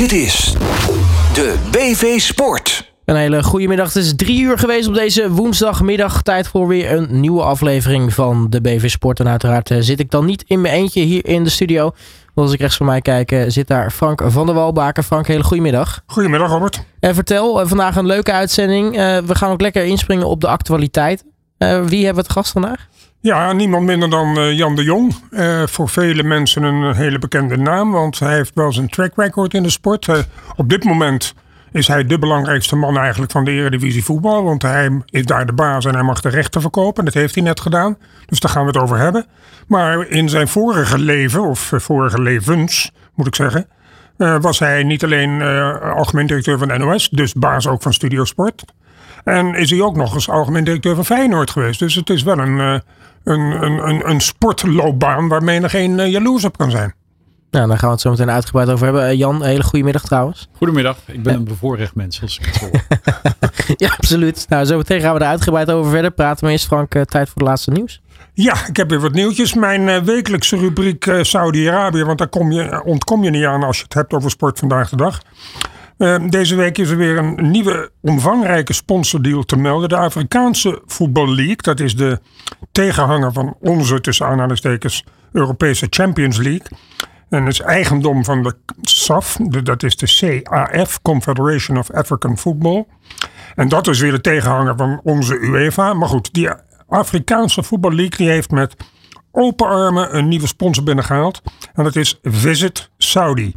Dit 0.00 0.12
is 0.12 0.54
de 1.34 1.56
BV 1.70 2.20
Sport. 2.20 2.92
Een 3.04 3.16
hele 3.16 3.42
goede 3.42 3.68
middag. 3.68 3.86
Het 3.92 4.04
is 4.04 4.12
drie 4.16 4.40
uur 4.40 4.58
geweest 4.58 4.88
op 4.88 4.94
deze 4.94 5.30
woensdagmiddag. 5.30 6.22
Tijd 6.22 6.48
voor 6.48 6.66
weer 6.66 6.92
een 6.92 7.20
nieuwe 7.20 7.42
aflevering 7.42 8.14
van 8.14 8.46
de 8.50 8.60
BV 8.60 8.90
Sport. 8.90 9.20
En 9.20 9.28
uiteraard 9.28 9.70
eh, 9.70 9.78
zit 9.80 10.00
ik 10.00 10.10
dan 10.10 10.24
niet 10.24 10.44
in 10.46 10.60
mijn 10.60 10.74
eentje 10.74 11.02
hier 11.02 11.26
in 11.26 11.44
de 11.44 11.50
studio. 11.50 11.82
Want 12.34 12.46
als 12.46 12.52
ik 12.52 12.60
rechts 12.60 12.76
van 12.76 12.86
mij 12.86 13.00
kijk, 13.00 13.32
eh, 13.32 13.44
zit 13.46 13.66
daar 13.66 13.90
Frank 13.90 14.22
van 14.26 14.46
der 14.46 14.54
Walbaken. 14.54 15.04
Frank, 15.04 15.26
hele 15.26 15.44
goede 15.44 15.62
middag. 15.62 16.02
Goedemiddag 16.06 16.50
Robert. 16.50 16.82
En 17.00 17.14
vertel, 17.14 17.60
eh, 17.60 17.66
vandaag 17.66 17.96
een 17.96 18.06
leuke 18.06 18.32
uitzending. 18.32 18.96
Eh, 18.96 19.18
we 19.18 19.34
gaan 19.34 19.50
ook 19.50 19.60
lekker 19.60 19.84
inspringen 19.84 20.26
op 20.26 20.40
de 20.40 20.48
actualiteit. 20.48 21.24
Eh, 21.58 21.84
wie 21.84 22.04
hebben 22.04 22.22
we 22.22 22.28
het 22.28 22.38
gast 22.38 22.52
vandaag? 22.52 22.88
Ja, 23.22 23.52
niemand 23.52 23.86
minder 23.86 24.10
dan 24.10 24.38
eh, 24.38 24.56
Jan 24.56 24.76
de 24.76 24.82
Jong. 24.82 25.14
Eh, 25.30 25.62
voor 25.66 25.88
vele 25.88 26.22
mensen 26.22 26.62
een 26.62 26.94
hele 26.94 27.18
bekende 27.18 27.56
naam, 27.56 27.90
want 27.92 28.18
hij 28.18 28.34
heeft 28.34 28.54
wel 28.54 28.72
zijn 28.72 28.88
track 28.88 29.12
record 29.16 29.54
in 29.54 29.62
de 29.62 29.70
sport. 29.70 30.08
Eh, 30.08 30.18
op 30.56 30.68
dit 30.68 30.84
moment 30.84 31.34
is 31.72 31.88
hij 31.88 32.04
de 32.04 32.18
belangrijkste 32.18 32.76
man 32.76 32.98
eigenlijk 32.98 33.32
van 33.32 33.44
de 33.44 33.50
Eredivisie 33.50 34.04
voetbal, 34.04 34.44
want 34.44 34.62
hij 34.62 35.02
is 35.06 35.24
daar 35.24 35.46
de 35.46 35.52
baas 35.52 35.84
en 35.84 35.94
hij 35.94 36.02
mag 36.02 36.20
de 36.20 36.28
rechten 36.28 36.60
verkopen. 36.60 37.04
Dat 37.04 37.14
heeft 37.14 37.34
hij 37.34 37.44
net 37.44 37.60
gedaan, 37.60 37.96
dus 38.26 38.40
daar 38.40 38.50
gaan 38.50 38.62
we 38.62 38.68
het 38.68 38.80
over 38.82 38.98
hebben. 38.98 39.26
Maar 39.66 40.08
in 40.08 40.28
zijn 40.28 40.48
vorige 40.48 40.98
leven, 40.98 41.42
of 41.42 41.72
vorige 41.76 42.22
levens 42.22 42.90
moet 43.14 43.26
ik 43.26 43.34
zeggen, 43.34 43.66
was 44.16 44.58
hij 44.58 44.82
niet 44.82 45.04
alleen 45.04 45.42
algemeen 45.82 46.26
directeur 46.26 46.58
van 46.58 46.80
NOS, 46.80 47.08
dus 47.08 47.34
baas 47.34 47.66
ook 47.66 47.82
van 47.82 47.92
Studio 47.92 48.24
Sport. 48.24 48.64
En 49.24 49.54
is 49.54 49.70
hij 49.70 49.80
ook 49.80 49.96
nog 49.96 50.14
eens 50.14 50.28
algemeen 50.28 50.64
directeur 50.64 50.94
van 50.94 51.04
Feyenoord 51.04 51.50
geweest. 51.50 51.78
Dus 51.78 51.94
het 51.94 52.10
is 52.10 52.22
wel 52.22 52.38
een, 52.38 52.60
eh, 52.60 52.78
een, 53.24 53.40
een, 53.40 53.88
een, 53.88 54.10
een 54.10 54.20
sportloopbaan 54.20 55.28
waarmee 55.28 55.60
er 55.60 55.70
geen 55.70 55.98
uh, 55.98 56.10
jaloers 56.10 56.44
op 56.44 56.58
kan 56.58 56.70
zijn. 56.70 56.94
Nou, 57.50 57.68
daar 57.68 57.78
gaan 57.78 57.86
we 57.88 57.94
het 57.94 58.00
zo 58.00 58.10
meteen 58.10 58.30
uitgebreid 58.30 58.68
over 58.68 58.84
hebben. 58.84 59.06
Eh, 59.06 59.18
Jan, 59.18 59.44
hele 59.44 59.62
goede 59.62 59.84
middag 59.84 60.02
trouwens. 60.02 60.48
Goedemiddag, 60.56 60.96
ik 61.06 61.22
ben 61.22 61.34
een 61.34 61.44
bevoorrecht 61.44 61.94
mens, 61.94 62.22
als 62.22 62.38
ik 62.38 62.44
het 62.46 62.58
hoor. 62.60 62.70
ja, 63.76 63.88
absoluut. 63.96 64.46
Nou, 64.48 64.64
zo 64.64 64.76
meteen 64.76 65.00
gaan 65.00 65.14
we 65.14 65.20
er 65.20 65.26
uitgebreid 65.26 65.70
over 65.70 65.90
verder 65.90 66.10
praten. 66.10 66.38
Maar 66.44 66.52
eerst 66.52 66.66
Frank, 66.66 66.94
eh, 66.94 67.02
tijd 67.02 67.28
voor 67.28 67.38
het 67.38 67.48
laatste 67.48 67.70
nieuws. 67.70 68.00
Ja, 68.34 68.66
ik 68.66 68.76
heb 68.76 68.88
weer 68.90 69.00
wat 69.00 69.12
nieuwtjes. 69.12 69.54
Mijn 69.54 69.88
uh, 69.88 69.98
wekelijkse 69.98 70.56
rubriek 70.56 71.06
uh, 71.06 71.22
Saudi-Arabië, 71.22 72.04
want 72.04 72.18
daar 72.18 72.28
kom 72.28 72.52
je, 72.52 72.82
ontkom 72.84 73.24
je 73.24 73.30
niet 73.30 73.44
aan 73.44 73.62
als 73.62 73.76
je 73.76 73.82
het 73.82 73.94
hebt 73.94 74.12
over 74.12 74.30
sport 74.30 74.58
vandaag 74.58 74.88
de 74.88 74.96
dag. 74.96 75.22
Uh, 76.00 76.16
deze 76.28 76.54
week 76.54 76.78
is 76.78 76.90
er 76.90 76.96
weer 76.96 77.18
een 77.18 77.50
nieuwe 77.50 77.90
omvangrijke 78.00 78.72
sponsordeal 78.72 79.44
te 79.44 79.56
melden. 79.56 79.88
De 79.88 79.96
Afrikaanse 79.96 80.82
Voetbal 80.86 81.34
League, 81.34 81.56
dat 81.56 81.80
is 81.80 81.96
de 81.96 82.20
tegenhanger 82.72 83.32
van 83.32 83.56
onze, 83.60 84.00
tussen 84.00 84.26
aanhalingstekens, 84.26 85.04
Europese 85.32 85.86
Champions 85.90 86.36
League. 86.36 86.66
En 87.28 87.46
is 87.46 87.60
eigendom 87.60 88.24
van 88.24 88.42
de 88.42 88.54
SAF, 88.80 89.36
dat 89.62 89.82
is 89.82 89.96
de 89.96 90.42
CAF, 90.42 91.02
Confederation 91.02 91.78
of 91.78 91.90
African 91.90 92.38
Football. 92.38 92.86
En 93.54 93.68
dat 93.68 93.88
is 93.88 94.00
weer 94.00 94.12
de 94.12 94.20
tegenhanger 94.20 94.76
van 94.76 95.00
onze 95.02 95.38
UEFA. 95.38 95.94
Maar 95.94 96.08
goed, 96.08 96.34
die 96.34 96.48
Afrikaanse 96.88 97.62
Voetbal 97.62 97.92
League 97.92 98.16
die 98.16 98.28
heeft 98.28 98.50
met 98.50 98.76
open 99.32 99.66
armen 99.66 100.16
een 100.16 100.28
nieuwe 100.28 100.46
sponsor 100.46 100.84
binnengehaald. 100.84 101.42
En 101.74 101.84
dat 101.84 101.96
is 101.96 102.18
Visit 102.22 102.90
Saudi. 102.98 103.54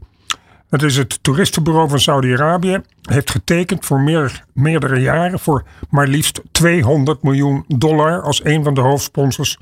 Dat 0.73 0.81
is 0.83 0.97
het 0.97 1.23
toeristenbureau 1.23 1.89
van 1.89 1.99
Saudi-Arabië. 1.99 2.81
Heeft 3.02 3.31
getekend 3.31 3.85
voor 3.85 3.99
meer, 3.99 4.43
meerdere 4.53 4.99
jaren 4.99 5.39
voor 5.39 5.63
maar 5.89 6.07
liefst 6.07 6.41
200 6.52 7.23
miljoen 7.23 7.63
dollar 7.67 8.21
als 8.21 8.45
een 8.45 8.63
van 8.63 8.73
de 8.73 8.81
hoofdsponsors 8.81 9.57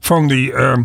van 0.00 0.28
die 0.28 0.52
uh, 0.52 0.76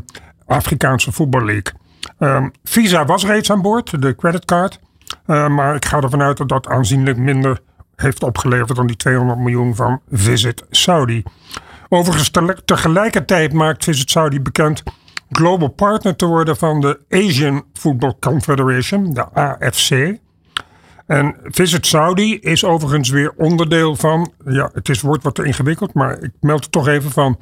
Afrikaanse 0.46 1.12
Voetbal 1.12 1.46
League. 1.46 1.74
Uh, 2.20 2.46
Visa 2.64 3.06
was 3.06 3.26
reeds 3.26 3.52
aan 3.52 3.62
boord, 3.62 4.02
de 4.02 4.16
creditcard. 4.16 4.80
Uh, 5.28 5.48
maar 5.48 5.76
ik 5.76 5.86
ga 5.86 6.02
ervan 6.02 6.22
uit 6.22 6.38
dat 6.38 6.50
dat 6.50 6.68
aanzienlijk 6.68 7.18
minder 7.18 7.60
heeft 7.96 8.24
opgeleverd 8.24 8.76
dan 8.76 8.88
die 8.88 8.96
200 8.96 9.40
miljoen 9.40 9.76
van 9.76 10.02
Visit 10.12 10.64
Saudi. 10.70 11.24
Overigens 11.90 12.32
tegelijkertijd 12.66 13.54
maakt 13.54 13.84
Visit 13.84 14.10
Saudi 14.10 14.42
bekend 14.42 14.84
global 15.32 15.68
partner 15.68 16.16
te 16.16 16.26
worden 16.26 16.58
van 16.58 16.82
de 16.82 17.00
Asian 17.10 17.64
Football 17.74 18.14
Confederation, 18.20 19.14
de 19.14 19.34
AFC. 19.34 20.20
En 21.06 21.36
Visit 21.44 21.86
Saudi 21.86 22.40
is 22.40 22.66
overigens 22.66 23.10
weer 23.10 23.34
onderdeel 23.38 23.96
van, 23.96 24.32
ja, 24.46 24.70
het 24.74 24.90
is 24.90 25.02
woord 25.02 25.24
wat 25.24 25.36
te 25.36 25.44
ingewikkeld, 25.44 25.94
maar 25.94 26.22
ik 26.22 26.32
meld 26.40 26.64
het 26.64 26.72
toch 26.72 26.88
even 26.88 27.12
van 27.12 27.40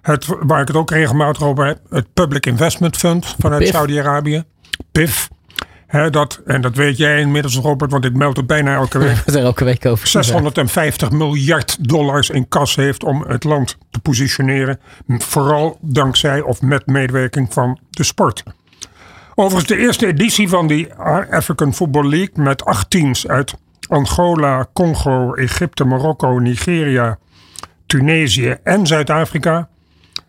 het, 0.00 0.26
waar 0.40 0.60
ik 0.60 0.68
het 0.68 0.76
ook 0.76 0.90
regelmatig 0.90 1.42
over 1.42 1.66
heb, 1.66 1.80
het 1.88 2.12
Public 2.12 2.46
Investment 2.46 2.96
Fund 2.96 3.36
vanuit 3.38 3.68
Saudi-Arabië, 3.68 4.44
PIF. 4.92 5.28
He, 5.92 6.10
dat, 6.10 6.40
en 6.46 6.60
dat 6.60 6.76
weet 6.76 6.96
jij 6.96 7.20
inmiddels, 7.20 7.56
Robert, 7.56 7.90
want 7.90 8.04
ik 8.04 8.14
meld 8.14 8.36
het 8.36 8.46
bijna 8.46 8.74
elke 8.74 8.98
week. 9.04 9.18
elke 9.26 9.64
week 9.64 9.86
over. 9.86 10.06
650 10.06 11.10
miljard 11.10 11.88
dollars 11.88 12.30
in 12.30 12.48
kas 12.48 12.74
heeft 12.76 13.04
om 13.04 13.24
het 13.28 13.44
land 13.44 13.78
te 13.90 13.98
positioneren. 13.98 14.80
Vooral 15.06 15.78
dankzij 15.80 16.40
of 16.40 16.62
met 16.62 16.86
medewerking 16.86 17.52
van 17.52 17.78
de 17.90 18.04
sport. 18.04 18.42
Overigens 19.34 19.68
de 19.68 19.76
eerste 19.76 20.06
editie 20.06 20.48
van 20.48 20.66
die 20.66 20.94
African 21.30 21.74
Football 21.74 22.08
League 22.08 22.44
met 22.44 22.64
acht 22.64 22.90
teams 22.90 23.28
uit 23.28 23.54
Angola, 23.88 24.66
Congo, 24.72 25.34
Egypte, 25.34 25.84
Marokko, 25.84 26.38
Nigeria, 26.38 27.18
Tunesië 27.86 28.56
en 28.62 28.86
Zuid-Afrika. 28.86 29.68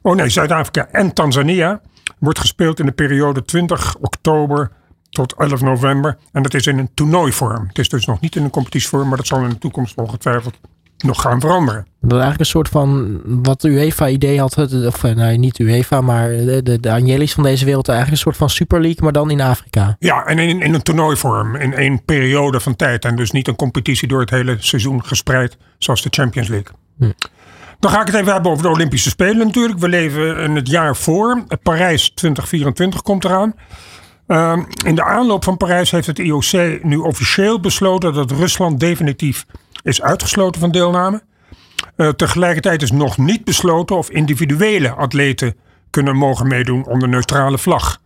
Oh 0.02 0.16
nee, 0.16 0.30
Zuid-Afrika 0.30 0.88
en 0.92 1.14
Tanzania. 1.14 1.82
Wordt 2.20 2.40
gespeeld 2.40 2.80
in 2.80 2.86
de 2.86 2.92
periode 2.92 3.44
20 3.44 3.96
oktober 3.96 4.72
tot 5.14 5.34
11 5.38 5.62
november. 5.62 6.18
En 6.32 6.44
dat 6.44 6.54
is 6.54 6.68
in 6.68 6.78
een 6.78 6.90
toernooivorm. 6.94 7.68
Het 7.68 7.80
is 7.80 7.90
dus 7.90 8.06
nog 8.06 8.20
niet 8.20 8.36
in 8.36 8.44
een 8.44 8.50
competitievorm, 8.50 9.08
maar 9.08 9.18
dat 9.18 9.28
zal 9.28 9.44
in 9.44 9.50
de 9.50 9.58
toekomst 9.58 9.96
ongetwijfeld 9.96 10.60
nog 10.98 11.22
gaan 11.22 11.40
veranderen. 11.40 11.86
Dat 12.02 12.12
is 12.12 12.12
eigenlijk 12.12 12.40
een 12.40 12.46
soort 12.46 12.70
van 12.70 13.22
wat 13.26 13.62
de 13.62 13.70
UEFA 13.70 14.08
idee 14.08 14.40
had, 14.40 14.58
of 14.86 15.04
nou 15.04 15.38
niet 15.38 15.60
UEFA, 15.60 16.02
maar 16.02 16.30
de, 16.30 16.64
de, 16.64 16.80
de 16.80 16.92
Angelis 16.92 17.34
van 17.34 17.44
deze 17.44 17.66
wereld, 17.66 17.88
eigenlijk 17.88 18.18
een 18.18 18.24
soort 18.24 18.38
van 18.38 18.50
Super 18.50 18.82
League, 18.82 19.04
maar 19.04 19.12
dan 19.12 19.32
in 19.32 19.42
Afrika. 19.42 19.96
Ja, 20.00 20.26
en 20.26 20.40
in, 20.40 20.62
in 20.62 20.74
een 20.74 20.82
toernooivorm, 20.82 21.56
in 21.56 21.74
één 21.74 22.06
periode 22.06 22.60
van 22.60 22.76
tijd. 22.76 23.06
En 23.06 23.16
dus 23.16 23.32
niet 23.32 23.48
een 23.48 23.56
competitie 23.56 24.08
door 24.08 24.20
het 24.20 24.30
hele 24.30 24.56
seizoen 24.60 25.06
gespreid, 25.06 25.58
zoals 25.78 26.02
de 26.02 26.10
Champions 26.12 26.48
League. 26.48 26.76
Hm. 26.98 27.12
Dan 27.80 27.92
ga 27.92 28.02
ik 28.02 28.08
het 28.08 28.16
even 28.16 28.34
hebben 28.34 28.52
over 28.52 28.64
de 28.64 28.70
Olympische 28.70 29.10
Spelen 29.10 29.38
natuurlijk. 29.38 29.80
We 29.80 29.90
leven 29.90 30.38
in 30.38 30.56
het 30.56 30.68
jaar 30.70 30.96
voor. 30.96 31.44
Parijs 31.64 32.10
2024 32.10 33.02
komt 33.02 33.26
eraan. 33.26 33.54
Uh, 34.28 34.58
in 34.86 34.96
de 34.96 35.04
aanloop 35.04 35.44
van 35.44 35.58
Parijs 35.58 35.92
heeft 35.92 36.08
het 36.08 36.20
IOC 36.20 36.84
nu 36.84 36.98
officieel 36.98 37.60
besloten 37.60 38.14
dat 38.14 38.32
Rusland 38.32 38.80
definitief 38.80 39.46
is 39.84 40.02
uitgesloten 40.02 40.62
van 40.62 40.72
deelname. 40.72 41.24
Uh, 41.98 42.10
tegelijkertijd 42.10 42.82
is 42.82 42.92
nog 42.92 43.18
niet 43.18 43.44
besloten 43.44 43.98
of 43.98 44.10
individuele 44.10 44.92
atleten 44.92 45.56
kunnen 45.90 46.16
mogen 46.16 46.48
meedoen 46.48 46.86
onder 46.86 47.10
neutrale 47.10 47.58
vlag. 47.58 48.02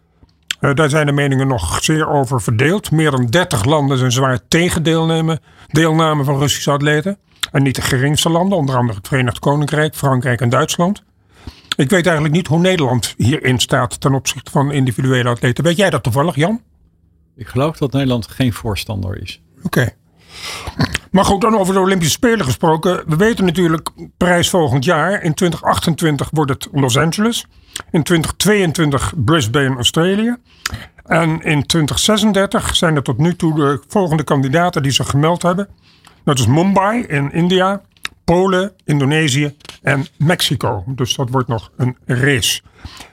Uh, 0.61 0.73
daar 0.73 0.89
zijn 0.89 1.05
de 1.05 1.11
meningen 1.11 1.47
nog 1.47 1.83
zeer 1.83 2.07
over 2.07 2.41
verdeeld. 2.41 2.91
Meer 2.91 3.11
dan 3.11 3.25
30 3.25 3.65
landen 3.65 3.97
zijn 3.97 4.11
zwaar 4.11 4.39
tegen 4.47 4.83
deelname, 4.83 5.39
deelname 5.67 6.23
van 6.23 6.37
Russische 6.37 6.71
atleten. 6.71 7.17
En 7.51 7.63
niet 7.63 7.75
de 7.75 7.81
geringste 7.81 8.29
landen, 8.29 8.57
onder 8.57 8.75
andere 8.75 8.97
het 8.97 9.07
Verenigd 9.07 9.39
Koninkrijk, 9.39 9.95
Frankrijk 9.95 10.41
en 10.41 10.49
Duitsland. 10.49 11.03
Ik 11.77 11.89
weet 11.89 12.05
eigenlijk 12.05 12.35
niet 12.35 12.47
hoe 12.47 12.59
Nederland 12.59 13.13
hierin 13.17 13.59
staat 13.59 14.01
ten 14.01 14.13
opzichte 14.13 14.51
van 14.51 14.71
individuele 14.71 15.29
atleten. 15.29 15.63
Weet 15.63 15.77
jij 15.77 15.89
dat 15.89 16.03
toevallig, 16.03 16.35
Jan? 16.35 16.61
Ik 17.35 17.47
geloof 17.47 17.77
dat 17.77 17.91
Nederland 17.91 18.27
geen 18.27 18.53
voorstander 18.53 19.21
is. 19.21 19.41
Oké. 19.57 19.65
Okay. 19.65 19.95
Maar 21.11 21.25
goed, 21.25 21.41
dan 21.41 21.57
over 21.57 21.73
de 21.73 21.79
Olympische 21.79 22.13
Spelen 22.13 22.45
gesproken. 22.45 23.03
We 23.07 23.15
weten 23.15 23.45
natuurlijk 23.45 23.89
prijs 24.17 24.49
volgend 24.49 24.85
jaar. 24.85 25.23
In 25.23 25.33
2028 25.33 26.29
wordt 26.31 26.51
het 26.51 26.67
Los 26.71 26.97
Angeles. 26.97 27.45
In 27.91 28.03
2022 28.03 29.13
Brisbane, 29.15 29.75
Australië. 29.75 30.35
En 31.05 31.29
in 31.41 31.65
2036 31.65 32.75
zijn 32.75 32.95
er 32.95 33.03
tot 33.03 33.17
nu 33.17 33.35
toe 33.35 33.55
de 33.55 33.83
volgende 33.87 34.23
kandidaten 34.23 34.83
die 34.83 34.91
zich 34.91 35.09
gemeld 35.09 35.41
hebben. 35.41 35.67
Dat 36.23 36.39
is 36.39 36.47
Mumbai 36.47 37.01
in 37.01 37.31
India, 37.31 37.81
Polen, 38.33 38.71
Indonesië 38.83 39.55
en 39.81 40.05
Mexico. 40.17 40.83
Dus 40.87 41.15
dat 41.15 41.29
wordt 41.29 41.47
nog 41.47 41.71
een 41.75 41.97
race. 42.05 42.61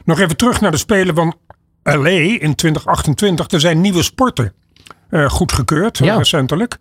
Nog 0.05 0.19
even 0.20 0.37
terug 0.37 0.61
naar 0.61 0.70
de 0.70 0.76
Spelen 0.76 1.14
van 1.14 1.34
LA 1.82 2.08
in 2.08 2.55
2028. 2.55 3.50
Er 3.50 3.61
zijn 3.61 3.81
nieuwe 3.81 4.02
sporten 4.02 4.52
uh, 5.11 5.31
goedgekeurd, 5.31 5.99
ja. 5.99 6.16
recentelijk. 6.16 6.78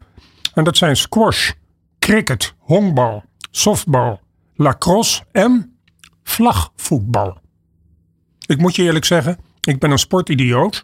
En 0.54 0.64
dat 0.64 0.78
zijn 0.78 0.96
squash, 0.96 1.52
cricket, 2.00 2.54
honkbal, 2.58 3.24
softbal, 3.52 4.20
lacrosse 4.56 5.24
en 5.32 5.78
vlagvoetbal. 6.24 7.38
Ik 8.46 8.58
moet 8.58 8.76
je 8.76 8.84
eerlijk 8.84 9.06
zeggen, 9.06 9.38
ik 9.62 9.80
ben 9.80 9.92
een 9.92 10.00
sportidioot. 10.00 10.84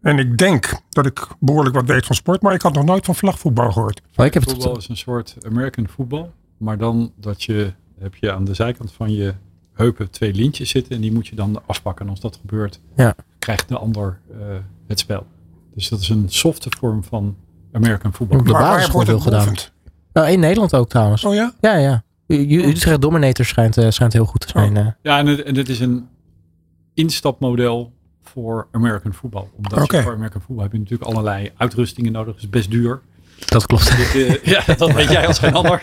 En 0.00 0.18
ik 0.18 0.38
denk 0.38 0.80
dat 0.88 1.06
ik 1.06 1.26
behoorlijk 1.38 1.74
wat 1.74 1.86
weet 1.86 2.06
van 2.06 2.16
sport, 2.16 2.42
maar 2.42 2.54
ik 2.54 2.62
had 2.62 2.74
nog 2.74 2.84
nooit 2.84 3.04
van 3.04 3.14
vlagvoetbal 3.14 3.72
gehoord. 3.72 4.02
Maar 4.14 4.26
ik 4.26 4.34
heb 4.34 4.42
voetbal 4.42 4.72
het... 4.72 4.82
is 4.82 4.88
een 4.88 4.96
soort 4.96 5.36
American 5.46 5.88
voetbal, 5.88 6.32
maar 6.64 6.78
dan 6.78 7.12
dat 7.16 7.42
je 7.42 7.72
heb 7.98 8.14
je 8.14 8.32
aan 8.32 8.44
de 8.44 8.54
zijkant 8.54 8.92
van 8.92 9.12
je 9.12 9.34
heupen 9.72 10.10
twee 10.10 10.34
lintjes 10.34 10.70
zitten 10.70 10.94
en 10.94 11.00
die 11.00 11.12
moet 11.12 11.26
je 11.26 11.36
dan 11.36 11.62
afpakken. 11.66 12.04
En 12.04 12.10
als 12.10 12.20
dat 12.20 12.36
gebeurt, 12.40 12.80
ja. 12.96 13.14
krijgt 13.38 13.68
de 13.68 13.78
ander 13.78 14.20
uh, 14.30 14.36
het 14.86 14.98
spel. 14.98 15.26
Dus 15.74 15.88
dat 15.88 16.00
is 16.00 16.08
een 16.08 16.24
softe 16.28 16.68
vorm 16.78 17.04
van 17.04 17.36
American 17.72 18.12
football. 18.14 18.38
Op 18.38 18.46
de 18.46 18.52
basisschool 18.52 18.92
wordt 18.92 19.08
het 19.10 19.22
veel 19.22 19.30
gedaan. 19.30 19.44
beoefend? 19.44 19.72
Nou, 20.12 20.28
in 20.28 20.40
Nederland 20.40 20.74
ook 20.74 20.88
trouwens. 20.88 21.24
Oh 21.24 21.34
ja? 21.34 21.52
Ja, 21.60 21.76
ja. 21.76 22.02
U- 22.26 22.62
Utrecht 22.64 23.00
Dominator 23.00 23.44
schijnt, 23.44 23.76
eh, 23.76 23.90
schijnt 23.90 24.12
heel 24.12 24.24
goed 24.24 24.40
te 24.40 24.48
zijn. 24.48 24.76
eh. 24.76 24.86
Ja, 25.02 25.18
en 25.18 25.26
het, 25.26 25.42
en 25.42 25.56
het 25.56 25.68
is 25.68 25.80
een 25.80 26.08
instapmodel 26.94 27.92
voor 28.22 28.68
American 28.70 29.12
football. 29.14 29.48
Omdat 29.56 29.82
Oké. 29.82 29.96
je 29.96 30.02
voor 30.02 30.12
American 30.12 30.40
football 30.40 30.62
heb 30.64 30.72
je 30.72 30.78
natuurlijk 30.78 31.10
allerlei 31.10 31.52
uitrustingen 31.56 32.12
nodig. 32.12 32.34
Het 32.34 32.42
is 32.42 32.50
best 32.50 32.70
duur. 32.70 33.00
Dat 33.46 33.66
klopt. 33.66 33.88
Eh, 33.88 34.42
ja, 34.54 34.62
dat 34.76 34.92
weet 34.92 35.10
jij 35.10 35.26
als 35.26 35.38
geen 35.38 35.54
ander. 35.54 35.78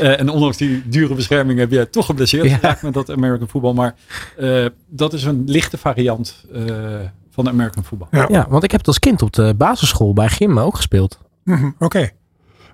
Eh, 0.00 0.20
en 0.20 0.28
ondanks 0.28 0.56
die 0.56 0.82
dure 0.88 1.14
bescherming 1.14 1.58
heb 1.58 1.70
jij 1.70 1.86
toch 1.86 2.06
geblesseerd 2.06 2.44
Ja. 2.48 2.56
geraakt 2.56 2.82
met 2.82 2.94
dat 2.94 3.10
American 3.10 3.48
football. 3.48 3.72
Maar 3.74 3.94
eh, 4.36 4.66
dat 4.88 5.12
is 5.12 5.24
een 5.24 5.42
lichte 5.46 5.78
variant 5.78 6.44
eh, 6.54 6.62
van 7.30 7.44
de 7.44 7.50
American 7.50 7.84
football. 7.84 8.08
Ja. 8.10 8.26
Ja, 8.28 8.46
want 8.48 8.64
ik 8.64 8.70
heb 8.70 8.80
het 8.80 8.88
als 8.88 8.98
kind 8.98 9.22
op 9.22 9.32
de 9.32 9.54
basisschool 9.56 10.12
bij 10.12 10.28
Gym 10.28 10.58
ook 10.58 10.76
gespeeld. 10.76 11.18
Mhm, 11.44 11.70
Oké. 11.78 12.10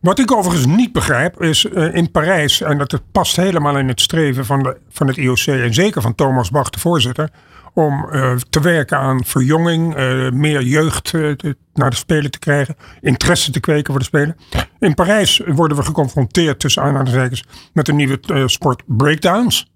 Wat 0.00 0.18
ik 0.18 0.32
overigens 0.32 0.66
niet 0.76 0.92
begrijp 0.92 1.42
is 1.42 1.64
eh, 1.64 1.94
in 1.94 2.10
Parijs, 2.10 2.60
en 2.60 2.78
dat 2.78 2.90
het 2.92 3.02
past 3.12 3.36
helemaal 3.36 3.78
in 3.78 3.88
het 3.88 4.00
streven 4.00 4.44
van, 4.44 4.62
de, 4.62 4.76
van 4.88 5.06
het 5.06 5.16
IOC 5.16 5.38
en 5.46 5.74
zeker 5.74 6.02
van 6.02 6.14
Thomas 6.14 6.50
Bach, 6.50 6.70
de 6.70 6.78
voorzitter, 6.78 7.30
om 7.76 8.08
eh, 8.11 8.34
te 8.50 8.61
werken 8.61 8.99
aan 8.99 9.25
verjonging, 9.25 9.94
eh, 9.94 10.31
meer 10.31 10.62
jeugd 10.62 11.14
eh, 11.14 11.31
te- 11.31 11.56
naar 11.75 11.90
de 11.90 11.96
Spelen 11.96 12.31
te 12.31 12.38
krijgen, 12.38 12.76
interesse 13.00 13.50
te 13.50 13.61
kweken 13.61 13.90
voor 13.90 13.99
de 13.99 14.05
Spelen. 14.05 14.37
In 14.78 14.94
Parijs 14.94 15.40
worden 15.46 15.76
we 15.76 15.82
geconfronteerd 15.82 16.61
tussen 16.61 16.82
aanhalingstekens 16.82 17.44
met 17.73 17.88
een 17.88 17.96
nieuwe 17.96 18.19
sport 18.46 18.82
breakdowns. 18.87 19.70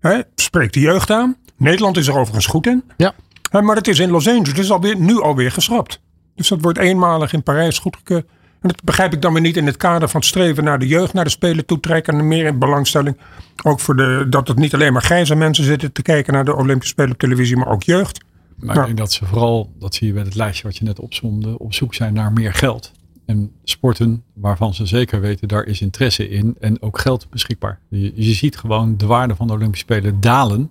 Hè, 0.00 0.20
spreekt 0.34 0.74
de 0.74 0.80
jeugd 0.80 1.10
aan. 1.10 1.36
Nederland 1.56 1.96
is 1.96 2.06
er 2.06 2.16
overigens 2.16 2.46
goed 2.46 2.66
in. 2.66 2.84
Ja. 2.96 3.12
Hè, 3.50 3.62
maar 3.62 3.76
het 3.76 3.88
is 3.88 3.98
in 3.98 4.10
Los 4.10 4.28
Angeles 4.28 4.54
dus 4.54 4.70
alweer, 4.70 4.96
nu 4.96 5.20
alweer 5.20 5.52
geschrapt. 5.52 6.00
Dus 6.34 6.48
dat 6.48 6.60
wordt 6.60 6.78
eenmalig 6.78 7.32
in 7.32 7.42
Parijs 7.42 7.78
goedgekeurd. 7.78 8.26
En 8.60 8.68
dat 8.68 8.84
begrijp 8.84 9.12
ik 9.12 9.22
dan 9.22 9.32
weer 9.32 9.42
niet 9.42 9.56
in 9.56 9.66
het 9.66 9.76
kader 9.76 10.08
van 10.08 10.20
het 10.20 10.28
streven 10.28 10.64
naar 10.64 10.78
de 10.78 10.86
jeugd, 10.86 11.12
naar 11.12 11.24
de 11.24 11.30
Spelen 11.30 11.66
toetrekken. 11.66 12.18
En 12.18 12.28
meer 12.28 12.46
in 12.46 12.58
belangstelling. 12.58 13.16
Ook 13.62 13.80
voor 13.80 13.96
de, 13.96 14.26
dat 14.30 14.48
het 14.48 14.58
niet 14.58 14.74
alleen 14.74 14.92
maar 14.92 15.02
grijze 15.02 15.34
mensen 15.34 15.64
zitten 15.64 15.92
te 15.92 16.02
kijken 16.02 16.32
naar 16.32 16.44
de 16.44 16.56
Olympische 16.56 16.92
Spelen 16.92 17.10
op 17.12 17.18
televisie, 17.18 17.56
maar 17.56 17.68
ook 17.68 17.82
jeugd. 17.82 18.20
Maar 18.56 18.74
Ja. 18.74 18.80
ik 18.80 18.86
denk 18.86 18.98
dat 18.98 19.12
ze 19.12 19.24
vooral, 19.26 19.72
dat 19.78 19.94
zie 19.94 20.06
je 20.06 20.12
bij 20.12 20.22
het 20.22 20.34
lijstje 20.34 20.62
wat 20.66 20.76
je 20.76 20.84
net 20.84 21.00
opzomde, 21.00 21.58
op 21.58 21.74
zoek 21.74 21.94
zijn 21.94 22.14
naar 22.14 22.32
meer 22.32 22.52
geld. 22.54 22.92
En 23.26 23.52
sporten 23.64 24.22
waarvan 24.34 24.74
ze 24.74 24.86
zeker 24.86 25.20
weten, 25.20 25.48
daar 25.48 25.64
is 25.64 25.80
interesse 25.80 26.28
in 26.28 26.56
en 26.60 26.82
ook 26.82 26.98
geld 26.98 27.26
beschikbaar. 27.30 27.78
Je, 27.88 28.12
je 28.14 28.32
ziet 28.32 28.56
gewoon 28.56 28.96
de 28.96 29.06
waarde 29.06 29.34
van 29.36 29.46
de 29.46 29.52
Olympische 29.52 29.84
Spelen 29.84 30.20
dalen. 30.20 30.70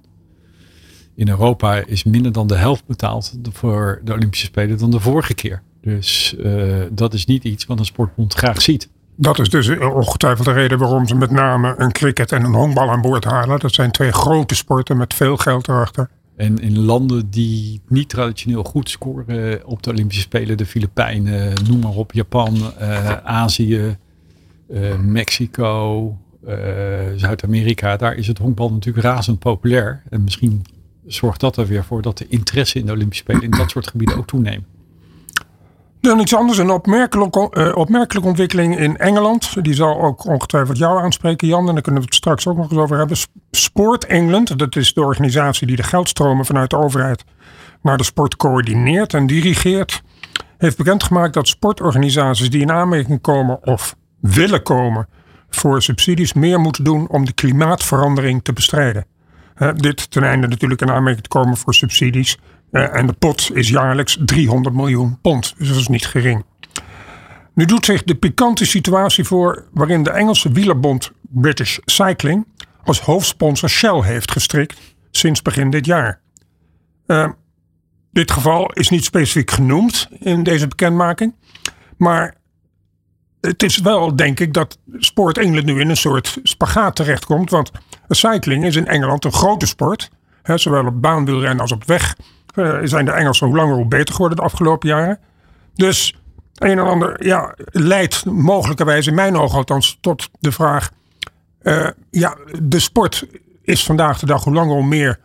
In 1.15 1.29
Europa 1.29 1.75
is 1.85 2.03
minder 2.03 2.31
dan 2.31 2.47
de 2.47 2.55
helft 2.55 2.85
betaald 2.85 3.33
voor 3.51 4.01
de 4.03 4.13
Olympische 4.13 4.45
Spelen 4.45 4.77
dan 4.77 4.91
de 4.91 4.99
vorige 4.99 5.33
keer. 5.33 5.61
Dus 5.81 6.35
eh, 6.35 6.81
dat 6.91 7.13
is 7.13 7.25
niet 7.25 7.43
iets 7.43 7.65
wat 7.65 7.79
een 7.79 7.85
sportbond 7.85 8.33
graag 8.33 8.61
ziet. 8.61 8.89
Dat 9.15 9.39
is 9.39 9.49
dus 9.49 9.79
ongetwijfeld 9.79 10.47
de 10.47 10.53
reden 10.53 10.77
waarom 10.77 11.07
ze 11.07 11.15
met 11.15 11.31
name 11.31 11.73
een 11.77 11.91
cricket 11.91 12.31
en 12.31 12.43
een 12.43 12.53
honkbal 12.53 12.89
aan 12.89 13.01
boord 13.01 13.23
halen. 13.23 13.59
Dat 13.59 13.73
zijn 13.73 13.91
twee 13.91 14.11
grote 14.11 14.55
sporten 14.55 14.97
met 14.97 15.13
veel 15.13 15.37
geld 15.37 15.67
erachter. 15.67 16.09
En 16.35 16.57
in 16.57 16.79
landen 16.79 17.29
die 17.29 17.81
niet 17.87 18.09
traditioneel 18.09 18.63
goed 18.63 18.89
scoren 18.89 19.65
op 19.65 19.83
de 19.83 19.89
Olympische 19.89 20.21
Spelen, 20.21 20.57
de 20.57 20.65
Filipijnen, 20.65 21.53
noem 21.67 21.79
maar 21.79 21.95
op, 21.95 22.11
Japan, 22.11 22.57
eh, 22.77 23.13
Azië, 23.23 23.97
eh, 24.69 24.97
Mexico, 24.97 26.17
Zuid-Amerika, 27.15 27.97
daar 27.97 28.15
is 28.15 28.27
het 28.27 28.37
honkbal 28.37 28.71
natuurlijk 28.71 29.05
razend 29.05 29.39
populair. 29.39 30.03
En 30.09 30.23
misschien 30.23 30.61
zorgt 31.05 31.39
dat 31.39 31.57
er 31.57 31.67
weer 31.67 31.83
voor 31.83 32.01
dat 32.01 32.17
de 32.17 32.25
interesse 32.27 32.79
in 32.79 32.85
de 32.85 32.91
Olympische 32.91 33.23
Spelen 33.23 33.43
in 33.43 33.51
dat 33.51 33.69
soort 33.69 33.87
gebieden 33.87 34.17
ook 34.17 34.27
toeneemt. 34.27 34.65
Dan 36.01 36.19
iets 36.19 36.35
anders, 36.35 36.57
een 36.57 36.69
opmerkelijke, 36.69 37.49
eh, 37.49 37.75
opmerkelijke 37.75 38.29
ontwikkeling 38.29 38.77
in 38.77 38.97
Engeland. 38.97 39.63
Die 39.63 39.73
zal 39.73 40.01
ook 40.01 40.25
ongetwijfeld 40.25 40.77
jou 40.77 41.01
aanspreken, 41.01 41.47
Jan. 41.47 41.67
En 41.67 41.73
daar 41.73 41.81
kunnen 41.81 42.01
we 42.01 42.07
het 42.07 42.17
straks 42.17 42.47
ook 42.47 42.57
nog 42.57 42.71
eens 42.71 42.79
over 42.79 42.97
hebben. 42.97 43.17
Sp- 43.17 43.29
Sport 43.51 44.05
England, 44.05 44.59
dat 44.59 44.75
is 44.75 44.93
de 44.93 45.01
organisatie 45.01 45.67
die 45.67 45.75
de 45.75 45.83
geldstromen 45.83 46.45
vanuit 46.45 46.69
de 46.69 46.77
overheid 46.77 47.23
naar 47.81 47.97
de 47.97 48.03
sport 48.03 48.35
coördineert 48.35 49.13
en 49.13 49.27
dirigeert. 49.27 50.01
Heeft 50.57 50.77
bekendgemaakt 50.77 51.33
dat 51.33 51.47
sportorganisaties 51.47 52.49
die 52.49 52.61
in 52.61 52.71
aanmerking 52.71 53.21
komen 53.21 53.65
of 53.65 53.95
willen 54.19 54.63
komen 54.63 55.07
voor 55.49 55.81
subsidies 55.81 56.33
meer 56.33 56.59
moeten 56.59 56.83
doen 56.83 57.07
om 57.09 57.25
de 57.25 57.33
klimaatverandering 57.33 58.43
te 58.43 58.53
bestrijden. 58.53 59.05
Dit 59.75 60.11
ten 60.11 60.23
einde 60.23 60.47
natuurlijk 60.47 60.81
in 60.81 60.91
aanmerking 60.91 61.23
te 61.23 61.29
komen 61.29 61.57
voor 61.57 61.73
subsidies. 61.73 62.37
Eh, 62.71 62.95
en 62.95 63.07
de 63.07 63.13
pot 63.13 63.49
is 63.53 63.69
jaarlijks 63.69 64.17
300 64.25 64.75
miljoen 64.75 65.19
pond. 65.21 65.53
Dus 65.57 65.67
dat 65.67 65.77
is 65.77 65.87
niet 65.87 66.05
gering. 66.05 66.45
Nu 67.53 67.65
doet 67.65 67.85
zich 67.85 68.03
de 68.03 68.15
pikante 68.15 68.65
situatie 68.65 69.23
voor 69.23 69.67
waarin 69.71 70.03
de 70.03 70.11
Engelse 70.11 70.51
wielerbond 70.51 71.11
British 71.21 71.77
Cycling 71.85 72.47
als 72.83 73.01
hoofdsponsor 73.01 73.69
Shell 73.69 74.01
heeft 74.01 74.31
gestrikt 74.31 74.95
sinds 75.11 75.41
begin 75.41 75.69
dit 75.69 75.85
jaar. 75.85 76.21
Eh, 77.05 77.29
dit 78.11 78.31
geval 78.31 78.71
is 78.71 78.89
niet 78.89 79.03
specifiek 79.03 79.51
genoemd 79.51 80.07
in 80.19 80.43
deze 80.43 80.67
bekendmaking. 80.67 81.35
Maar 81.97 82.35
het 83.41 83.63
is 83.63 83.77
wel, 83.77 84.15
denk 84.15 84.39
ik, 84.39 84.53
dat 84.53 84.79
Sport 84.97 85.37
England 85.37 85.65
nu 85.65 85.79
in 85.79 85.89
een 85.89 85.97
soort 85.97 86.39
spagaat 86.43 86.95
terechtkomt. 86.95 87.49
Want 87.49 87.71
cycling 88.07 88.65
is 88.65 88.75
in 88.75 88.87
Engeland 88.87 89.25
een 89.25 89.31
grote 89.31 89.65
sport. 89.65 90.09
Hè, 90.41 90.57
zowel 90.57 90.85
op 90.85 91.01
baanwielrennen 91.01 91.59
als 91.59 91.71
op 91.71 91.83
weg 91.83 92.15
zijn 92.83 93.05
de 93.05 93.11
Engelsen 93.11 93.47
hoe 93.47 93.55
langer 93.55 93.75
hoe 93.75 93.87
beter 93.87 94.13
geworden 94.13 94.37
de 94.37 94.43
afgelopen 94.43 94.89
jaren. 94.89 95.19
Dus 95.73 96.19
een 96.55 96.79
en 96.79 96.85
ander 96.85 97.25
ja, 97.25 97.55
leidt 97.65 98.25
mogelijkerwijs 98.25 99.07
in 99.07 99.15
mijn 99.15 99.37
ogen 99.37 99.57
althans 99.57 99.97
tot 100.01 100.29
de 100.39 100.51
vraag. 100.51 100.91
eh, 101.61 101.87
ja, 102.09 102.37
de 102.61 102.79
sport 102.79 103.27
is 103.61 103.85
vandaag 103.85 104.19
de 104.19 104.25
dag 104.25 104.43
hoe 104.43 104.53
langer 104.53 104.73
hoe 104.75 104.85
meer 104.85 105.19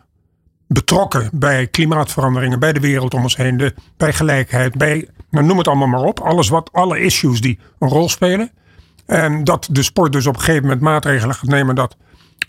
betrokken 0.67 1.29
bij 1.33 1.67
klimaatveranderingen, 1.67 2.59
bij 2.59 2.73
de 2.73 2.79
wereld 2.79 3.13
om 3.13 3.21
ons 3.21 3.35
heen, 3.35 3.57
de, 3.57 3.73
bij 3.97 4.13
gelijkheid, 4.13 4.77
bij, 4.77 5.09
nou, 5.29 5.45
noem 5.45 5.57
het 5.57 5.67
allemaal 5.67 5.87
maar 5.87 6.03
op. 6.03 6.19
Alles 6.19 6.49
wat, 6.49 6.69
alle 6.71 6.99
issues 6.99 7.41
die 7.41 7.59
een 7.79 7.89
rol 7.89 8.09
spelen. 8.09 8.51
En 9.05 9.43
dat 9.43 9.67
de 9.71 9.83
sport 9.83 10.11
dus 10.11 10.27
op 10.27 10.33
een 10.35 10.39
gegeven 10.39 10.63
moment 10.63 10.81
maatregelen 10.81 11.35
gaat 11.35 11.49
nemen 11.49 11.75
dat 11.75 11.97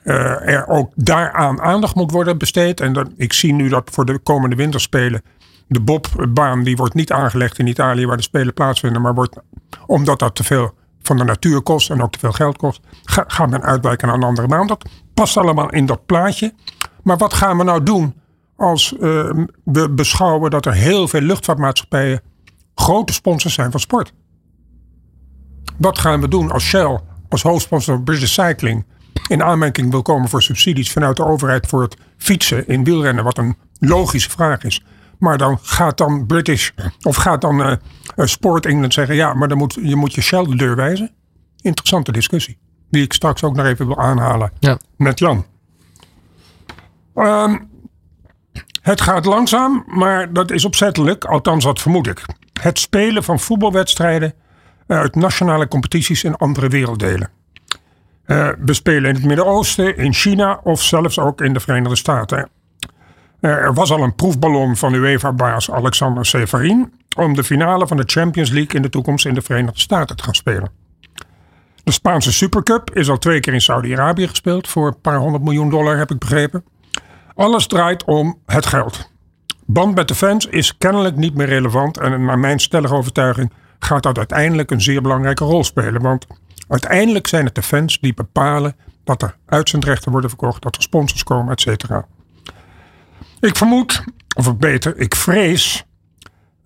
eh, 0.07 0.49
er 0.55 0.67
ook 0.67 0.93
daaraan 0.95 1.61
aandacht 1.61 1.95
moet 1.95 2.11
worden 2.11 2.39
besteed. 2.39 2.81
En 2.81 3.15
ik 3.17 3.33
zie 3.33 3.53
nu 3.53 3.69
dat 3.69 3.91
voor 3.93 4.05
de 4.05 4.19
komende 4.19 4.57
winterspelen 4.57 5.23
de 5.69 5.81
bobbaan 5.81 6.63
die 6.63 6.77
wordt 6.77 6.95
niet 6.95 7.13
aangelegd 7.13 7.59
in 7.59 7.67
Italië 7.67 8.07
waar 8.07 8.17
de 8.17 8.23
spelen 8.23 8.55
plaatsvinden, 8.55 9.03
maar 9.03 9.15
wordt 9.15 9.37
omdat 9.87 10.19
dat 10.19 10.35
te 10.35 10.45
veel 10.45 10.75
van 11.03 11.17
de 11.17 11.25
natuur 11.25 11.61
kost 11.63 11.91
en 11.91 12.03
ook 12.03 12.13
te 12.13 12.19
veel 12.19 12.33
geld 12.33 12.57
kost, 12.57 12.81
ga- 13.05 13.25
gaat 13.27 13.51
men 13.51 13.63
uitwijken 13.63 14.07
naar 14.09 14.17
een 14.17 14.23
andere 14.23 14.47
baan. 14.47 14.67
Dat 14.67 14.89
past 15.15 15.37
allemaal 15.37 15.71
in 15.71 15.87
dat 15.87 16.07
plaatje. 16.07 16.55
Maar 17.03 17.17
wat 17.17 17.35
gaan 17.35 17.57
we 17.59 17.65
nou 17.65 17.83
doen 17.83 18.15
als 18.57 18.93
eh, 18.99 19.31
we 19.65 19.91
beschouwen 19.91 20.51
dat 20.51 20.67
er 20.67 20.73
heel 20.75 21.09
veel 21.09 21.21
luchtvaartmaatschappijen 21.21 22.21
grote 22.75 23.13
sponsors 23.13 23.55
zijn 23.55 23.71
van 23.71 23.81
sport? 23.81 24.13
Wat 25.79 25.99
gaan 25.99 26.21
we 26.21 26.29
doen 26.29 26.51
als 26.51 26.65
Shell 26.65 27.01
als 27.29 27.43
hoofdsponsor 27.43 27.95
van 27.95 28.05
British 28.05 28.33
Cycling 28.33 28.85
in 29.29 29.43
aanmerking 29.43 29.91
wil 29.91 30.03
komen 30.03 30.29
voor 30.29 30.43
subsidies 30.43 30.93
vanuit 30.93 31.17
de 31.17 31.25
overheid 31.25 31.67
voor 31.67 31.83
het 31.83 31.97
fietsen 32.17 32.69
in 32.69 32.85
wielrennen, 32.85 33.25
wat 33.25 33.39
een 33.39 33.57
logische 33.79 34.31
vraag 34.31 34.65
is. 34.65 34.85
Maar 35.19 35.39
dan 35.39 35.59
gaat 35.63 35.99
dan 35.99 36.27
British 36.27 36.71
of 37.03 37.17
gaat 37.17 37.41
dan 37.41 37.63
eh, 37.63 37.73
eh, 37.73 38.27
Sport 38.27 38.67
England 38.67 38.95
zeggen, 38.95 39.15
ja, 39.15 39.35
maar 39.35 39.49
dan 39.49 39.59
moet, 39.59 39.79
je 39.83 39.97
moet 39.97 40.15
je 40.15 40.21
Shell 40.21 40.45
de 40.45 40.57
deur 40.57 40.77
wijzen. 40.77 41.11
Interessante 41.61 42.13
discussie, 42.13 42.59
die 42.91 43.03
ik 43.03 43.13
straks 43.13 43.43
ook 43.43 43.55
nog 43.55 43.67
even 43.67 43.87
wil 43.87 43.99
aanhalen 43.99 44.53
Ja. 44.61 44.79
met 44.97 45.19
Jan. 45.19 45.47
Ehm, 47.15 47.59
het 48.83 49.01
gaat 49.01 49.25
langzaam, 49.25 49.85
maar 49.87 50.33
dat 50.33 50.51
is 50.51 50.65
opzettelijk, 50.65 51.25
althans 51.25 51.65
dat 51.65 51.81
vermoed 51.81 52.07
ik. 52.07 52.25
Het 52.61 52.79
spelen 52.79 53.25
van 53.25 53.41
voetbalwedstrijden 53.41 54.35
uit 54.87 55.15
nationale 55.15 55.69
competities 55.69 56.25
in 56.25 56.37
andere 56.37 56.69
werelddelen. 56.69 57.31
Eh, 58.27 58.49
we 58.59 58.75
spelen 58.75 59.09
in 59.09 59.15
het 59.15 59.25
Midden-Oosten, 59.25 59.97
in 59.97 60.13
China 60.13 60.61
of 60.63 60.83
zelfs 60.83 61.19
ook 61.19 61.41
in 61.41 61.53
de 61.53 61.61
Verenigde 61.61 61.97
Staten. 61.97 62.49
Eh, 63.41 63.51
er 63.51 63.75
was 63.75 63.91
al 63.91 64.03
een 64.03 64.15
proefballon 64.15 64.77
van 64.77 64.95
UEFA-baas 64.95 65.71
Alexander 65.71 66.27
Severin 66.27 66.93
om 67.17 67.35
de 67.35 67.45
finale 67.45 67.87
van 67.87 67.97
de 67.97 68.03
Champions 68.07 68.51
League 68.51 68.75
in 68.75 68.83
de 68.83 68.89
toekomst 68.89 69.27
in 69.27 69.35
de 69.35 69.43
Verenigde 69.43 69.81
Staten 69.81 70.17
te 70.17 70.23
gaan 70.23 70.35
spelen. 70.35 70.71
De 71.85 71.93
Spaanse 71.93 72.33
Supercup 72.33 72.91
is 72.95 73.11
al 73.11 73.19
twee 73.19 73.41
keer 73.41 73.53
in 73.53 73.61
Saudi-Arabië 73.61 74.29
gespeeld 74.29 74.69
voor 74.69 74.87
een 74.87 75.01
paar 75.01 75.19
honderd 75.19 75.45
miljoen 75.45 75.71
dollar, 75.71 75.97
heb 75.97 76.11
ik 76.11 76.19
begrepen. 76.19 76.65
Alles 77.35 77.67
draait 77.67 78.05
om 78.05 78.39
het 78.47 78.67
geld. 78.67 79.11
Band 79.67 79.95
met 79.95 80.09
de 80.09 80.15
fans 80.15 80.47
is 80.47 80.79
kennelijk 80.79 81.17
niet 81.17 81.35
meer 81.35 81.47
relevant 81.47 81.99
en 81.99 82.25
naar 82.25 82.39
mijn 82.39 82.59
stellige 82.59 82.95
overtuiging 82.95 83.53
gaat 83.79 84.03
dat 84.03 84.19
uiteindelijk 84.19 84.71
een 84.71 84.81
zeer 84.81 85.03
belangrijke 85.03 85.45
rol 85.45 85.65
spelen. 85.65 86.03
Want 86.03 86.27
uiteindelijk 86.69 87.27
zijn 87.27 87.45
het 87.45 87.55
de 87.55 87.63
fans 87.63 88.01
die 88.01 88.15
bepalen 88.15 88.77
dat 89.05 89.23
er 89.23 89.37
uitzendrechten 89.47 90.11
worden 90.11 90.31
verkocht, 90.31 90.63
dat 90.63 90.77
er 90.77 90.83
sponsors 90.83 91.23
komen, 91.23 91.53
et 91.53 91.61
cetera. 91.61 92.07
Ik 93.41 93.57
vermoed, 93.57 94.05
of 94.37 94.57
beter, 94.57 94.99
ik 94.99 95.15
vrees 95.15 95.87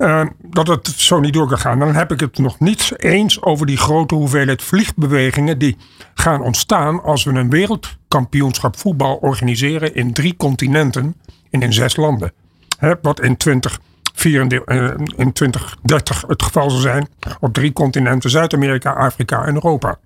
eh, 0.00 0.26
dat 0.42 0.68
het 0.68 0.86
zo 0.86 1.20
niet 1.20 1.32
door 1.32 1.48
kan 1.48 1.58
gaan. 1.58 1.78
Dan 1.78 1.94
heb 1.94 2.12
ik 2.12 2.20
het 2.20 2.38
nog 2.38 2.58
niet 2.58 2.92
eens 2.96 3.42
over 3.42 3.66
die 3.66 3.76
grote 3.76 4.14
hoeveelheid 4.14 4.62
vliegbewegingen 4.62 5.58
die 5.58 5.76
gaan 6.14 6.42
ontstaan 6.42 7.02
als 7.02 7.24
we 7.24 7.30
een 7.30 7.50
wereldkampioenschap 7.50 8.78
voetbal 8.78 9.16
organiseren 9.16 9.94
in 9.94 10.12
drie 10.12 10.36
continenten 10.36 11.14
en 11.50 11.60
in 11.62 11.72
zes 11.72 11.96
landen. 11.96 12.32
Hè, 12.78 12.94
wat 13.02 13.20
in 13.20 13.36
2034, 13.36 13.80
eh, 13.80 13.89
in 14.24 15.32
2030 15.32 16.24
het 16.26 16.42
geval 16.42 16.70
zal 16.70 16.80
zijn 16.80 17.08
op 17.40 17.52
drie 17.52 17.72
continenten: 17.72 18.30
Zuid-Amerika, 18.30 18.92
Afrika 18.92 19.44
en 19.44 19.54
Europa. 19.54 19.98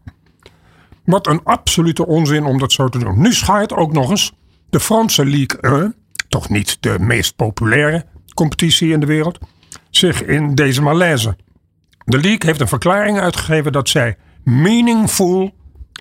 Wat 1.05 1.27
een 1.27 1.41
absolute 1.45 2.07
onzin 2.07 2.45
om 2.45 2.59
dat 2.59 2.73
zo 2.73 2.89
te 2.89 2.99
doen. 2.99 3.21
Nu 3.21 3.33
schaart 3.33 3.73
ook 3.73 3.93
nog 3.93 4.11
eens 4.11 4.33
de 4.71 4.81
Franse 4.81 5.25
Ligue 5.25 5.61
1, 5.61 5.95
toch 6.29 6.49
niet 6.49 6.77
de 6.81 6.97
meest 6.99 7.37
populaire 7.37 8.05
competitie 8.35 8.93
in 8.93 9.01
de 9.01 9.07
wereld, 9.07 9.39
zich 9.91 10.23
in 10.23 10.55
deze 10.55 10.83
malaise. 10.83 11.37
De 12.05 12.19
league 12.19 12.47
heeft 12.47 12.61
een 12.61 12.69
verklaring 12.69 13.19
uitgegeven 13.19 13.73
dat 13.73 13.89
zij 13.89 14.17
meaningful 14.45 15.55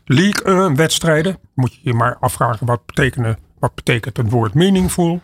League 0.06 0.66
1 0.66 0.76
wedstrijden, 0.76 1.38
moet 1.56 1.74
je 1.74 1.80
je 1.84 1.94
maar 1.94 2.18
afvragen 2.20 2.66
wat, 2.66 2.86
betekenen, 2.86 3.38
wat 3.60 3.76
betekent 3.76 4.18
het 4.18 4.30
woord 4.30 4.54
meaningful, 4.54 5.22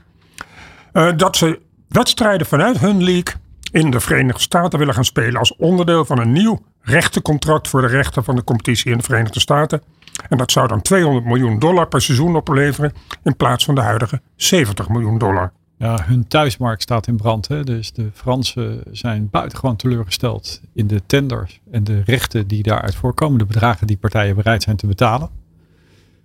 uh, 0.93 1.12
dat 1.17 1.38
ze 1.38 1.60
wedstrijden 1.89 2.48
vanuit 2.48 2.79
hun 2.79 3.03
league 3.03 3.34
in 3.72 3.91
de 3.91 4.00
Verenigde 4.00 4.41
Staten 4.41 4.79
willen 4.79 4.93
gaan 4.93 5.05
spelen 5.05 5.39
als 5.39 5.55
onderdeel 5.55 6.05
van 6.05 6.19
een 6.19 6.31
nieuw 6.31 6.62
rechtencontract 6.81 7.67
voor 7.67 7.81
de 7.81 7.88
rechten 7.88 8.24
van 8.24 8.36
de 8.36 8.43
competitie 8.43 8.91
in 8.91 8.98
de 8.98 9.03
Verenigde 9.03 9.39
Staten. 9.39 9.81
En 10.29 10.38
dat 10.38 10.51
zou 10.51 10.67
dan 10.67 10.81
200 10.81 11.25
miljoen 11.25 11.60
dollar 11.60 11.88
per 11.88 12.01
seizoen 12.01 12.36
opleveren 12.36 12.93
in 13.24 13.36
plaats 13.36 13.65
van 13.65 13.75
de 13.75 13.81
huidige 13.81 14.22
70 14.36 14.89
miljoen 14.89 15.17
dollar. 15.17 15.51
Ja, 15.77 15.98
hun 16.05 16.27
thuismarkt 16.27 16.81
staat 16.81 17.08
in 17.08 17.17
brand. 17.17 17.48
Hè? 17.48 17.63
Dus 17.63 17.91
de 17.91 18.10
Fransen 18.13 18.84
zijn 18.91 19.29
buitengewoon 19.31 19.75
teleurgesteld 19.75 20.62
in 20.74 20.88
de 20.88 21.01
tenders 21.05 21.60
en 21.72 21.84
de 21.84 22.01
rechten 22.05 22.48
die 22.48 22.63
daaruit 22.63 22.96
voorkomen. 22.96 23.38
De 23.38 23.46
bedragen 23.46 23.88
die 23.88 23.98
partijen 23.98 24.36
bereid 24.36 24.63
zijn 24.63 24.75
te 24.75 24.88
betalen. 24.88 25.29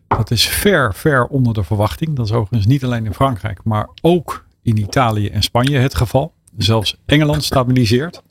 Dat 0.08 0.30
is 0.30 0.48
ver, 0.48 0.94
ver 0.94 1.26
onder 1.26 1.54
de 1.54 1.64
verwachting. 1.64 2.16
Dat 2.16 2.26
is 2.26 2.32
overigens 2.32 2.66
niet 2.66 2.84
alleen 2.84 3.04
in 3.04 3.14
Frankrijk, 3.14 3.60
maar 3.64 3.88
ook 4.00 4.43
in 4.64 4.76
Italië 4.76 5.28
en 5.28 5.42
Spanje 5.42 5.78
het 5.78 5.94
geval. 5.94 6.32
Zelfs 6.56 6.96
Engeland 7.06 7.44
stabiliseert. 7.44 8.22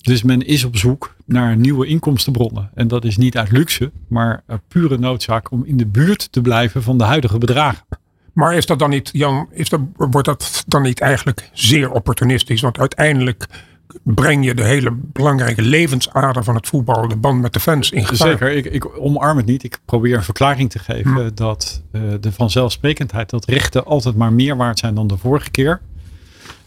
Dus 0.00 0.22
men 0.22 0.46
is 0.46 0.64
op 0.64 0.76
zoek 0.76 1.14
naar 1.26 1.56
nieuwe 1.56 1.86
inkomstenbronnen. 1.86 2.70
En 2.74 2.88
dat 2.88 3.04
is 3.04 3.16
niet 3.16 3.36
uit 3.36 3.50
luxe, 3.50 3.90
maar 4.08 4.42
pure 4.68 4.98
noodzaak 4.98 5.50
om 5.50 5.64
in 5.64 5.76
de 5.76 5.86
buurt 5.86 6.32
te 6.32 6.40
blijven 6.40 6.82
van 6.82 6.98
de 6.98 7.04
huidige 7.04 7.38
bedragen. 7.38 7.84
Maar 8.32 8.54
is 8.54 8.66
dat 8.66 8.78
dan 8.78 8.90
niet, 8.90 9.10
Jan, 9.12 9.48
is 9.50 9.68
dat, 9.68 9.80
wordt 9.96 10.26
dat 10.26 10.64
dan 10.66 10.82
niet 10.82 11.00
eigenlijk 11.00 11.50
zeer 11.52 11.90
opportunistisch? 11.90 12.60
Want 12.60 12.78
uiteindelijk 12.78 13.46
breng 14.02 14.44
je 14.44 14.54
de 14.54 14.64
hele 14.64 14.92
belangrijke 14.92 15.62
levensader 15.62 16.44
van 16.44 16.54
het 16.54 16.66
voetbal, 16.66 17.08
de 17.08 17.16
band 17.16 17.40
met 17.40 17.52
de 17.52 17.60
fans 17.60 17.90
in 17.90 18.06
gevaar. 18.06 18.28
Zeker, 18.28 18.50
ik, 18.50 18.64
ik 18.64 18.98
omarm 18.98 19.36
het 19.36 19.46
niet. 19.46 19.62
Ik 19.62 19.78
probeer 19.84 20.16
een 20.16 20.22
verklaring 20.22 20.70
te 20.70 20.78
geven 20.78 21.34
dat 21.34 21.82
uh, 21.92 22.02
de 22.20 22.32
vanzelfsprekendheid 22.32 23.30
dat 23.30 23.44
rechten 23.44 23.84
altijd 23.84 24.16
maar 24.16 24.32
meer 24.32 24.56
waard 24.56 24.78
zijn 24.78 24.94
dan 24.94 25.06
de 25.06 25.16
vorige 25.16 25.50
keer. 25.50 25.80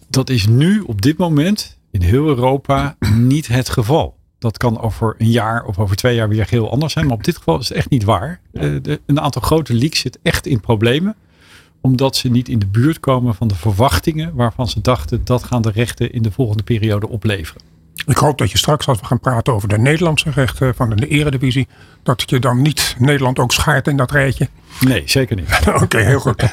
Dat 0.10 0.30
is 0.30 0.48
nu 0.48 0.80
op 0.80 1.01
dit 1.01 1.18
moment 1.18 1.77
in 1.92 2.01
heel 2.01 2.27
Europa 2.27 2.96
niet 3.15 3.48
het 3.48 3.70
geval. 3.70 4.18
Dat 4.39 4.58
kan 4.58 4.80
over 4.80 5.15
een 5.18 5.32
jaar 5.32 5.63
of 5.63 5.80
over 5.80 5.96
twee 5.96 6.15
jaar 6.15 6.30
weer 6.30 6.48
heel 6.50 6.72
anders 6.72 6.94
zijn. 6.94 7.06
Maar 7.06 7.15
op 7.15 7.24
dit 7.24 7.38
geval 7.38 7.60
is 7.60 7.68
het 7.68 7.77
echt 7.77 7.89
niet 7.89 8.03
waar. 8.03 8.39
Uh, 8.53 8.75
de, 8.82 9.01
een 9.06 9.20
aantal 9.20 9.42
grote 9.42 9.74
leaks 9.74 10.00
zit 10.00 10.20
echt 10.22 10.46
in 10.46 10.60
problemen 10.60 11.15
omdat 11.84 12.16
ze 12.16 12.30
niet 12.30 12.50
in 12.50 12.60
de 12.60 12.68
buurt 12.68 13.00
komen 13.00 13.36
van 13.36 13.48
de 13.48 13.56
verwachtingen 13.56 14.36
waarvan 14.36 14.68
ze 14.68 14.82
dachten 14.82 15.22
dat 15.24 15.44
gaan 15.44 15.62
de 15.62 15.72
rechten 15.72 16.12
in 16.12 16.22
de 16.22 16.32
volgende 16.32 16.63
periode 16.63 17.10
opleveren. 17.10 17.62
Ik 18.06 18.18
hoop 18.18 18.38
dat 18.38 18.52
je 18.52 18.58
straks, 18.58 18.88
als 18.88 19.00
we 19.00 19.06
gaan 19.06 19.20
praten 19.20 19.54
over 19.54 19.68
de 19.68 19.78
Nederlandse 19.78 20.30
rechten 20.30 20.75
van 20.75 20.90
de 20.90 21.08
Eredivisie, 21.08 21.68
dat 22.04 22.30
je 22.30 22.40
dan 22.40 22.62
niet 22.62 22.96
Nederland 23.00 23.40
ook 23.40 23.52
schaart 23.52 23.88
in 23.88 23.98
dat 23.98 24.12
rijtje. 24.12 24.50
Nee, 24.80 25.04
zeker 25.06 25.36
niet. 25.36 25.60
Oké, 25.84 25.98
heel 25.98 26.20
goed. 26.20 26.44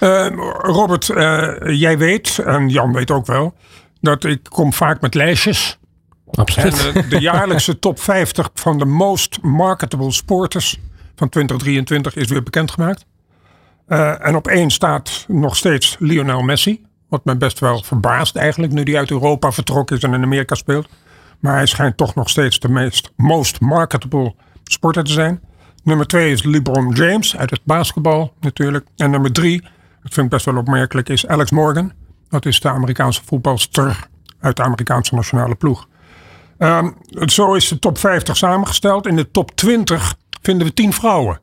Uh, 0.00 0.26
Robert, 0.78 1.08
uh, 1.08 1.54
jij 1.80 1.98
weet, 1.98 2.38
en 2.38 2.68
Jan 2.68 2.92
weet 2.92 3.10
ook 3.10 3.26
wel, 3.26 3.54
dat 4.00 4.24
ik 4.24 4.40
kom 4.48 4.72
vaak 4.72 5.00
met 5.00 5.14
lijstjes. 5.14 5.78
Absoluut. 6.30 6.86
En 6.94 7.04
uh, 7.04 7.10
de 7.10 7.20
jaarlijkse 7.20 7.78
top 7.78 8.00
50 8.00 8.50
van 8.54 8.78
de 8.78 8.84
most 8.84 9.38
marketable 9.42 10.12
sporters 10.12 10.78
van 11.16 11.28
2023 11.28 12.16
is 12.16 12.28
weer 12.28 12.42
bekendgemaakt. 12.42 13.04
Uh, 13.92 14.26
en 14.26 14.36
op 14.36 14.46
één 14.46 14.70
staat 14.70 15.24
nog 15.28 15.56
steeds 15.56 15.96
Lionel 15.98 16.42
Messi. 16.42 16.84
Wat 17.08 17.24
mij 17.24 17.36
best 17.36 17.58
wel 17.58 17.82
verbaast 17.82 18.36
eigenlijk, 18.36 18.72
nu 18.72 18.82
hij 18.82 18.96
uit 18.96 19.10
Europa 19.10 19.52
vertrokken 19.52 19.96
is 19.96 20.02
en 20.02 20.14
in 20.14 20.22
Amerika 20.22 20.54
speelt. 20.54 20.88
Maar 21.40 21.54
hij 21.54 21.66
schijnt 21.66 21.96
toch 21.96 22.14
nog 22.14 22.28
steeds 22.28 22.60
de 22.60 22.68
meest 22.68 23.12
most 23.16 23.60
marketable 23.60 24.34
sporter 24.64 25.04
te 25.04 25.12
zijn. 25.12 25.40
Nummer 25.84 26.06
twee 26.06 26.32
is 26.32 26.42
LeBron 26.42 26.92
James 26.92 27.36
uit 27.36 27.50
het 27.50 27.60
basketbal 27.64 28.34
natuurlijk. 28.40 28.86
En 28.96 29.10
nummer 29.10 29.32
drie, 29.32 29.60
dat 30.02 30.12
vind 30.12 30.26
ik 30.26 30.32
best 30.32 30.44
wel 30.44 30.56
opmerkelijk, 30.56 31.08
is 31.08 31.26
Alex 31.26 31.50
Morgan. 31.50 31.92
Dat 32.28 32.46
is 32.46 32.60
de 32.60 32.68
Amerikaanse 32.68 33.22
voetbalster 33.24 34.08
uit 34.40 34.56
de 34.56 34.62
Amerikaanse 34.62 35.14
nationale 35.14 35.54
ploeg. 35.54 35.88
Uh, 36.58 36.86
zo 37.26 37.54
is 37.54 37.68
de 37.68 37.78
top 37.78 37.98
50 37.98 38.36
samengesteld. 38.36 39.06
In 39.06 39.16
de 39.16 39.30
top 39.30 39.56
20 39.56 40.14
vinden 40.42 40.66
we 40.66 40.74
10 40.74 40.92
vrouwen. 40.92 41.40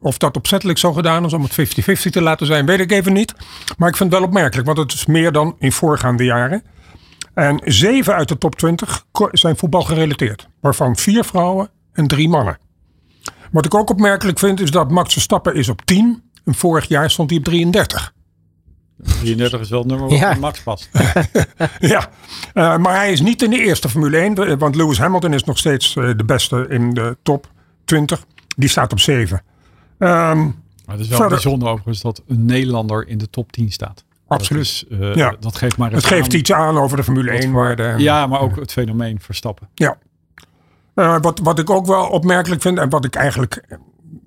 Of 0.00 0.18
dat 0.18 0.36
opzettelijk 0.36 0.78
zo 0.78 0.92
gedaan 0.92 1.24
is 1.24 1.32
om 1.32 1.42
het 1.42 1.52
50-50 1.52 2.10
te 2.10 2.22
laten 2.22 2.46
zijn, 2.46 2.66
weet 2.66 2.80
ik 2.80 2.90
even 2.90 3.12
niet. 3.12 3.34
Maar 3.78 3.88
ik 3.88 3.96
vind 3.96 4.10
het 4.10 4.18
wel 4.18 4.28
opmerkelijk, 4.28 4.66
want 4.66 4.78
het 4.78 4.92
is 4.92 5.06
meer 5.06 5.32
dan 5.32 5.56
in 5.58 5.72
voorgaande 5.72 6.24
jaren. 6.24 6.62
En 7.34 7.60
zeven 7.64 8.14
uit 8.14 8.28
de 8.28 8.38
top 8.38 8.54
20 8.54 9.06
zijn 9.32 9.56
voetbal 9.56 9.82
gerelateerd. 9.82 10.48
Waarvan 10.60 10.96
vier 10.96 11.24
vrouwen 11.24 11.70
en 11.92 12.06
drie 12.06 12.28
mannen. 12.28 12.58
Wat 13.50 13.64
ik 13.64 13.74
ook 13.74 13.90
opmerkelijk 13.90 14.38
vind 14.38 14.60
is 14.60 14.70
dat 14.70 14.90
Max 14.90 15.12
Verstappen 15.12 15.54
is 15.54 15.68
op 15.68 15.82
10. 15.84 16.22
En 16.44 16.54
vorig 16.54 16.88
jaar 16.88 17.10
stond 17.10 17.30
hij 17.30 17.38
op 17.38 17.44
33. 17.44 18.12
33 19.02 19.60
is 19.60 19.68
wel 19.68 19.78
het 19.78 19.88
nummer 19.88 20.08
wat 20.08 20.18
ja. 20.18 20.34
Max 20.34 20.62
past. 20.62 20.90
ja, 21.80 22.08
uh, 22.54 22.76
maar 22.76 22.94
hij 22.94 23.12
is 23.12 23.20
niet 23.20 23.42
in 23.42 23.50
de 23.50 23.64
eerste 23.64 23.88
Formule 23.88 24.18
1. 24.18 24.58
Want 24.58 24.74
Lewis 24.74 24.98
Hamilton 24.98 25.34
is 25.34 25.44
nog 25.44 25.58
steeds 25.58 25.94
uh, 25.94 26.10
de 26.16 26.24
beste 26.24 26.66
in 26.68 26.94
de 26.94 27.16
top 27.22 27.50
20. 27.84 28.24
Die 28.56 28.68
staat 28.68 28.92
op 28.92 29.00
7. 29.00 29.42
Um, 30.02 30.08
maar 30.86 30.98
het 30.98 31.00
is 31.00 31.08
wel 31.08 31.18
verder, 31.18 31.28
bijzonder 31.28 31.68
overigens 31.68 32.00
dat 32.00 32.22
een 32.26 32.44
Nederlander 32.44 33.08
in 33.08 33.18
de 33.18 33.30
top 33.30 33.52
10 33.52 33.72
staat. 33.72 34.04
Absoluut. 34.26 34.86
Dat, 34.88 34.98
is, 34.98 35.08
uh, 35.08 35.14
ja. 35.14 35.34
dat 35.40 35.56
geeft 35.56 35.76
maar 35.76 35.92
het 35.92 36.04
geeft 36.04 36.32
iets 36.32 36.52
aan 36.52 36.78
over 36.78 36.96
de 36.96 37.04
Formule 37.04 37.30
1 37.30 37.52
waarde. 37.52 37.94
Ja, 37.96 38.26
maar 38.26 38.40
ook 38.40 38.56
het 38.56 38.72
fenomeen 38.72 39.20
Verstappen. 39.20 39.68
Ja. 39.74 39.96
Uh, 40.94 41.16
wat, 41.20 41.38
wat 41.42 41.58
ik 41.58 41.70
ook 41.70 41.86
wel 41.86 42.06
opmerkelijk 42.06 42.62
vind 42.62 42.78
en 42.78 42.88
wat 42.88 43.04
ik 43.04 43.14
eigenlijk 43.14 43.78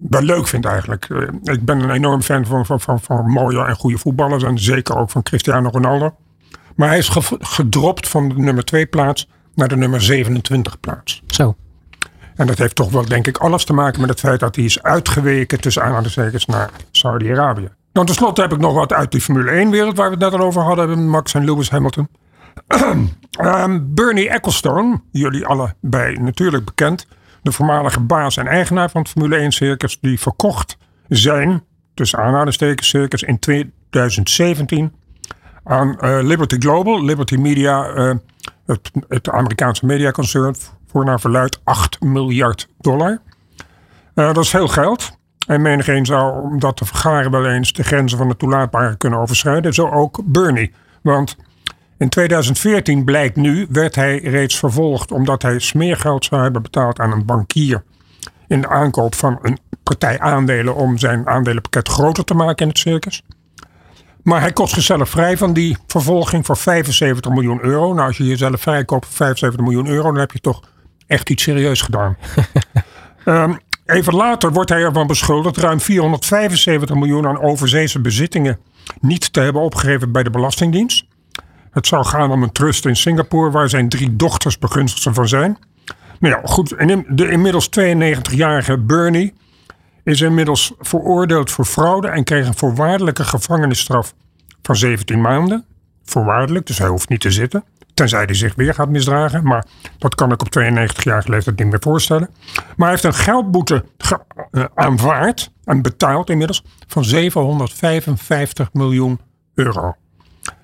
wel 0.10 0.22
leuk 0.22 0.48
vind 0.48 0.66
eigenlijk. 0.66 1.10
Uh, 1.10 1.28
ik 1.44 1.66
ben 1.66 1.80
een 1.80 1.90
enorm 1.90 2.22
fan 2.22 2.46
van, 2.46 2.66
van, 2.66 2.80
van, 2.80 3.00
van 3.00 3.30
mooie 3.30 3.66
en 3.66 3.76
goede 3.76 3.98
voetballers. 3.98 4.44
En 4.44 4.60
zeker 4.60 4.98
ook 4.98 5.10
van 5.10 5.24
Cristiano 5.24 5.70
Ronaldo. 5.70 6.16
Maar 6.76 6.88
hij 6.88 6.98
is 6.98 7.10
gedropt 7.40 8.10
van 8.10 8.30
de 8.30 8.36
nummer 8.36 8.64
2 8.64 8.86
plaats 8.86 9.30
naar 9.56 9.68
de 9.68 9.78
nummer 9.78 10.02
27 10.02 10.80
plaats. 10.80 11.24
Zo. 11.28 11.56
En 12.36 12.48
dat 12.48 12.58
heeft 12.58 12.76
toch 12.76 12.92
wel, 12.92 13.06
denk 13.06 13.28
ik, 13.28 13.38
alles 13.38 13.66
te 13.66 13.74
maken 13.74 14.02
met 14.02 14.10
het 14.10 14.20
feit 14.20 14.40
dat 14.40 14.56
hij 14.56 14.66
is 14.66 14.84
uitgeweken 14.84 15.62
tussen 15.62 15.84
aanhalingstekens 15.84 16.46
naar 16.46 16.70
Saudi-Arabië. 16.92 17.70
Dan 17.92 18.06
tenslotte 18.06 18.42
heb 18.42 18.54
ik 18.54 18.60
nog 18.60 18.74
wat 18.74 18.94
uit 18.94 19.12
die 19.12 19.22
Formule 19.22 19.66
1-wereld 19.66 19.98
waar 19.98 20.10
we 20.10 20.16
het 20.16 20.32
net 20.32 20.34
al 20.40 20.46
over 20.46 20.62
hadden, 20.62 21.08
Max 21.10 21.34
en 21.34 21.46
Lewis 21.46 21.70
Hamilton. 21.70 22.08
um, 23.38 23.88
Bernie 23.96 24.30
Ecclestone, 24.30 25.02
jullie 25.12 25.46
allebei 25.46 26.18
natuurlijk 26.18 26.66
bekend, 26.66 27.08
de 27.42 27.52
voormalige 27.52 28.00
baas 28.00 28.38
en 28.38 28.48
eigenaar 28.48 28.90
van 28.90 29.02
het 29.02 29.10
Formule 29.10 29.52
1-circus, 29.52 29.98
die 30.02 30.20
verkocht 30.20 30.78
zijn, 31.08 31.64
tussen 31.94 32.20
aanhalingstekens 32.20 32.90
circus, 32.90 33.24
in 33.24 33.40
2017 33.40 34.94
aan 35.64 35.98
uh, 36.00 36.20
Liberty 36.22 36.58
Global, 36.60 37.04
Liberty 37.04 37.36
Media, 37.36 37.96
uh, 37.96 38.14
het, 38.66 38.92
het 39.08 39.30
Amerikaanse 39.30 39.86
mediaconcern, 39.86 40.56
voor 40.94 41.06
naar 41.06 41.20
verluid 41.20 41.60
8 41.64 42.02
miljard 42.02 42.68
dollar. 42.80 43.22
Uh, 44.16 44.26
dat 44.34 44.38
is 44.38 44.50
veel 44.50 44.68
geld. 44.68 45.18
En 45.48 45.62
menigeen 45.62 46.06
zou, 46.06 46.42
om 46.42 46.60
dat 46.60 46.78
te 46.78 46.86
vergaren, 46.86 47.32
wel 47.32 47.46
eens 47.46 47.74
de 47.74 47.84
grenzen 47.84 48.18
van 48.18 48.30
het 48.30 48.40
toelaatbare 48.40 48.98
kunnen 48.98 49.20
overschrijden. 49.20 49.74
Zo 49.74 49.90
ook 49.90 50.22
Bernie. 50.26 50.74
Want 51.02 51.38
in 51.98 52.10
2014 52.10 53.04
blijkt 53.04 53.36
nu, 53.36 53.68
werd 53.70 53.96
hij 53.96 54.18
reeds 54.18 54.60
vervolgd 54.60 55.12
omdat 55.12 55.42
hij 55.42 55.60
smeergeld 55.60 56.26
zou 56.26 56.42
hebben 56.42 56.62
betaald 56.62 57.00
aan 57.00 57.12
een 57.12 57.26
bankier. 57.26 57.84
In 58.48 58.62
de 58.62 58.68
aankoop 58.68 59.16
van 59.16 59.40
een 59.42 59.58
partij 59.84 60.20
aandelen 60.20 60.76
om 60.76 60.98
zijn 60.98 61.28
aandelenpakket 61.28 61.88
groter 61.88 62.24
te 62.24 62.34
maken 62.34 62.64
in 62.64 62.68
het 62.68 62.78
circus. 62.78 63.24
Maar 64.24 64.42
hij 64.42 64.54
kost 64.54 64.74
zichzelf 64.74 65.10
vrij 65.10 65.38
van 65.38 65.54
die 65.54 65.78
vervolging 65.88 66.46
voor 66.46 66.58
75 66.58 67.32
miljoen 67.32 67.64
euro. 67.64 67.94
Nou, 67.94 68.08
als 68.08 68.18
je 68.18 68.26
jezelf 68.26 68.62
vrijkoopt 68.62 69.06
voor 69.06 69.16
75 69.16 69.66
miljoen 69.66 69.88
euro, 69.88 70.04
dan 70.04 70.20
heb 70.20 70.32
je 70.32 70.40
toch 70.40 70.62
echt 71.08 71.30
iets 71.30 71.44
serieus 71.44 71.82
gedaan. 71.82 72.18
um, 73.26 73.58
even 73.86 74.14
later 74.14 74.52
wordt 74.52 74.70
hij 74.70 74.82
ervan 74.82 75.08
beschuldigd 75.08 75.58
ruim 75.58 75.80
475 75.80 76.96
miljoen 76.96 77.28
aan 77.28 77.42
overzeese 77.42 78.02
bezittingen 78.02 78.60
niet 79.00 79.34
te 79.34 79.40
hebben 79.40 79.62
opgegeven 79.62 80.12
bij 80.12 80.24
de 80.24 80.30
Belastingdienst. 80.30 81.06
Het 81.72 81.88
zou 81.88 82.06
gaan 82.06 82.32
om 82.32 82.44
een 82.44 82.52
trust 82.52 82.86
in 82.86 82.96
Singapore, 82.96 83.52
waar 83.52 83.70
zijn 83.70 83.90
drie 83.90 84.16
dochters 84.16 84.60
begunstigden 84.60 85.14
van 85.14 85.28
zijn. 85.28 85.58
Nou 86.20 86.36
ja, 86.36 86.42
goed. 86.44 86.72
En 86.72 87.06
de 87.10 87.30
inmiddels 87.30 87.70
92-jarige 87.80 88.78
Bernie 88.78 89.34
is 90.04 90.22
inmiddels 90.22 90.74
veroordeeld 90.80 91.52
voor 91.52 91.66
fraude 91.66 92.08
en 92.08 92.24
kreeg 92.24 92.48
een 92.48 92.58
voorwaardelijke 92.58 93.24
gevangenisstraf 93.24 94.14
van 94.62 94.76
17 94.76 95.22
maanden. 95.22 95.66
Voorwaardelijk, 96.04 96.66
dus 96.66 96.78
hij 96.78 96.88
hoeft 96.88 97.10
niet 97.10 97.22
te 97.22 97.32
zitten. 97.32 97.64
Tenzij 97.94 98.24
hij 98.24 98.34
zich 98.34 98.56
weer 98.56 98.74
gaat 98.74 98.90
misdragen. 98.90 99.44
Maar 99.44 99.66
dat 99.98 100.16
kan 100.16 100.32
ik 100.32 100.42
op 100.42 100.50
92 100.50 101.04
jaar 101.04 101.24
leeftijd 101.28 101.60
niet 101.60 101.68
meer 101.68 101.82
voorstellen. 101.82 102.30
Maar 102.56 102.88
hij 102.88 102.90
heeft 102.90 103.04
een 103.04 103.14
geldboete 103.14 103.86
uh, 104.52 104.64
aanvaard 104.76 105.52
en 105.64 105.82
betaald 105.82 106.30
inmiddels 106.30 106.64
van 106.88 107.04
755 107.04 108.74
miljoen 108.74 109.20
euro. 109.54 109.96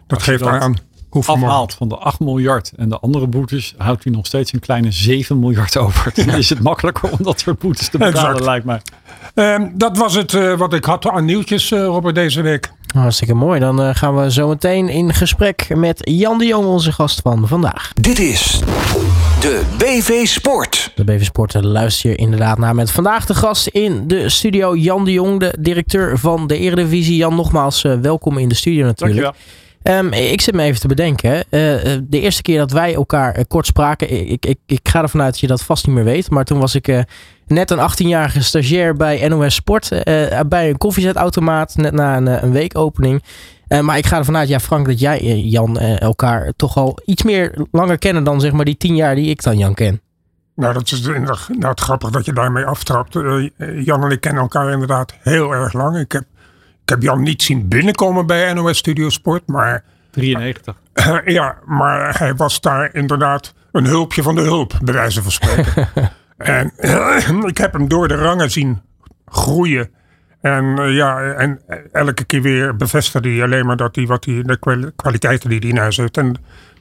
Dat 0.08 0.24
geeft 0.24 0.44
dat 0.44 0.62
aan 0.62 0.76
hoeveel 1.10 1.34
afhaalt 1.34 1.74
van 1.74 1.90
de 1.90 1.98
8 1.98 2.20
miljard 2.20 2.72
en 2.76 2.90
de 2.90 3.00
andere 3.00 3.28
boetes, 3.28 3.76
houdt 3.78 4.04
hij 4.04 4.14
nog 4.14 4.26
steeds 4.26 4.54
een 4.54 4.60
kleine 4.60 4.92
7 4.92 5.40
miljard 5.40 5.78
over. 5.78 6.12
Dan 6.16 6.30
is 6.36 6.50
het 6.50 6.62
makkelijker 6.62 7.12
om 7.12 7.18
dat 7.22 7.40
soort 7.40 7.60
boetes 7.60 7.90
te 7.90 7.98
betalen, 7.98 8.44
lijkt 8.44 8.66
mij. 8.66 8.82
Uh, 9.36 9.68
dat 9.74 9.98
was 9.98 10.16
het 10.16 10.34
uh, 10.34 10.58
wat 10.58 10.74
ik 10.74 10.86
had 10.86 11.08
aan 11.08 11.26
nieuwtjes, 11.26 11.72
uh, 11.72 11.86
Robert, 11.86 12.16
deze 12.16 12.42
week. 12.42 12.72
Hartstikke 12.94 13.34
mooi. 13.34 13.60
Dan 13.60 13.82
uh, 13.82 13.90
gaan 13.94 14.16
we 14.16 14.32
zo 14.32 14.48
meteen 14.48 14.90
in 14.90 15.14
gesprek 15.14 15.68
met 15.76 16.00
Jan 16.04 16.38
de 16.38 16.46
Jong, 16.46 16.66
onze 16.66 16.92
gast 16.92 17.22
van 17.22 17.48
vandaag. 17.48 17.92
Dit 17.94 18.20
is 18.20 18.60
de 19.40 19.62
BV 19.78 20.26
Sport. 20.26 20.92
De 20.96 21.04
BV 21.04 21.24
Sport 21.24 21.64
luister 21.64 22.10
je 22.10 22.16
inderdaad 22.16 22.58
naar 22.58 22.76
met 22.76 22.92
vandaag 22.92 23.26
de 23.26 23.36
gast 23.36 23.68
in 23.68 24.08
de 24.08 24.30
studio 24.30 24.76
Jan 24.76 25.06
de 25.06 25.12
Jong, 25.12 25.40
de 25.40 25.56
directeur 25.60 26.18
van 26.18 26.48
de 26.48 26.58
Eredivisie. 26.58 27.16
Jan, 27.16 27.36
nogmaals 27.36 27.82
welkom 27.82 28.38
in 28.38 28.50
de 28.50 28.56
studio 28.56 28.86
natuurlijk. 28.86 29.22
Dankjewel. 29.22 29.68
Um, 29.84 30.14
ik 30.14 30.42
zit 30.42 30.56
me 30.56 30.64
even 30.64 30.80
te 30.80 30.88
bedenken. 30.88 31.36
Uh, 31.36 31.42
de 32.04 32.20
eerste 32.20 32.42
keer 32.42 32.58
dat 32.58 32.72
wij 32.72 32.94
elkaar 32.94 33.38
uh, 33.38 33.44
kort 33.48 33.66
spraken. 33.66 34.30
Ik, 34.32 34.46
ik, 34.46 34.58
ik 34.66 34.90
ga 34.90 35.02
ervan 35.02 35.22
uit 35.22 35.32
dat 35.32 35.40
je 35.40 35.48
dat 35.48 35.64
vast 35.64 35.88
niet 35.88 35.96
meer 35.96 36.04
weet. 36.04 36.30
Maar 36.30 36.44
toen 36.44 36.60
was 36.60 36.76
ik 36.76 37.06
net 37.48 37.72
een 37.72 37.90
18-jarige 37.92 38.44
stagiair 38.44 38.96
bij 38.96 39.28
NOS 39.28 39.56
Sport. 39.56 39.90
bij 40.48 40.70
een 40.70 40.78
koffiezetautomaat. 40.78 41.76
Net 41.76 41.94
na 41.94 42.18
een, 42.18 42.44
een 42.44 42.52
weekopening. 42.52 43.24
maar 43.82 43.98
ik 43.98 44.06
ga 44.06 44.18
ervan 44.18 44.38
uit, 44.38 44.48
ja, 44.48 44.60
Frank, 44.60 44.86
dat 44.86 45.00
jij, 45.00 45.20
Jan, 45.40 45.78
elkaar 45.80 46.54
toch 46.56 46.78
al 46.78 47.00
iets 47.06 47.24
meer 47.24 47.66
langer 47.72 47.98
kennen 47.98 48.24
dan 48.24 48.42
zeg 48.42 48.52
maar 48.52 48.66
die 48.66 48.78
10 48.78 48.96
jaar 48.96 49.16
die 49.16 49.30
ik 49.30 49.44
dan 49.44 49.58
Jan 49.58 49.74
ken. 49.74 50.02
Nou, 50.56 50.74
dat 50.74 50.92
is 50.92 51.02
inderdaad 51.02 51.80
grappig 51.80 52.10
dat 52.10 52.26
je 52.26 52.34
daarmee 52.34 52.66
aftrapt. 52.66 53.14
Jan 53.84 54.04
en 54.04 54.12
ik 54.12 54.22
kennen 54.22 54.42
elkaar 54.42 54.72
inderdaad 54.72 55.16
heel 55.20 55.52
erg 55.52 55.74
lang. 55.74 55.98
Ik 55.98 56.12
heb 56.12 56.24
ik 56.90 56.96
heb 56.96 57.04
Jan 57.04 57.24
niet 57.24 57.44
zien 57.44 57.68
binnenkomen 57.68 58.26
bij 58.26 58.54
NOS 58.54 58.78
Studio 58.78 59.10
Sport, 59.10 59.48
maar... 59.48 59.84
93. 60.12 60.76
ja, 61.26 61.58
maar 61.66 62.18
hij 62.20 62.36
was 62.36 62.62
daar 62.62 62.96
inderdaad 62.96 63.54
een 63.72 63.86
hulpje 63.86 64.22
van 64.22 64.36
de 64.36 64.42
hulp, 64.42 64.74
bij 64.84 64.94
wijze 64.94 65.22
van 65.22 65.32
spreken. 65.32 65.90
en 66.38 66.72
ik 67.48 67.58
heb 67.58 67.74
hem 67.74 67.88
door 67.88 68.08
de 68.08 68.16
rangen 68.16 68.52
zien 68.52 68.82
groeien. 69.26 69.90
En 70.42 70.80
uh, 70.80 70.96
ja, 70.96 71.22
en 71.22 71.62
elke 71.92 72.24
keer 72.24 72.42
weer 72.42 72.76
bevestigde 72.76 73.30
hij 73.30 73.44
alleen 73.44 73.66
maar 73.66 73.78
dat 73.78 73.96
hij 73.96 74.06
wat 74.06 74.26
hij, 74.26 74.44
de 74.44 74.92
kwaliteiten 74.96 75.50
die 75.50 75.60
hij 75.60 75.70
in 75.70 75.78
huis 75.78 75.98
heeft. 75.98 76.18
En 76.18 76.36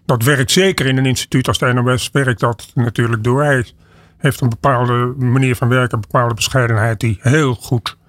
dat 0.06 0.22
werkt 0.22 0.50
zeker 0.50 0.86
in 0.86 0.96
een 0.96 1.06
instituut 1.06 1.48
als 1.48 1.58
de 1.58 1.72
NOS, 1.72 2.10
werkt 2.12 2.40
dat 2.40 2.70
natuurlijk 2.74 3.24
door. 3.24 3.42
Hij 3.42 3.64
heeft 4.18 4.40
een 4.40 4.48
bepaalde 4.48 5.14
manier 5.16 5.56
van 5.56 5.68
werken, 5.68 5.94
een 5.94 6.04
bepaalde 6.10 6.34
bescheidenheid 6.34 7.00
die 7.00 7.18
heel 7.20 7.54
goed 7.54 7.88
eh, 7.88 8.07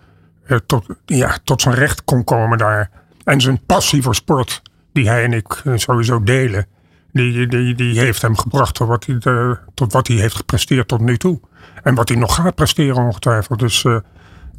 tot, 0.65 0.85
ja, 1.05 1.37
tot 1.43 1.61
zijn 1.61 1.75
recht 1.75 2.03
kon 2.03 2.23
komen 2.23 2.57
daar. 2.57 2.89
En 3.23 3.41
zijn 3.41 3.65
passie 3.65 4.01
voor 4.01 4.15
sport, 4.15 4.61
die 4.93 5.09
hij 5.09 5.23
en 5.23 5.33
ik 5.33 5.61
eh, 5.63 5.73
sowieso 5.75 6.23
delen, 6.23 6.67
die, 7.11 7.47
die, 7.47 7.75
die 7.75 7.99
heeft 7.99 8.21
hem 8.21 8.37
gebracht 8.37 8.75
tot 8.75 8.87
wat, 8.87 9.05
hij, 9.05 9.17
de, 9.19 9.57
tot 9.73 9.93
wat 9.93 10.07
hij 10.07 10.17
heeft 10.17 10.35
gepresteerd 10.35 10.87
tot 10.87 10.99
nu 10.99 11.17
toe. 11.17 11.39
En 11.83 11.95
wat 11.95 12.09
hij 12.09 12.17
nog 12.17 12.35
gaat 12.35 12.55
presteren 12.55 13.03
ongetwijfeld. 13.03 13.59
Dus 13.59 13.83
uh, 13.83 13.97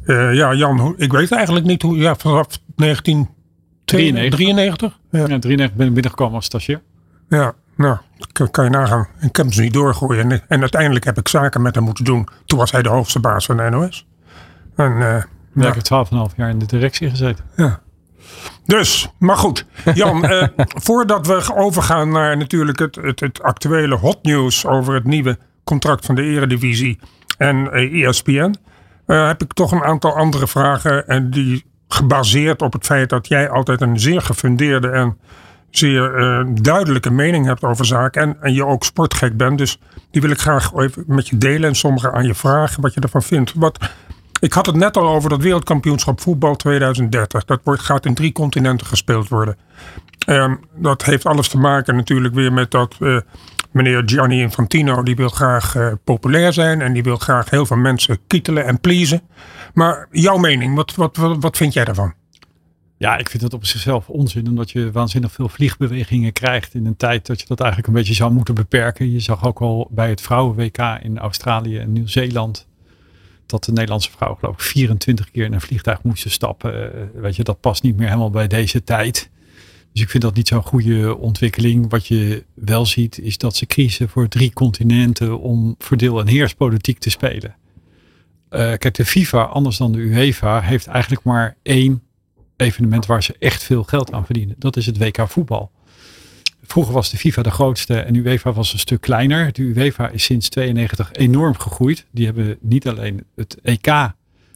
uh, 0.05 0.33
ja, 0.33 0.53
Jan, 0.53 0.93
ik 0.97 1.11
weet 1.11 1.31
eigenlijk 1.31 1.65
niet 1.65 1.81
hoe, 1.81 1.97
ja, 1.97 2.15
vanaf 2.15 2.47
1993. 2.75 4.99
Ja. 5.09 5.19
ja, 5.19 5.39
93 5.39 5.77
ben 5.77 5.87
ik 5.87 5.93
binnengekomen 5.93 6.35
als 6.35 6.45
stagiair. 6.45 6.81
Ja, 7.29 7.53
nou, 7.75 7.97
kan, 8.31 8.51
kan 8.51 8.63
je 8.63 8.69
nagaan. 8.69 9.07
Ik 9.19 9.35
heb 9.35 9.53
ze 9.53 9.61
niet 9.61 9.73
doorgooien. 9.73 10.31
En, 10.31 10.41
en 10.47 10.59
uiteindelijk 10.59 11.05
heb 11.05 11.17
ik 11.17 11.27
zaken 11.27 11.61
met 11.61 11.75
hem 11.75 11.83
moeten 11.83 12.03
doen. 12.03 12.27
Toen 12.45 12.59
was 12.59 12.71
hij 12.71 12.81
de 12.81 12.89
hoogste 12.89 13.19
baas 13.19 13.45
van 13.45 13.57
de 13.57 13.69
NOS. 13.69 14.07
En 14.75 14.91
uh, 14.91 15.23
ja. 15.53 15.67
Ik 15.67 15.73
heb 15.73 16.07
12,5 16.31 16.35
jaar 16.35 16.49
in 16.49 16.59
de 16.59 16.65
directie 16.65 17.09
gezeten. 17.09 17.45
Ja. 17.55 17.79
Dus, 18.65 19.09
maar 19.19 19.37
goed. 19.37 19.65
Jan, 19.93 20.23
eh, 20.25 20.47
voordat 20.57 21.27
we 21.27 21.55
overgaan 21.55 22.09
naar 22.09 22.37
natuurlijk 22.37 22.79
het, 22.79 22.95
het, 22.95 23.19
het, 23.19 23.41
actuele 23.41 23.95
hot 23.95 24.23
news 24.23 24.65
over 24.65 24.93
het 24.93 25.03
nieuwe 25.03 25.37
contract 25.63 26.05
van 26.05 26.15
de 26.15 26.23
Eredivisie 26.23 26.99
en 27.37 27.71
eh, 27.71 28.07
ESPN, 28.07 28.55
uh, 29.07 29.27
heb 29.27 29.41
ik 29.41 29.53
toch 29.53 29.71
een 29.71 29.83
aantal 29.83 30.15
andere 30.15 30.47
vragen. 30.47 31.07
En 31.07 31.29
die 31.29 31.65
gebaseerd 31.87 32.61
op 32.61 32.73
het 32.73 32.85
feit 32.85 33.09
dat 33.09 33.27
jij 33.27 33.49
altijd 33.49 33.81
een 33.81 33.99
zeer 33.99 34.21
gefundeerde 34.21 34.89
en 34.89 35.17
zeer 35.69 36.19
uh, 36.19 36.45
duidelijke 36.61 37.11
mening 37.11 37.45
hebt 37.45 37.63
over 37.63 37.85
zaken. 37.85 38.21
En, 38.21 38.37
en 38.41 38.53
je 38.53 38.65
ook 38.65 38.83
sportgek 38.83 39.37
bent. 39.37 39.57
Dus 39.57 39.79
die 40.11 40.21
wil 40.21 40.31
ik 40.31 40.39
graag 40.39 40.73
even 40.73 41.03
met 41.07 41.27
je 41.27 41.37
delen 41.37 41.69
en 41.69 41.75
sommige 41.75 42.11
aan 42.11 42.25
je 42.25 42.35
vragen 42.35 42.81
wat 42.81 42.93
je 42.93 43.01
ervan 43.01 43.23
vindt. 43.23 43.53
Wat, 43.55 43.77
ik 44.41 44.53
had 44.53 44.65
het 44.65 44.75
net 44.75 44.97
al 44.97 45.07
over 45.07 45.29
dat 45.29 45.41
wereldkampioenschap 45.41 46.21
voetbal 46.21 46.55
2030. 46.55 47.45
Dat 47.45 47.59
wordt, 47.63 47.81
gaat 47.81 48.05
in 48.05 48.13
drie 48.13 48.31
continenten 48.31 48.87
gespeeld 48.87 49.27
worden. 49.27 49.57
Um, 50.27 50.59
dat 50.75 51.03
heeft 51.03 51.25
alles 51.25 51.47
te 51.47 51.57
maken 51.57 51.95
natuurlijk 51.95 52.33
weer 52.33 52.53
met 52.53 52.71
dat 52.71 52.95
uh, 52.99 53.19
meneer 53.71 54.03
Gianni 54.05 54.41
Infantino... 54.41 55.03
die 55.03 55.15
wil 55.15 55.29
graag 55.29 55.75
uh, 55.75 55.93
populair 56.03 56.53
zijn 56.53 56.81
en 56.81 56.93
die 56.93 57.03
wil 57.03 57.17
graag 57.17 57.49
heel 57.49 57.65
veel 57.65 57.77
mensen 57.77 58.19
kietelen 58.27 58.65
en 58.65 58.79
pleasen. 58.79 59.21
Maar 59.73 60.07
jouw 60.11 60.37
mening, 60.37 60.75
wat, 60.75 60.95
wat, 60.95 61.17
wat, 61.17 61.37
wat 61.39 61.57
vind 61.57 61.73
jij 61.73 61.85
daarvan? 61.85 62.13
Ja, 62.97 63.17
ik 63.17 63.29
vind 63.29 63.43
het 63.43 63.53
op 63.53 63.65
zichzelf 63.65 64.09
onzin, 64.09 64.47
omdat 64.47 64.71
je 64.71 64.91
waanzinnig 64.91 65.31
veel 65.31 65.49
vliegbewegingen 65.49 66.33
krijgt 66.33 66.73
in 66.73 66.85
een 66.85 66.97
tijd 66.97 67.25
dat 67.25 67.39
je 67.39 67.45
dat 67.47 67.59
eigenlijk 67.59 67.89
een 67.89 67.99
beetje 67.99 68.13
zou 68.13 68.31
moeten 68.31 68.55
beperken. 68.55 69.11
Je 69.11 69.19
zag 69.19 69.45
ook 69.45 69.61
al 69.61 69.87
bij 69.91 70.09
het 70.09 70.21
vrouwen-WK 70.21 70.99
in 71.01 71.19
Australië 71.19 71.77
en 71.77 71.91
Nieuw-Zeeland 71.91 72.69
dat 73.51 73.63
de 73.63 73.71
Nederlandse 73.71 74.11
vrouw 74.11 74.35
geloof 74.35 74.53
ik 74.53 74.61
24 74.61 75.31
keer 75.31 75.45
in 75.45 75.53
een 75.53 75.61
vliegtuig 75.61 76.03
moesten 76.03 76.31
stappen. 76.31 76.93
Eh, 76.93 77.21
weet 77.21 77.35
je, 77.35 77.43
dat 77.43 77.59
past 77.59 77.83
niet 77.83 77.97
meer 77.97 78.07
helemaal 78.07 78.29
bij 78.29 78.47
deze 78.47 78.83
tijd. 78.83 79.29
Dus 79.93 80.01
ik 80.01 80.09
vind 80.09 80.23
dat 80.23 80.35
niet 80.35 80.47
zo'n 80.47 80.63
goede 80.63 81.17
ontwikkeling. 81.17 81.89
Wat 81.89 82.07
je 82.07 82.43
wel 82.53 82.85
ziet 82.85 83.19
is 83.19 83.37
dat 83.37 83.55
ze 83.55 83.65
kiezen 83.65 84.09
voor 84.09 84.27
drie 84.27 84.53
continenten 84.53 85.39
om 85.39 85.75
verdeel- 85.77 86.19
en 86.19 86.27
heerspolitiek 86.27 86.99
te 86.99 87.09
spelen. 87.09 87.55
Uh, 88.49 88.59
kijk, 88.59 88.93
de 88.93 89.05
FIFA, 89.05 89.43
anders 89.43 89.77
dan 89.77 89.91
de 89.91 89.97
UEFA, 89.97 90.61
heeft 90.61 90.87
eigenlijk 90.87 91.23
maar 91.23 91.55
één 91.61 92.01
evenement 92.57 93.05
waar 93.05 93.23
ze 93.23 93.35
echt 93.39 93.63
veel 93.63 93.83
geld 93.83 94.13
aan 94.13 94.25
verdienen. 94.25 94.55
Dat 94.59 94.77
is 94.77 94.85
het 94.85 94.97
WK 94.97 95.27
voetbal. 95.27 95.71
Vroeger 96.71 96.93
was 96.93 97.09
de 97.09 97.17
FIFA 97.17 97.41
de 97.41 97.51
grootste 97.51 97.99
en 97.99 98.15
UEFA 98.15 98.51
was 98.53 98.73
een 98.73 98.79
stuk 98.79 99.01
kleiner. 99.01 99.53
De 99.53 99.61
UEFA 99.61 100.09
is 100.09 100.23
sinds 100.23 100.49
92 100.49 101.11
enorm 101.13 101.57
gegroeid. 101.57 102.05
Die 102.11 102.25
hebben 102.25 102.57
niet 102.61 102.87
alleen 102.87 103.23
het 103.35 103.57
EK 103.61 104.11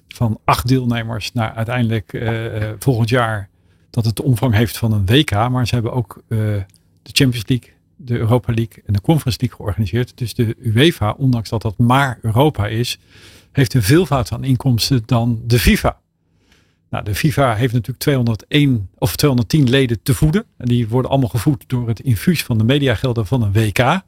van 0.07 0.39
acht 0.45 0.67
deelnemers 0.67 1.33
naar 1.33 1.53
uiteindelijk 1.53 2.13
uh, 2.13 2.71
volgend 2.79 3.09
jaar 3.09 3.49
dat 3.89 4.05
het 4.05 4.15
de 4.15 4.23
omvang 4.23 4.53
heeft 4.53 4.77
van 4.77 4.91
een 4.91 5.05
WK. 5.05 5.31
Maar 5.31 5.67
ze 5.67 5.73
hebben 5.73 5.93
ook 5.93 6.21
uh, 6.27 6.39
de 7.01 7.11
Champions 7.11 7.47
League, 7.47 7.73
de 7.95 8.17
Europa 8.17 8.53
League 8.53 8.83
en 8.85 8.93
de 8.93 9.01
Conference 9.01 9.39
League 9.41 9.57
georganiseerd. 9.57 10.17
Dus 10.17 10.33
de 10.33 10.55
UEFA, 10.63 11.11
ondanks 11.11 11.49
dat 11.49 11.61
dat 11.61 11.77
maar 11.77 12.19
Europa 12.21 12.67
is, 12.67 12.99
heeft 13.51 13.73
een 13.73 13.83
veelvoud 13.83 14.31
aan 14.31 14.43
inkomsten 14.43 15.03
dan 15.05 15.41
de 15.45 15.59
FIFA. 15.59 15.99
Nou, 16.95 17.07
de 17.07 17.15
FIFA 17.15 17.55
heeft 17.55 17.73
natuurlijk 17.73 17.99
201 17.99 18.89
of 18.97 19.15
210 19.15 19.69
leden 19.69 19.99
te 20.03 20.13
voeden. 20.13 20.45
En 20.57 20.67
die 20.67 20.87
worden 20.87 21.11
allemaal 21.11 21.29
gevoed 21.29 21.63
door 21.67 21.87
het 21.87 21.99
infuus 21.99 22.43
van 22.43 22.57
de 22.57 22.63
mediagelden 22.63 23.25
van 23.25 23.41
een 23.41 23.51
WK. 23.51 24.01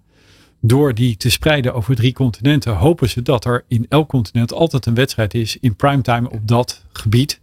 Door 0.61 0.93
die 0.93 1.17
te 1.17 1.29
spreiden 1.29 1.73
over 1.73 1.95
drie 1.95 2.13
continenten 2.13 2.75
hopen 2.75 3.09
ze 3.09 3.21
dat 3.21 3.45
er 3.45 3.63
in 3.67 3.85
elk 3.89 4.09
continent 4.09 4.53
altijd 4.53 4.85
een 4.85 4.93
wedstrijd 4.93 5.33
is 5.33 5.57
in 5.59 5.75
primetime 5.75 6.29
op 6.29 6.47
dat 6.47 6.85
gebied. 6.91 7.39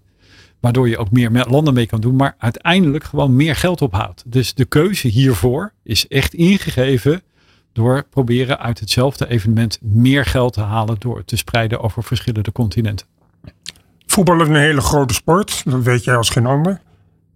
Waardoor 0.61 0.89
je 0.89 0.99
ook 0.99 1.11
meer 1.11 1.47
landen 1.49 1.75
mee 1.75 1.87
kan 1.87 2.01
doen, 2.01 2.17
maar 2.17 2.35
uiteindelijk 2.39 3.05
gewoon 3.05 3.37
meer 3.37 3.57
geld 3.57 3.83
ophoudt. 3.83 4.23
Dus 4.27 4.55
de 4.55 4.65
keuze 4.65 5.09
hiervoor 5.09 5.73
is 5.83 6.09
echt 6.09 6.35
ingegeven 6.35 7.23
door 7.73 8.07
proberen 8.11 8.59
uit 8.59 8.81
hetzelfde 8.81 9.29
evenement 9.29 9.79
meer 9.83 10.25
geld 10.25 10.53
te 10.53 10.61
halen 10.61 10.97
door 10.99 11.17
het 11.17 11.27
te 11.27 11.37
spreiden 11.37 11.81
over 11.81 12.03
verschillende 12.03 12.53
continenten. 12.53 13.07
Voetbal 14.15 14.41
is 14.41 14.49
een 14.49 14.55
hele 14.55 14.81
grote 14.81 15.15
sport, 15.15 15.63
dat 15.65 15.83
weet 15.83 16.05
jij 16.05 16.17
als 16.17 16.31
geen 16.31 16.47
ander. 16.47 16.81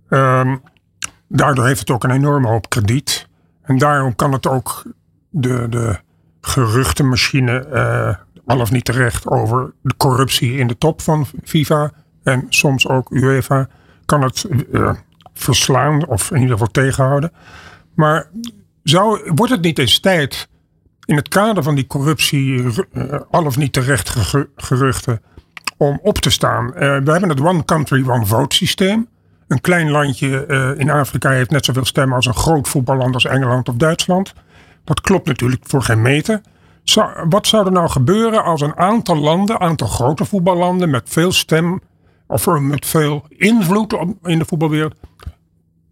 Um, 0.09 0.62
daardoor 1.29 1.67
heeft 1.67 1.79
het 1.79 1.91
ook 1.91 2.05
een 2.05 2.11
enorme 2.11 2.49
hoop 2.49 2.69
krediet. 2.69 3.29
En 3.62 3.79
daarom 3.79 4.14
kan 4.14 4.33
het 4.33 4.47
ook 4.47 4.83
de, 5.31 5.67
de 5.69 5.99
geruchtenmachine, 6.41 7.67
uh, 7.73 8.14
al 8.47 8.61
of 8.61 8.71
niet 8.71 8.85
terecht, 8.85 9.27
over 9.27 9.73
de 9.83 9.97
corruptie 9.97 10.57
in 10.57 10.67
de 10.67 10.79
top 10.79 11.01
van 11.01 11.27
FIFA 11.45 11.91
en 12.23 12.47
soms 12.49 12.88
ook 12.88 13.11
UEFA, 13.11 13.69
kan 14.05 14.23
het 14.23 14.47
uh, 14.73 14.93
verslaan 15.35 16.07
of 16.07 16.31
in 16.31 16.37
ieder 16.37 16.53
geval 16.53 16.71
tegenhouden. 16.71 17.33
Maar 17.95 18.31
zou, 18.83 19.31
wordt 19.35 19.53
het 19.53 19.62
niet 19.62 19.79
eens 19.79 20.01
tijd 20.01 20.49
in 21.05 21.17
het 21.17 21.29
kader 21.29 21.62
van 21.62 21.75
die 21.75 21.87
corruptie, 21.87 22.62
uh, 22.93 23.21
al 23.31 23.45
of 23.45 23.57
niet 23.57 23.73
terecht 23.73 24.14
geruchten, 24.57 25.21
om 25.79 25.99
op 26.03 26.19
te 26.19 26.31
staan? 26.31 26.67
Uh, 26.67 26.73
we 26.75 27.11
hebben 27.11 27.29
het 27.29 27.41
One 27.41 27.64
Country, 27.64 28.09
One 28.09 28.27
Vote 28.27 28.57
systeem. 28.57 29.09
Een 29.49 29.61
klein 29.61 29.91
landje 29.91 30.45
uh, 30.49 30.79
in 30.79 30.91
Afrika 30.91 31.31
heeft 31.31 31.51
net 31.51 31.64
zoveel 31.64 31.85
stemmen 31.85 32.17
als 32.17 32.27
een 32.27 32.35
groot 32.35 32.69
voetballand 32.69 33.14
als 33.14 33.25
Engeland 33.25 33.69
of 33.69 33.75
Duitsland. 33.75 34.33
Dat 34.85 35.01
klopt 35.01 35.27
natuurlijk 35.27 35.62
voor 35.67 35.83
geen 35.83 36.03
meter. 36.03 36.41
Wat 37.29 37.47
zou 37.47 37.67
er 37.67 37.73
nou 37.73 37.88
gebeuren 37.88 38.45
als 38.45 38.61
een 38.61 38.77
aantal 38.77 39.17
landen, 39.17 39.61
aantal 39.61 39.87
grote 39.87 40.25
voetballanden 40.25 40.91
met 40.91 41.09
veel 41.09 41.33
stem 41.33 41.81
of 42.27 42.47
met 42.47 42.87
veel 42.87 43.27
invloed 43.29 43.97
in 44.23 44.38
de 44.38 44.45
voetbalwereld, 44.45 44.95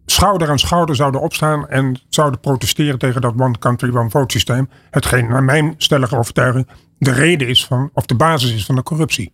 schouder 0.05 0.49
aan 0.49 0.59
schouder 0.59 0.95
zouden 0.95 1.21
opstaan 1.21 1.67
en 1.69 1.99
zouden 2.09 2.39
protesteren 2.39 2.99
tegen 2.99 3.21
dat 3.21 3.33
one 3.37 3.57
country, 3.59 3.95
one 3.95 4.09
vote 4.09 4.33
systeem. 4.33 4.69
Hetgeen 4.89 5.27
naar 5.27 5.43
mijn 5.43 5.73
stellige 5.77 6.17
overtuiging 6.17 6.67
de 6.97 7.11
reden 7.11 7.47
is 7.47 7.65
van, 7.65 7.89
of 7.93 8.05
de 8.05 8.15
basis 8.15 8.53
is 8.53 8.65
van 8.65 8.75
de 8.75 8.83
corruptie. 8.83 9.31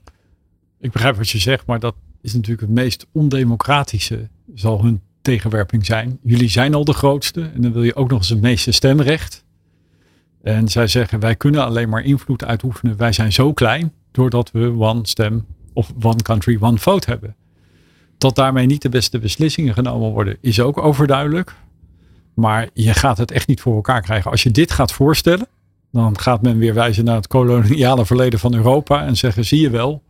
Ik 0.83 0.91
begrijp 0.91 1.15
wat 1.15 1.29
je 1.29 1.37
zegt, 1.37 1.65
maar 1.65 1.79
dat 1.79 1.95
is 2.21 2.33
natuurlijk 2.33 2.61
het 2.61 2.69
meest 2.69 3.07
ondemocratische, 3.11 4.29
zal 4.55 4.83
hun 4.83 5.01
tegenwerping 5.21 5.85
zijn. 5.85 6.19
Jullie 6.23 6.49
zijn 6.49 6.73
al 6.73 6.85
de 6.85 6.93
grootste 6.93 7.51
en 7.53 7.61
dan 7.61 7.71
wil 7.71 7.83
je 7.83 7.95
ook 7.95 8.09
nog 8.09 8.19
eens 8.19 8.29
het 8.29 8.41
meeste 8.41 8.71
stemrecht. 8.71 9.43
En 10.41 10.67
zij 10.67 10.87
zeggen 10.87 11.19
wij 11.19 11.35
kunnen 11.35 11.65
alleen 11.65 11.89
maar 11.89 12.03
invloed 12.03 12.43
uitoefenen. 12.43 12.97
Wij 12.97 13.11
zijn 13.11 13.33
zo 13.33 13.53
klein 13.53 13.93
doordat 14.11 14.51
we 14.51 14.75
one 14.77 14.99
stem 15.07 15.45
of 15.73 15.93
one 16.01 16.21
country, 16.21 16.57
one 16.59 16.77
vote 16.77 17.09
hebben. 17.09 17.35
Dat 18.17 18.35
daarmee 18.35 18.65
niet 18.65 18.81
de 18.81 18.89
beste 18.89 19.19
beslissingen 19.19 19.73
genomen 19.73 20.11
worden, 20.11 20.37
is 20.41 20.59
ook 20.59 20.77
overduidelijk. 20.77 21.55
Maar 22.33 22.69
je 22.73 22.93
gaat 22.93 23.17
het 23.17 23.31
echt 23.31 23.47
niet 23.47 23.61
voor 23.61 23.75
elkaar 23.75 24.01
krijgen. 24.01 24.31
Als 24.31 24.43
je 24.43 24.51
dit 24.51 24.71
gaat 24.71 24.91
voorstellen, 24.91 25.47
dan 25.91 26.19
gaat 26.19 26.41
men 26.41 26.57
weer 26.57 26.73
wijzen 26.73 27.05
naar 27.05 27.15
het 27.15 27.27
koloniale 27.27 28.05
verleden 28.05 28.39
van 28.39 28.53
Europa 28.53 29.05
en 29.05 29.17
zeggen: 29.17 29.45
zie 29.45 29.61
je 29.61 29.69
wel, 29.69 30.01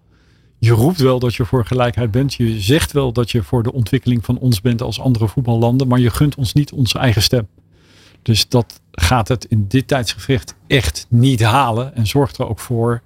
je 0.63 0.71
roept 0.71 0.99
wel 0.99 1.19
dat 1.19 1.35
je 1.35 1.45
voor 1.45 1.65
gelijkheid 1.65 2.11
bent. 2.11 2.33
Je 2.33 2.59
zegt 2.61 2.91
wel 2.91 3.11
dat 3.13 3.31
je 3.31 3.43
voor 3.43 3.63
de 3.63 3.73
ontwikkeling 3.73 4.25
van 4.25 4.37
ons 4.37 4.61
bent 4.61 4.81
als 4.81 4.99
andere 4.99 5.27
voetballanden, 5.27 5.87
maar 5.87 5.99
je 5.99 6.09
gunt 6.09 6.35
ons 6.35 6.53
niet 6.53 6.71
onze 6.71 6.99
eigen 6.99 7.21
stem. 7.21 7.47
Dus 8.21 8.47
dat 8.49 8.81
gaat 8.91 9.27
het 9.27 9.45
in 9.45 9.65
dit 9.67 9.87
tijdsgevecht 9.87 10.55
echt 10.67 11.05
niet 11.09 11.43
halen 11.43 11.95
en 11.95 12.07
zorgt 12.07 12.37
er 12.37 12.49
ook 12.49 12.59
voor 12.59 13.01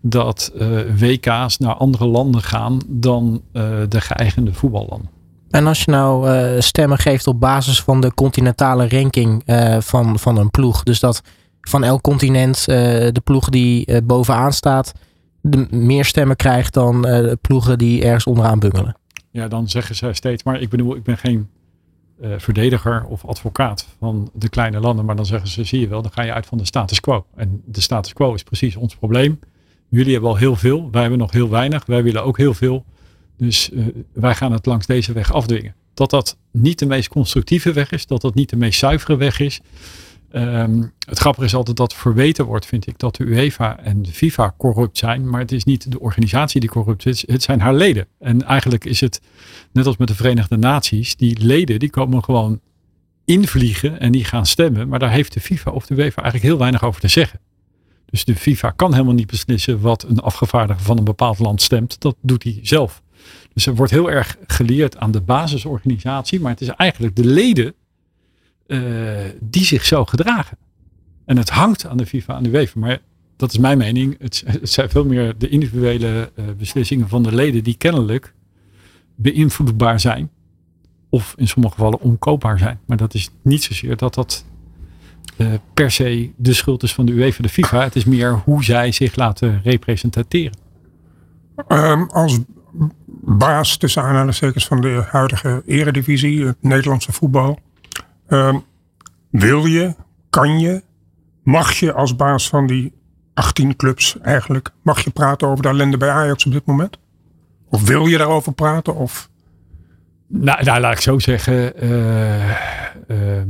dat 0.00 0.52
uh, 0.54 0.80
WK's 0.98 1.58
naar 1.58 1.74
andere 1.74 2.06
landen 2.06 2.42
gaan 2.42 2.78
dan 2.86 3.42
uh, 3.52 3.62
de 3.88 4.00
geëigende 4.00 4.52
voetballanden. 4.52 5.10
En 5.50 5.66
als 5.66 5.84
je 5.84 5.90
nou 5.90 6.30
uh, 6.30 6.60
stemmen 6.60 6.98
geeft 6.98 7.26
op 7.26 7.40
basis 7.40 7.82
van 7.82 8.00
de 8.00 8.14
continentale 8.14 8.88
ranking 8.88 9.42
van, 9.78 10.18
van 10.18 10.36
een 10.36 10.50
ploeg, 10.50 10.82
dus 10.82 11.00
dat 11.00 11.22
van 11.60 11.84
elk 11.84 12.02
continent 12.02 12.64
de 12.64 13.20
ploeg 13.24 13.48
die 13.48 14.02
bovenaan 14.02 14.52
staat, 14.52 14.92
meer 15.70 16.04
stemmen 16.04 16.36
krijgt 16.36 16.74
dan 16.74 17.02
de 17.02 17.38
ploegen 17.40 17.78
die 17.78 18.04
ergens 18.04 18.24
onderaan 18.24 18.58
bungelen. 18.58 18.96
Ja, 19.30 19.48
dan 19.48 19.68
zeggen 19.68 19.94
ze 19.94 20.12
steeds, 20.12 20.42
maar 20.42 20.60
ik 20.60 20.68
bedoel, 20.68 20.96
ik 20.96 21.02
ben 21.02 21.18
geen 21.18 21.48
verdediger 22.36 23.04
of 23.04 23.24
advocaat 23.24 23.88
van 23.98 24.30
de 24.34 24.48
kleine 24.48 24.80
landen, 24.80 25.04
maar 25.04 25.16
dan 25.16 25.26
zeggen 25.26 25.48
ze, 25.48 25.64
zie 25.64 25.80
je 25.80 25.88
wel, 25.88 26.02
dan 26.02 26.12
ga 26.12 26.22
je 26.22 26.32
uit 26.32 26.46
van 26.46 26.58
de 26.58 26.64
status 26.64 27.00
quo. 27.00 27.26
En 27.34 27.62
de 27.64 27.80
status 27.80 28.12
quo 28.12 28.34
is 28.34 28.42
precies 28.42 28.76
ons 28.76 28.96
probleem 28.96 29.38
jullie 29.92 30.12
hebben 30.12 30.30
al 30.30 30.36
heel 30.36 30.56
veel, 30.56 30.90
wij 30.90 31.00
hebben 31.00 31.18
nog 31.18 31.32
heel 31.32 31.48
weinig, 31.48 31.86
wij 31.86 32.02
willen 32.02 32.24
ook 32.24 32.36
heel 32.38 32.54
veel. 32.54 32.84
Dus 33.36 33.70
uh, 33.70 33.86
wij 34.12 34.34
gaan 34.34 34.52
het 34.52 34.66
langs 34.66 34.86
deze 34.86 35.12
weg 35.12 35.32
afdwingen. 35.32 35.74
Dat 35.94 36.10
dat 36.10 36.36
niet 36.50 36.78
de 36.78 36.86
meest 36.86 37.08
constructieve 37.08 37.72
weg 37.72 37.90
is, 37.90 38.06
dat 38.06 38.20
dat 38.20 38.34
niet 38.34 38.50
de 38.50 38.56
meest 38.56 38.78
zuivere 38.78 39.16
weg 39.16 39.40
is. 39.40 39.60
Um, 40.34 40.92
het 41.06 41.18
grappige 41.18 41.46
is 41.46 41.54
altijd 41.54 41.76
dat 41.76 41.94
verweten 41.94 42.44
wordt, 42.44 42.66
vind 42.66 42.86
ik, 42.86 42.98
dat 42.98 43.16
de 43.16 43.24
UEFA 43.24 43.78
en 43.78 44.02
de 44.02 44.12
FIFA 44.12 44.54
corrupt 44.58 44.98
zijn. 44.98 45.28
Maar 45.28 45.40
het 45.40 45.52
is 45.52 45.64
niet 45.64 45.90
de 45.90 46.00
organisatie 46.00 46.60
die 46.60 46.70
corrupt 46.70 47.06
is, 47.06 47.26
het 47.26 47.42
zijn 47.42 47.60
haar 47.60 47.74
leden. 47.74 48.06
En 48.18 48.42
eigenlijk 48.42 48.84
is 48.84 49.00
het, 49.00 49.20
net 49.72 49.86
als 49.86 49.96
met 49.96 50.08
de 50.08 50.14
Verenigde 50.14 50.56
Naties, 50.56 51.16
die 51.16 51.44
leden 51.44 51.78
die 51.78 51.90
komen 51.90 52.24
gewoon 52.24 52.60
invliegen 53.24 54.00
en 54.00 54.12
die 54.12 54.24
gaan 54.24 54.46
stemmen. 54.46 54.88
Maar 54.88 54.98
daar 54.98 55.10
heeft 55.10 55.32
de 55.32 55.40
FIFA 55.40 55.70
of 55.70 55.86
de 55.86 55.94
UEFA 55.94 56.22
eigenlijk 56.22 56.44
heel 56.44 56.58
weinig 56.58 56.84
over 56.84 57.00
te 57.00 57.08
zeggen. 57.08 57.40
Dus 58.10 58.24
de 58.24 58.36
FIFA 58.36 58.70
kan 58.70 58.92
helemaal 58.92 59.14
niet 59.14 59.26
beslissen 59.26 59.80
wat 59.80 60.02
een 60.02 60.20
afgevaardigde 60.20 60.82
van 60.82 60.98
een 60.98 61.04
bepaald 61.04 61.38
land 61.38 61.62
stemt. 61.62 62.00
Dat 62.00 62.16
doet 62.20 62.42
hij 62.42 62.58
zelf. 62.62 63.02
Dus 63.52 63.66
er 63.66 63.74
wordt 63.74 63.92
heel 63.92 64.10
erg 64.10 64.36
geleerd 64.46 64.96
aan 64.96 65.10
de 65.10 65.20
basisorganisatie. 65.20 66.40
Maar 66.40 66.50
het 66.50 66.60
is 66.60 66.68
eigenlijk 66.68 67.16
de 67.16 67.24
leden 67.24 67.74
die 69.40 69.64
zich 69.64 69.84
zo 69.84 70.04
gedragen. 70.04 70.58
En 71.24 71.36
het 71.36 71.50
hangt 71.50 71.86
aan 71.86 71.96
de 71.96 72.06
FIFA 72.06 72.36
en 72.36 72.42
de 72.42 72.50
UEFA. 72.50 72.80
Maar 72.80 72.98
dat 73.36 73.52
is 73.52 73.58
mijn 73.58 73.78
mening. 73.78 74.16
Het, 74.18 74.44
zijn 74.62 74.90
veel 74.90 75.04
meer 75.04 75.34
de 75.38 75.48
individuele 75.48 76.32
uh, 76.34 76.44
beslissingen 76.58 77.08
van 77.08 77.22
de 77.22 77.34
leden 77.34 77.64
die 77.64 77.76
kennelijk 77.76 78.34
beïnvloedbaar 79.14 80.00
zijn. 80.00 80.30
Of 81.08 81.34
in 81.36 81.48
sommige 81.48 81.74
gevallen 81.74 82.00
onkoopbaar 82.00 82.58
zijn. 82.58 82.80
Maar 82.86 82.96
dat 82.96 83.14
is 83.14 83.30
niet 83.42 83.62
zozeer 83.62 83.96
dat 83.96 84.14
dat 84.14 84.44
uh, 85.36 85.48
per 85.74 85.90
se 85.90 86.30
de 86.36 86.52
schuld 86.52 86.82
is 86.82 86.94
van 86.94 87.06
de 87.06 87.12
UEFA 87.12 87.42
de 87.42 87.48
FIFA. 87.48 87.82
Het 87.82 87.96
is 87.96 88.04
meer 88.04 88.32
hoe 88.44 88.64
zij 88.64 88.92
zich 88.92 89.16
laten 89.16 89.60
representeren. 89.62 90.56
Um, 91.68 92.10
als 92.10 92.38
baas 93.24 93.76
tussen 93.76 94.02
aanhalingstekens 94.02 94.66
van 94.66 94.80
de 94.80 95.04
huidige 95.08 95.62
eredivisie, 95.66 96.46
het 96.46 96.56
Nederlandse 96.60 97.12
voetbal. 97.12 97.58
Um, 98.32 98.64
wil 99.30 99.66
je, 99.66 99.94
kan 100.30 100.60
je, 100.60 100.82
mag 101.42 101.72
je 101.72 101.92
als 101.92 102.16
baas 102.16 102.48
van 102.48 102.66
die 102.66 102.92
18 103.34 103.76
clubs 103.76 104.18
eigenlijk, 104.20 104.70
mag 104.82 105.04
je 105.04 105.10
praten 105.10 105.48
over 105.48 105.62
de 105.62 105.68
ellende 105.68 105.96
bij 105.96 106.10
Ajax 106.10 106.46
op 106.46 106.52
dit 106.52 106.64
moment? 106.64 106.98
Of 107.68 107.86
wil 107.86 108.06
je 108.06 108.18
daarover 108.18 108.52
praten? 108.52 108.94
Of? 108.94 109.30
Nou, 110.26 110.64
nou 110.64 110.80
laat 110.80 110.92
ik 110.92 111.00
zo 111.00 111.18
zeggen. 111.18 111.84
Uh, 111.84 112.50
uh, 113.08 113.42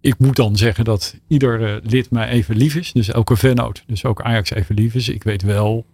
ik 0.00 0.18
moet 0.18 0.36
dan 0.36 0.56
zeggen 0.56 0.84
dat 0.84 1.16
ieder 1.26 1.64
eh, 1.64 1.90
lid 1.90 2.10
mij 2.10 2.28
even 2.28 2.56
lief 2.56 2.74
is. 2.74 2.92
Dus 2.92 3.08
elke 3.08 3.36
vennoot, 3.36 3.84
dus 3.86 4.04
ook 4.04 4.22
Ajax 4.22 4.50
even 4.50 4.74
lief 4.74 4.94
is. 4.94 5.08
Ik 5.08 5.22
weet 5.22 5.42
wel 5.42 5.86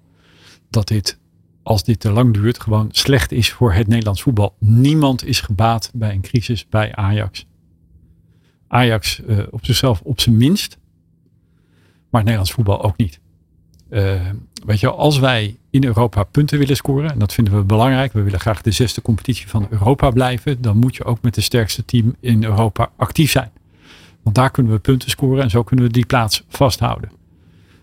dat 0.70 0.88
dit, 0.88 1.18
als 1.62 1.84
dit 1.84 2.00
te 2.00 2.10
lang 2.10 2.34
duurt, 2.34 2.60
gewoon 2.60 2.88
slecht 2.90 3.32
is 3.32 3.50
voor 3.50 3.72
het 3.72 3.86
Nederlands 3.86 4.22
voetbal. 4.22 4.56
Niemand 4.58 5.24
is 5.26 5.40
gebaat 5.40 5.90
bij 5.94 6.12
een 6.12 6.20
crisis 6.20 6.68
bij 6.68 6.94
Ajax. 6.94 7.46
Ajax 8.68 9.20
uh, 9.26 9.38
op 9.50 9.64
zichzelf 9.64 10.00
op 10.00 10.20
zijn 10.20 10.36
minst. 10.36 10.78
Maar 12.10 12.20
Nederlands 12.20 12.52
voetbal 12.52 12.82
ook 12.82 12.96
niet. 12.96 13.20
Uh, 13.90 14.20
weet 14.66 14.80
je, 14.80 14.90
als 14.90 15.18
wij 15.18 15.56
in 15.70 15.84
Europa 15.84 16.22
punten 16.22 16.58
willen 16.58 16.76
scoren, 16.76 17.10
en 17.10 17.18
dat 17.18 17.32
vinden 17.32 17.56
we 17.56 17.64
belangrijk, 17.64 18.12
we 18.12 18.22
willen 18.22 18.40
graag 18.40 18.62
de 18.62 18.70
zesde 18.70 19.02
competitie 19.02 19.48
van 19.48 19.66
Europa 19.70 20.10
blijven, 20.10 20.62
dan 20.62 20.76
moet 20.76 20.96
je 20.96 21.04
ook 21.04 21.22
met 21.22 21.36
het 21.36 21.44
sterkste 21.44 21.84
team 21.84 22.14
in 22.20 22.44
Europa 22.44 22.90
actief 22.96 23.30
zijn. 23.30 23.50
Want 24.22 24.36
daar 24.36 24.50
kunnen 24.50 24.72
we 24.72 24.78
punten 24.78 25.10
scoren 25.10 25.42
en 25.42 25.50
zo 25.50 25.62
kunnen 25.62 25.84
we 25.84 25.92
die 25.92 26.06
plaats 26.06 26.44
vasthouden. 26.48 27.10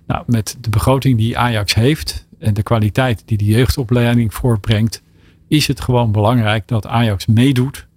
Nou, 0.08 0.24
met 0.28 0.58
de 0.62 0.70
begroting 0.70 1.18
die 1.18 1.38
Ajax 1.38 1.74
heeft 1.74 2.28
en 2.40 2.54
de 2.54 2.64
kwaliteit 2.64 3.24
die 3.26 3.38
de 3.38 3.46
jeugdopleiding 3.46 4.34
voortbrengt, 4.34 5.02
is 5.48 5.68
het 5.68 5.82
gewoon 5.82 6.12
belangrijk 6.12 6.68
dat 6.68 6.88
Ajax 6.88 7.26
meedoet 7.26 7.88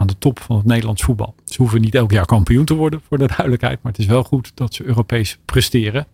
aan 0.00 0.06
de 0.06 0.18
top 0.18 0.40
van 0.40 0.56
het 0.56 0.64
Nederlands 0.64 1.02
voetbal. 1.02 1.34
Ze 1.44 1.56
hoeven 1.56 1.80
niet 1.80 1.94
elk 1.94 2.10
jaar 2.10 2.26
kampioen 2.26 2.64
te 2.64 2.74
worden, 2.74 3.00
voor 3.08 3.18
de 3.18 3.26
duidelijkheid, 3.26 3.78
maar 3.82 3.92
het 3.92 4.00
is 4.00 4.06
wel 4.06 4.24
goed 4.24 4.52
dat 4.54 4.74
ze 4.74 4.84
Europees 4.84 5.38
presteren. 5.44 6.06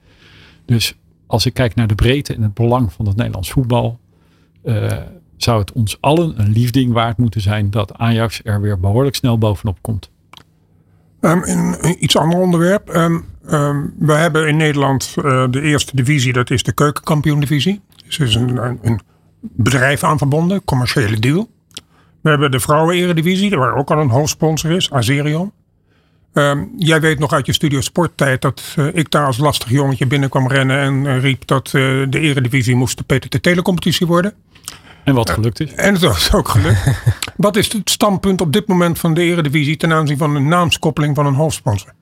Dus 0.64 0.96
als 1.26 1.46
ik 1.46 1.54
kijk 1.54 1.74
naar 1.74 1.86
de 1.86 1.94
breedte 1.94 2.34
en 2.34 2.42
het 2.42 2.54
belang 2.54 2.92
van 2.92 3.06
het 3.06 3.16
Nederlands 3.16 3.50
voetbal, 3.50 3.98
uh, 4.64 4.92
zou 5.36 5.60
het 5.60 5.72
ons 5.72 6.00
allen 6.00 6.40
een 6.40 6.52
liefding 6.52 6.92
waard 6.92 7.18
moeten 7.18 7.40
zijn 7.40 7.70
dat 7.70 7.94
Ajax 7.94 8.40
er 8.44 8.60
weer 8.60 8.80
behoorlijk 8.80 9.14
snel 9.14 9.38
bovenop 9.38 9.78
komt. 9.80 10.10
Um, 11.20 11.44
in 11.44 11.76
een 11.80 12.04
iets 12.04 12.16
ander 12.16 12.38
onderwerp. 12.38 12.94
Um, 12.94 13.24
um, 13.50 13.94
we 13.98 14.12
hebben 14.12 14.48
in 14.48 14.56
Nederland 14.56 15.14
uh, 15.18 15.46
de 15.50 15.60
eerste 15.60 15.96
divisie, 15.96 16.32
dat 16.32 16.50
is 16.50 16.62
de 16.62 16.72
keukenkampioen-divisie. 16.72 17.80
Dus 18.06 18.18
er 18.18 18.26
is 18.26 18.34
een, 18.34 18.78
een, 18.82 19.00
bedrijf 19.40 20.04
aan 20.04 20.18
verbonden, 20.18 20.64
commerciële 20.64 21.18
deal. 21.18 21.48
We 22.26 22.32
hebben 22.32 22.50
de 22.50 22.60
vrouwen-eredivisie, 22.60 23.56
waar 23.56 23.76
ook 23.76 23.90
al 23.90 23.98
een 23.98 24.10
hoofdsponsor 24.10 24.70
is, 24.70 24.90
Azerion. 24.90 25.52
jij 26.76 27.00
weet 27.00 27.18
nog 27.18 27.32
uit 27.32 27.46
je 27.46 27.52
studio 27.52 27.80
sporttijd 27.80 28.42
dat 28.42 28.74
uh, 28.78 28.86
ik 28.92 29.10
daar 29.10 29.26
als 29.26 29.38
lastig 29.38 29.70
jongetje 29.70 30.06
binnenkwam 30.06 30.48
rennen 30.48 30.78
en 30.78 31.04
uh, 31.04 31.20
riep 31.20 31.46
dat 31.46 31.68
de 31.68 32.08
eredivisie 32.10 32.74
moest 32.74 32.98
de 32.98 33.16
PTT-telecompetitie 33.16 34.06
worden. 34.06 34.32
En 35.04 35.14
wat 35.14 35.30
gelukt 35.30 35.60
is. 35.60 35.72
En 35.72 35.94
het 35.94 36.02
is 36.02 36.32
ook 36.32 36.48
gelukt. 36.48 37.02
wat 37.36 37.56
is 37.56 37.72
het 37.72 37.90
standpunt 37.90 38.40
op 38.40 38.52
dit 38.52 38.66
moment 38.66 38.98
van 38.98 39.14
de 39.14 39.22
Eredivisie 39.22 39.76
ten 39.76 39.92
aanzien 39.92 40.18
van 40.18 40.36
een 40.36 40.48
naamskoppeling 40.48 41.14
van 41.14 41.26
een 41.26 41.34
hoofdsponsor? 41.34 41.92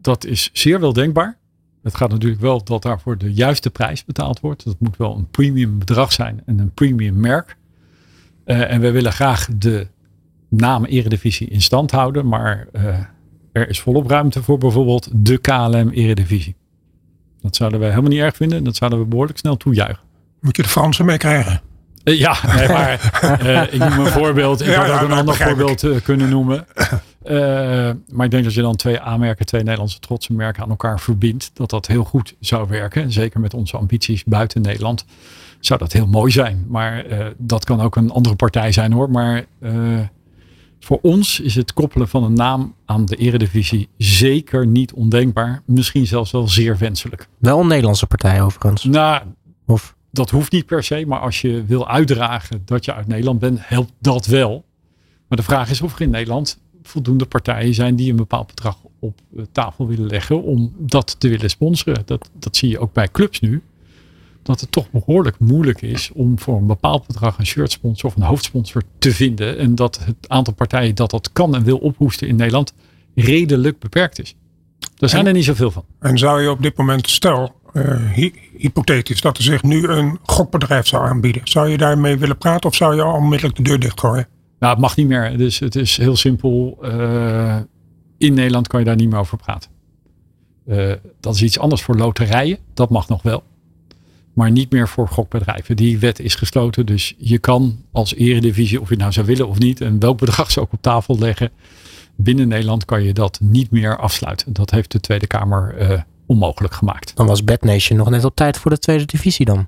Dat 0.00 0.24
is 0.24 0.50
zeer 0.52 0.80
wel 0.80 0.92
denkbaar. 0.92 1.38
Het 1.82 1.96
gaat 1.96 2.10
natuurlijk 2.10 2.40
wel 2.40 2.64
dat 2.64 2.82
daarvoor 2.82 3.18
de 3.18 3.32
juiste 3.32 3.70
prijs 3.70 4.04
betaald 4.04 4.40
wordt. 4.40 4.64
Dat 4.64 4.76
moet 4.78 4.96
wel 4.96 5.16
een 5.16 5.30
premium 5.30 5.78
bedrag 5.78 6.12
zijn 6.12 6.42
en 6.46 6.58
een 6.58 6.72
premium 6.74 7.20
merk. 7.20 7.56
Uh, 8.46 8.70
en 8.70 8.80
we 8.80 8.90
willen 8.90 9.12
graag 9.12 9.48
de 9.56 9.86
naam 10.48 10.84
Eredivisie 10.84 11.48
in 11.48 11.62
stand 11.62 11.90
houden. 11.90 12.28
Maar 12.28 12.66
uh, 12.72 12.98
er 13.52 13.68
is 13.68 13.80
volop 13.80 14.10
ruimte 14.10 14.42
voor 14.42 14.58
bijvoorbeeld 14.58 15.08
de 15.12 15.38
KLM 15.38 15.88
Eredivisie. 15.88 16.56
Dat 17.40 17.56
zouden 17.56 17.78
wij 17.80 17.88
helemaal 17.88 18.10
niet 18.10 18.20
erg 18.20 18.36
vinden. 18.36 18.64
Dat 18.64 18.76
zouden 18.76 18.98
we 18.98 19.06
behoorlijk 19.06 19.38
snel 19.38 19.56
toejuichen. 19.56 20.04
Moet 20.40 20.56
je 20.56 20.62
de 20.62 20.68
Fransen 20.68 21.04
mee 21.04 21.16
krijgen? 21.16 21.60
Uh, 22.04 22.18
ja, 22.18 22.36
nee, 22.56 22.68
maar 22.68 23.12
uh, 23.42 23.62
ik 23.62 23.78
noem 23.78 23.98
een 23.98 24.12
voorbeeld. 24.12 24.60
Ik 24.60 24.66
ja, 24.66 24.74
had 24.74 24.90
ook 24.90 25.00
ja, 25.00 25.04
een 25.04 25.18
ander 25.18 25.34
voorbeeld 25.36 25.82
uh, 25.82 26.00
kunnen 26.00 26.28
noemen. 26.28 26.66
maar 28.08 28.24
ik 28.24 28.30
denk 28.30 28.44
dat 28.44 28.54
je 28.54 28.62
dan 28.62 28.76
twee 28.76 29.00
A-merken, 29.00 29.46
twee 29.46 29.62
Nederlandse 29.62 29.98
trotse 29.98 30.32
merken 30.32 30.62
aan 30.62 30.70
elkaar 30.70 31.00
verbindt. 31.00 31.50
Dat 31.54 31.70
dat 31.70 31.86
heel 31.86 32.04
goed 32.04 32.34
zou 32.40 32.68
werken. 32.68 33.12
Zeker 33.12 33.40
met 33.40 33.54
onze 33.54 33.76
ambities 33.76 34.24
buiten 34.24 34.62
Nederland. 34.62 35.04
Zou 35.62 35.78
dat 35.78 35.92
heel 35.92 36.06
mooi 36.06 36.30
zijn. 36.30 36.64
Maar 36.68 37.06
dat 37.38 37.64
kan 37.64 37.80
ook 37.80 37.96
een 37.96 38.10
andere 38.10 38.36
partij 38.36 38.72
zijn 38.72 38.92
hoor. 38.92 39.10
Maar 39.10 39.44
voor 40.84 40.98
ons 41.02 41.40
is 41.40 41.54
het 41.54 41.72
koppelen 41.72 42.08
van 42.08 42.24
een 42.24 42.32
naam 42.32 42.74
aan 42.84 43.04
de 43.04 43.16
eredivisie 43.16 43.88
zeker 43.98 44.66
niet 44.66 44.92
ondenkbaar. 44.92 45.62
Misschien 45.66 46.06
zelfs 46.06 46.30
wel 46.30 46.48
zeer 46.48 46.78
wenselijk. 46.78 47.28
Wel 47.38 47.60
een 47.60 47.66
Nederlandse 47.66 48.06
partij 48.06 48.42
overigens. 48.42 48.84
Nou, 48.84 49.22
of? 49.66 49.96
dat 50.10 50.30
hoeft 50.30 50.52
niet 50.52 50.66
per 50.66 50.82
se. 50.82 51.04
Maar 51.06 51.20
als 51.20 51.40
je 51.40 51.64
wil 51.64 51.88
uitdragen 51.88 52.62
dat 52.64 52.84
je 52.84 52.94
uit 52.94 53.06
Nederland 53.06 53.38
bent, 53.38 53.58
helpt 53.62 53.92
dat 54.00 54.26
wel. 54.26 54.64
Maar 55.28 55.38
de 55.38 55.44
vraag 55.44 55.70
is 55.70 55.80
of 55.80 55.94
er 55.94 56.00
in 56.00 56.10
Nederland 56.10 56.60
voldoende 56.82 57.26
partijen 57.26 57.74
zijn 57.74 57.96
die 57.96 58.10
een 58.10 58.16
bepaald 58.16 58.46
bedrag 58.46 58.76
op 58.98 59.20
tafel 59.52 59.86
willen 59.86 60.06
leggen 60.06 60.42
om 60.42 60.72
dat 60.78 61.20
te 61.20 61.28
willen 61.28 61.50
sponsoren. 61.50 62.02
Dat, 62.04 62.30
dat 62.38 62.56
zie 62.56 62.68
je 62.68 62.78
ook 62.78 62.92
bij 62.92 63.08
clubs 63.08 63.40
nu 63.40 63.62
dat 64.42 64.60
het 64.60 64.72
toch 64.72 64.90
behoorlijk 64.90 65.38
moeilijk 65.38 65.82
is 65.82 66.10
om 66.12 66.38
voor 66.38 66.56
een 66.56 66.66
bepaald 66.66 67.06
bedrag 67.06 67.38
een 67.38 67.46
shirtsponsor 67.46 68.10
of 68.10 68.16
een 68.16 68.22
hoofdsponsor 68.22 68.82
te 68.98 69.12
vinden. 69.12 69.58
En 69.58 69.74
dat 69.74 70.04
het 70.04 70.16
aantal 70.26 70.54
partijen 70.54 70.94
dat 70.94 71.10
dat 71.10 71.32
kan 71.32 71.54
en 71.54 71.64
wil 71.64 71.78
ophoesten 71.78 72.28
in 72.28 72.36
Nederland 72.36 72.74
redelijk 73.14 73.78
beperkt 73.78 74.20
is. 74.20 74.36
Daar 74.94 75.08
zijn 75.08 75.26
er 75.26 75.32
niet 75.32 75.44
zoveel 75.44 75.70
van. 75.70 75.84
En 75.98 76.18
zou 76.18 76.42
je 76.42 76.50
op 76.50 76.62
dit 76.62 76.76
moment, 76.76 77.08
stel, 77.08 77.54
uh, 77.72 78.10
hypothetisch, 78.56 79.20
dat 79.20 79.36
er 79.36 79.42
zich 79.42 79.62
nu 79.62 79.86
een 79.88 80.18
gokbedrijf 80.22 80.86
zou 80.86 81.08
aanbieden. 81.08 81.42
Zou 81.44 81.68
je 81.68 81.76
daarmee 81.76 82.18
willen 82.18 82.38
praten 82.38 82.70
of 82.70 82.76
zou 82.76 82.94
je 82.94 83.02
al 83.02 83.14
onmiddellijk 83.14 83.56
de 83.56 83.62
deur 83.62 83.80
dichtgooien? 83.80 84.28
Nou, 84.58 84.72
het 84.72 84.82
mag 84.82 84.96
niet 84.96 85.08
meer. 85.08 85.36
Dus 85.38 85.58
het 85.58 85.74
is 85.74 85.96
heel 85.96 86.16
simpel. 86.16 86.78
Uh, 86.82 87.56
in 88.18 88.34
Nederland 88.34 88.66
kan 88.66 88.80
je 88.80 88.86
daar 88.86 88.96
niet 88.96 89.10
meer 89.10 89.18
over 89.18 89.38
praten. 89.38 89.70
Uh, 90.66 90.92
dat 91.20 91.34
is 91.34 91.42
iets 91.42 91.58
anders 91.58 91.82
voor 91.82 91.96
loterijen. 91.96 92.58
Dat 92.74 92.90
mag 92.90 93.08
nog 93.08 93.22
wel 93.22 93.42
maar 94.32 94.50
niet 94.50 94.70
meer 94.70 94.88
voor 94.88 95.08
gokbedrijven. 95.08 95.76
Die 95.76 95.98
wet 95.98 96.18
is 96.18 96.34
gesloten, 96.34 96.86
dus 96.86 97.14
je 97.18 97.38
kan 97.38 97.78
als 97.92 98.14
eredivisie, 98.14 98.80
of 98.80 98.88
je 98.88 98.96
nou 98.96 99.12
zou 99.12 99.26
willen 99.26 99.48
of 99.48 99.58
niet, 99.58 99.80
en 99.80 99.98
welk 99.98 100.18
bedrag 100.18 100.50
ze 100.50 100.60
ook 100.60 100.72
op 100.72 100.82
tafel 100.82 101.18
leggen, 101.18 101.50
binnen 102.16 102.48
Nederland 102.48 102.84
kan 102.84 103.02
je 103.02 103.12
dat 103.12 103.38
niet 103.42 103.70
meer 103.70 103.98
afsluiten. 103.98 104.52
Dat 104.52 104.70
heeft 104.70 104.92
de 104.92 105.00
Tweede 105.00 105.26
Kamer 105.26 105.90
uh, 105.90 106.00
onmogelijk 106.26 106.74
gemaakt. 106.74 107.16
Dan 107.16 107.26
was 107.26 107.42
Nation 107.60 107.98
nog 107.98 108.10
net 108.10 108.24
op 108.24 108.36
tijd 108.36 108.58
voor 108.58 108.70
de 108.70 108.78
tweede 108.78 109.04
divisie 109.04 109.44
dan? 109.44 109.66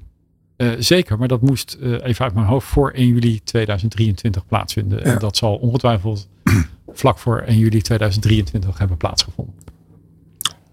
Uh, 0.56 0.72
zeker, 0.78 1.18
maar 1.18 1.28
dat 1.28 1.40
moest 1.40 1.76
uh, 1.80 1.98
even 2.02 2.24
uit 2.24 2.34
mijn 2.34 2.46
hoofd 2.46 2.66
voor 2.66 2.90
1 2.90 3.06
juli 3.06 3.40
2023 3.44 4.46
plaatsvinden. 4.46 4.98
Ja. 4.98 5.04
En 5.04 5.18
dat 5.18 5.36
zal 5.36 5.54
ongetwijfeld 5.56 6.28
vlak 6.88 7.18
voor 7.18 7.38
1 7.38 7.58
juli 7.58 7.82
2023 7.82 8.78
hebben 8.78 8.96
plaatsgevonden. 8.96 9.54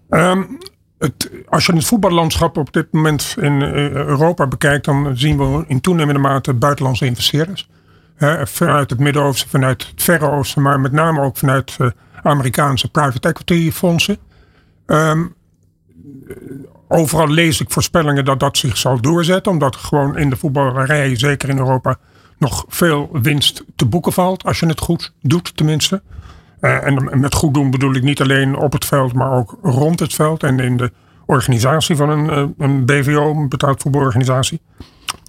Um, 0.08 0.58
als 1.48 1.66
je 1.66 1.72
het 1.72 1.84
voetballandschap 1.84 2.56
op 2.56 2.72
dit 2.72 2.92
moment 2.92 3.34
in 3.40 3.62
eh, 3.62 3.90
Europa 3.90 4.46
bekijkt, 4.46 4.84
dan 4.84 5.16
zien 5.16 5.38
we 5.38 5.64
in 5.66 5.80
toenemende 5.80 6.20
mate 6.20 6.54
buitenlandse 6.54 7.06
investeerders. 7.06 7.68
vanuit 8.44 8.90
het 8.90 8.98
Midden-Oosten, 8.98 9.48
vanuit 9.48 9.86
het 9.90 10.02
Verre 10.02 10.30
Oosten, 10.30 10.62
maar 10.62 10.80
met 10.80 10.92
name 10.92 11.20
ook 11.20 11.36
vanuit 11.36 11.76
uh, 11.80 11.88
Amerikaanse 12.22 12.90
private 12.90 13.28
equity 13.28 13.70
fondsen. 13.72 14.18
Um, 14.86 15.34
overal 16.88 17.28
lees 17.28 17.60
ik 17.60 17.70
voorspellingen 17.70 18.24
dat 18.24 18.40
dat 18.40 18.56
zich 18.58 18.76
zal 18.76 19.00
doorzetten, 19.00 19.52
omdat 19.52 19.76
gewoon 19.76 20.18
in 20.18 20.30
de 20.30 20.36
voetballerij, 20.36 21.18
zeker 21.18 21.48
in 21.48 21.58
Europa, 21.58 21.96
nog 22.38 22.64
veel 22.68 23.08
winst 23.12 23.64
te 23.76 23.86
boeken 23.86 24.12
valt. 24.12 24.44
Als 24.44 24.60
je 24.60 24.66
het 24.66 24.80
goed 24.80 25.12
doet, 25.20 25.56
tenminste. 25.56 26.02
Uh, 26.62 26.86
en 26.86 27.20
met 27.20 27.34
goed 27.34 27.54
doen 27.54 27.70
bedoel 27.70 27.94
ik 27.94 28.02
niet 28.02 28.20
alleen 28.20 28.56
op 28.56 28.72
het 28.72 28.84
veld, 28.84 29.12
maar 29.12 29.32
ook 29.32 29.58
rond 29.62 30.00
het 30.00 30.14
veld 30.14 30.42
en 30.42 30.60
in 30.60 30.76
de 30.76 30.92
organisatie 31.26 31.96
van 31.96 32.10
een, 32.10 32.38
uh, 32.38 32.48
een 32.58 32.84
BVO, 32.84 33.30
een 33.30 33.48
betaald 33.48 33.82
voetbalorganisatie. 33.82 34.60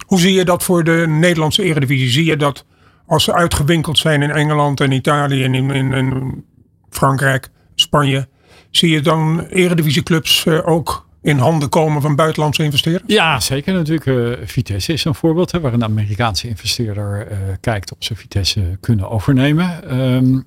Hoe 0.06 0.20
zie 0.20 0.32
je 0.32 0.44
dat 0.44 0.62
voor 0.62 0.84
de 0.84 1.04
Nederlandse 1.08 1.62
Eredivisie? 1.62 2.08
Zie 2.08 2.24
je 2.24 2.36
dat 2.36 2.64
als 3.06 3.24
ze 3.24 3.34
uitgewinkeld 3.34 3.98
zijn 3.98 4.22
in 4.22 4.30
Engeland 4.30 4.80
en 4.80 4.92
Italië 4.92 5.44
en 5.44 5.54
in, 5.54 6.44
Frankrijk, 6.90 7.48
Spanje, 7.74 8.28
zie 8.70 8.90
je 8.90 9.00
dan 9.00 9.40
Eredivisieclubs 9.40 10.44
uh, 10.44 10.68
ook 10.68 11.06
in 11.22 11.38
handen 11.38 11.68
komen 11.68 12.02
van 12.02 12.16
buitenlandse 12.16 12.62
investeerders? 12.62 13.14
Ja, 13.14 13.40
zeker 13.40 13.74
natuurlijk. 13.74 14.38
Vitesse 14.50 14.92
is 14.92 15.04
een 15.04 15.14
voorbeeld 15.14 15.52
hè, 15.52 15.60
waar 15.60 15.72
een 15.72 15.84
Amerikaanse 15.84 16.48
investeerder 16.48 17.26
kijkt 17.60 17.92
of 17.92 17.98
ze 17.98 18.16
Vitesse 18.16 18.76
kunnen 18.80 19.10
overnemen. 19.10 20.00
Um, 20.00 20.44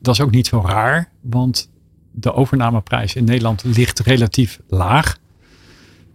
dat 0.00 0.14
is 0.14 0.20
ook 0.20 0.30
niet 0.30 0.46
zo 0.46 0.62
raar, 0.66 1.08
want 1.20 1.70
de 2.12 2.32
overnameprijs 2.32 3.14
in 3.14 3.24
Nederland 3.24 3.64
ligt 3.64 3.98
relatief 3.98 4.60
laag. 4.68 5.18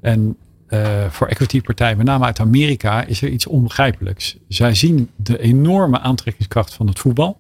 En 0.02 0.38
uh, 0.70 1.10
voor 1.10 1.28
equity-partijen, 1.28 1.98
met 1.98 2.06
name 2.06 2.26
uit 2.26 2.40
Amerika, 2.40 3.06
is 3.06 3.22
er 3.22 3.30
iets 3.30 3.48
onbegrijpelijks. 3.48 4.38
Zij 4.48 4.74
zien 4.74 5.10
de 5.16 5.40
enorme 5.40 6.00
aantrekkingskracht 6.00 6.74
van 6.74 6.88
het 6.88 7.00
voetbal. 7.00 7.38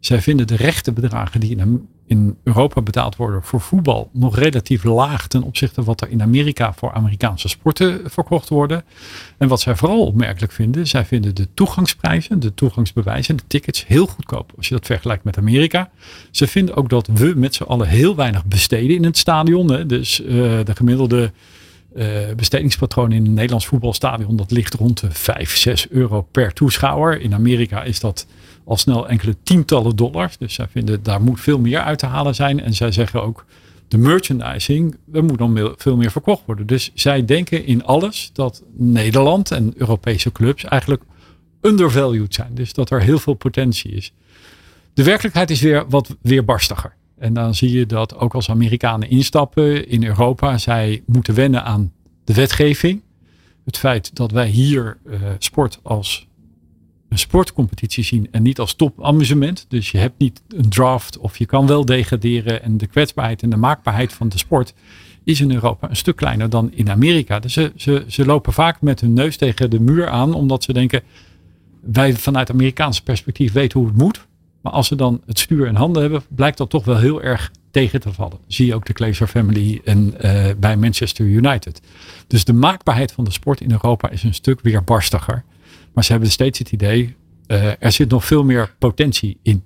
Zij 0.00 0.20
vinden 0.20 0.46
de 0.46 0.56
rechte 0.56 0.92
bedragen 0.92 1.40
die 1.40 1.56
in, 1.56 1.88
in 2.06 2.36
Europa 2.42 2.80
betaald 2.80 3.16
worden 3.16 3.42
voor 3.42 3.60
voetbal 3.60 4.10
nog 4.12 4.38
relatief 4.38 4.84
laag 4.84 5.26
ten 5.26 5.42
opzichte 5.42 5.74
van 5.74 5.84
wat 5.84 6.00
er 6.00 6.10
in 6.10 6.22
Amerika 6.22 6.72
voor 6.72 6.92
Amerikaanse 6.92 7.48
sporten 7.48 8.00
verkocht 8.04 8.48
worden. 8.48 8.84
En 9.38 9.48
wat 9.48 9.60
zij 9.60 9.76
vooral 9.76 10.06
opmerkelijk 10.06 10.52
vinden, 10.52 10.86
zij 10.86 11.04
vinden 11.04 11.34
de 11.34 11.48
toegangsprijzen, 11.54 12.40
de 12.40 12.54
toegangsbewijzen, 12.54 13.36
de 13.36 13.42
tickets 13.46 13.86
heel 13.86 14.06
goedkoop 14.06 14.52
als 14.56 14.68
je 14.68 14.74
dat 14.74 14.86
vergelijkt 14.86 15.24
met 15.24 15.38
Amerika. 15.38 15.90
Ze 16.30 16.46
vinden 16.46 16.76
ook 16.76 16.88
dat 16.88 17.06
we 17.06 17.32
met 17.36 17.54
z'n 17.54 17.62
allen 17.62 17.88
heel 17.88 18.16
weinig 18.16 18.44
besteden 18.44 18.96
in 18.96 19.04
het 19.04 19.18
stadion. 19.18 19.86
Dus 19.86 20.20
uh, 20.20 20.28
de 20.64 20.74
gemiddelde 20.74 21.32
uh, 21.96 22.06
bestedingspatroon 22.36 23.12
in 23.12 23.24
een 23.24 23.34
Nederlands 23.34 23.66
voetbalstadion, 23.66 24.36
dat 24.36 24.50
ligt 24.50 24.74
rond 24.74 25.00
de 25.00 25.10
5, 25.10 25.56
6 25.56 25.90
euro 25.90 26.22
per 26.30 26.52
toeschouwer. 26.52 27.20
In 27.20 27.34
Amerika 27.34 27.82
is 27.82 28.00
dat 28.00 28.26
al 28.64 28.76
snel 28.76 29.08
enkele 29.08 29.36
tientallen 29.42 29.96
dollars. 29.96 30.38
Dus 30.38 30.54
zij 30.54 30.66
vinden 30.70 31.02
daar 31.02 31.22
moet 31.22 31.40
veel 31.40 31.58
meer 31.58 31.80
uit 31.80 31.98
te 31.98 32.06
halen 32.06 32.34
zijn. 32.34 32.60
En 32.60 32.74
zij 32.74 32.92
zeggen 32.92 33.22
ook 33.22 33.44
de 33.88 33.98
merchandising, 33.98 34.96
er 35.12 35.24
moet 35.24 35.38
dan 35.38 35.74
veel 35.76 35.96
meer 35.96 36.10
verkocht 36.10 36.42
worden. 36.46 36.66
Dus 36.66 36.90
zij 36.94 37.24
denken 37.24 37.66
in 37.66 37.84
alles 37.84 38.30
dat 38.32 38.62
Nederland 38.76 39.50
en 39.50 39.72
Europese 39.76 40.32
clubs 40.32 40.64
eigenlijk 40.64 41.02
undervalued 41.60 42.34
zijn. 42.34 42.54
Dus 42.54 42.72
dat 42.72 42.90
er 42.90 43.00
heel 43.00 43.18
veel 43.18 43.34
potentie 43.34 43.90
is. 43.92 44.12
De 44.94 45.02
werkelijkheid 45.02 45.50
is 45.50 45.60
weer 45.60 45.88
wat 45.88 46.16
weerbarstiger. 46.22 46.94
En 47.18 47.34
dan 47.34 47.54
zie 47.54 47.72
je 47.72 47.86
dat 47.86 48.16
ook 48.16 48.34
als 48.34 48.50
Amerikanen 48.50 49.10
instappen 49.10 49.88
in 49.88 50.04
Europa, 50.04 50.58
zij 50.58 51.02
moeten 51.06 51.34
wennen 51.34 51.64
aan 51.64 51.92
de 52.24 52.34
wetgeving. 52.34 53.02
Het 53.64 53.78
feit 53.78 54.16
dat 54.16 54.30
wij 54.30 54.48
hier 54.48 54.98
uh, 55.06 55.16
sport 55.38 55.80
als 55.82 56.26
een 57.14 57.20
sportcompetitie 57.20 58.04
zien 58.04 58.28
en 58.30 58.42
niet 58.42 58.58
als 58.58 58.74
topamusement. 58.74 59.66
Dus 59.68 59.90
je 59.90 59.98
hebt 59.98 60.18
niet 60.18 60.42
een 60.48 60.68
draft 60.68 61.18
of 61.18 61.38
je 61.38 61.46
kan 61.46 61.66
wel 61.66 61.84
degraderen. 61.84 62.62
En 62.62 62.76
de 62.76 62.86
kwetsbaarheid 62.86 63.42
en 63.42 63.50
de 63.50 63.56
maakbaarheid 63.56 64.12
van 64.12 64.28
de 64.28 64.38
sport 64.38 64.74
is 65.24 65.40
in 65.40 65.52
Europa 65.52 65.90
een 65.90 65.96
stuk 65.96 66.16
kleiner 66.16 66.50
dan 66.50 66.72
in 66.72 66.90
Amerika. 66.90 67.38
Dus 67.38 67.52
ze, 67.52 67.72
ze, 67.76 68.04
ze 68.08 68.24
lopen 68.24 68.52
vaak 68.52 68.80
met 68.80 69.00
hun 69.00 69.12
neus 69.12 69.36
tegen 69.36 69.70
de 69.70 69.80
muur 69.80 70.08
aan, 70.08 70.34
omdat 70.34 70.64
ze 70.64 70.72
denken, 70.72 71.02
wij 71.80 72.14
vanuit 72.14 72.50
Amerikaans 72.50 73.00
perspectief 73.00 73.52
weten 73.52 73.78
hoe 73.78 73.88
het 73.88 73.98
moet. 73.98 74.26
Maar 74.60 74.72
als 74.72 74.86
ze 74.86 74.94
dan 74.94 75.20
het 75.26 75.38
stuur 75.38 75.66
in 75.66 75.74
handen 75.74 76.02
hebben, 76.02 76.22
blijkt 76.28 76.58
dat 76.58 76.70
toch 76.70 76.84
wel 76.84 76.98
heel 76.98 77.22
erg 77.22 77.50
tegen 77.70 78.00
te 78.00 78.12
vallen. 78.12 78.38
Zie 78.46 78.66
je 78.66 78.74
ook 78.74 78.86
de 78.86 78.92
Glazer 78.92 79.26
Family 79.26 79.80
en 79.84 80.14
uh, 80.24 80.46
bij 80.58 80.76
Manchester 80.76 81.26
United. 81.26 81.80
Dus 82.26 82.44
de 82.44 82.52
maakbaarheid 82.52 83.12
van 83.12 83.24
de 83.24 83.30
sport 83.30 83.60
in 83.60 83.70
Europa 83.70 84.10
is 84.10 84.22
een 84.22 84.34
stuk 84.34 84.60
weerbarstiger. 84.60 85.44
Maar 85.94 86.04
ze 86.04 86.12
hebben 86.12 86.30
steeds 86.30 86.58
het 86.58 86.72
idee, 86.72 87.16
uh, 87.46 87.82
er 87.82 87.92
zit 87.92 88.10
nog 88.10 88.24
veel 88.24 88.44
meer 88.44 88.74
potentie 88.78 89.38
in. 89.42 89.64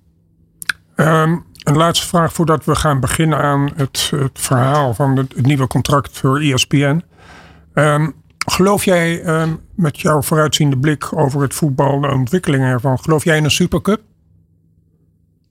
Um, 0.96 1.46
een 1.62 1.76
laatste 1.76 2.06
vraag 2.06 2.32
voordat 2.32 2.64
we 2.64 2.74
gaan 2.74 3.00
beginnen 3.00 3.38
aan 3.38 3.70
het, 3.76 4.10
het 4.16 4.38
verhaal 4.38 4.94
van 4.94 5.16
het, 5.16 5.34
het, 5.34 5.46
nieuwe 5.46 5.66
contract 5.66 6.18
voor 6.18 6.40
ESPN. 6.40 6.76
Um, 6.78 7.02
ehm, 7.74 8.10
geloof 8.46 8.84
jij 8.84 9.40
um, 9.40 9.60
met 9.74 10.00
jouw 10.00 10.22
vooruitziende 10.22 10.78
blik 10.78 11.16
over 11.16 11.42
het 11.42 11.54
voetbal, 11.54 12.00
de 12.00 12.10
ontwikkelingen 12.10 12.68
ervan, 12.68 12.98
geloof 12.98 13.24
jij 13.24 13.36
in 13.36 13.44
een 13.44 13.50
supercup? 13.50 14.00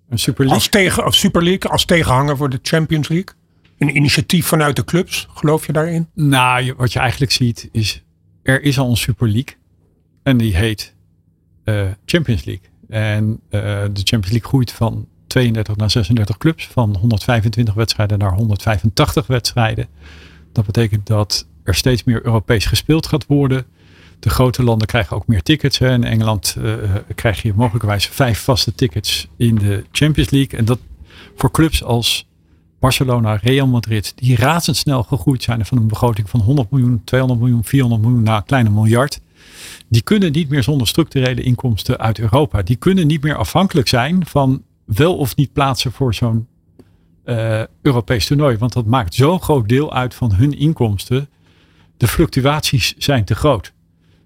Een 0.10 0.20
Super 0.20 0.46
League? 0.46 0.60
Als, 0.60 0.70
tegen, 0.70 1.04
als 1.04 1.20
Super 1.20 1.44
League, 1.44 1.72
als 1.72 1.86
tegenhanger 1.86 2.38
voor 2.38 2.50
de 2.50 2.60
Champions 2.62 3.08
League? 3.08 3.36
Een 3.78 3.96
initiatief 3.96 4.48
vanuit 4.48 4.76
de 4.76 4.84
clubs, 4.84 5.28
geloof 5.34 5.66
je 5.66 5.74
daarin? 5.74 6.10
Nou, 6.14 6.74
wat 6.78 6.94
je 6.94 7.00
eigenlijk 7.00 7.32
ziet 7.32 7.70
is, 7.72 8.04
er 8.44 8.62
is 8.62 8.80
al 8.80 8.90
een 8.90 8.98
Super 8.98 9.28
League. 9.28 9.56
En 10.28 10.38
die 10.38 10.56
heet 10.56 10.94
uh, 11.66 11.82
Champions 12.06 12.44
League. 12.44 12.66
En 12.90 13.30
uh, 13.30 13.62
de 13.72 14.02
Champions 14.04 14.30
League 14.30 14.50
groeit 14.50 14.72
van 14.72 15.08
32 15.28 15.76
naar 15.76 15.92
36 15.92 16.38
clubs. 16.38 16.68
Van 16.68 16.96
125 17.00 17.74
wedstrijden 17.74 18.20
naar 18.20 18.34
185 18.34 19.28
wedstrijden. 19.28 19.88
Dat 20.52 20.66
betekent 20.66 21.08
dat 21.08 21.48
er 21.64 21.76
steeds 21.76 22.04
meer 22.04 22.26
Europees 22.26 22.66
gespeeld 22.66 23.08
gaat 23.08 23.26
worden. 23.26 23.66
De 24.20 24.30
grote 24.30 24.64
landen 24.64 24.88
krijgen 24.88 25.16
ook 25.16 25.28
meer 25.28 25.42
tickets. 25.42 25.78
Hè. 25.78 25.94
In 25.94 26.04
Engeland 26.04 26.56
uh, 26.60 26.74
krijg 27.16 27.42
je 27.42 27.54
mogelijkerwijs 27.56 28.08
vijf 28.08 28.40
vaste 28.40 28.74
tickets 28.76 29.28
in 29.38 29.56
de 29.56 29.84
Champions 29.92 30.30
League. 30.30 30.60
En 30.60 30.66
dat 30.66 30.80
voor 31.36 31.52
clubs 31.52 31.84
als 31.84 32.28
Barcelona, 32.80 33.36
Real 33.36 33.68
Madrid, 33.68 34.14
die 34.16 34.36
razendsnel 34.36 35.04
gegroeid 35.04 35.44
zijn 35.44 35.66
van 35.66 35.78
een 35.78 35.88
begroting 35.88 36.30
van 36.30 36.40
100 36.40 36.72
miljoen, 36.72 37.02
200 37.04 37.42
miljoen, 37.42 37.64
400 37.64 38.02
miljoen 38.02 38.24
naar 38.24 38.38
een 38.38 38.46
kleine 38.46 38.70
miljard. 38.70 39.20
Die 39.88 40.02
kunnen 40.02 40.32
niet 40.32 40.50
meer 40.50 40.64
zonder 40.64 40.88
structurele 40.88 41.42
inkomsten 41.42 42.00
uit 42.00 42.20
Europa. 42.20 42.62
Die 42.62 42.76
kunnen 42.76 43.08
niet 43.08 43.24
meer 43.24 43.36
afhankelijk 43.36 43.88
zijn 43.88 44.26
van 44.26 44.64
wel 44.86 45.18
of 45.18 45.36
niet 45.36 45.54
plaatsen 45.54 45.92
voor 45.92 46.14
zo'n 46.14 46.48
uh, 47.26 47.64
Europees 47.82 48.26
toernooi. 48.26 48.58
Want 48.58 48.74
dat 48.74 48.86
maakt 48.86 49.14
zo'n 49.14 49.42
groot 49.42 49.70
deel 49.70 49.94
uit 49.94 50.14
van 50.14 50.34
hun 50.34 50.58
inkomsten. 50.58 51.30
De 51.98 52.08
fluctuaties 52.08 52.96
zijn 52.98 53.26
te 53.26 53.36
groot. 53.36 53.74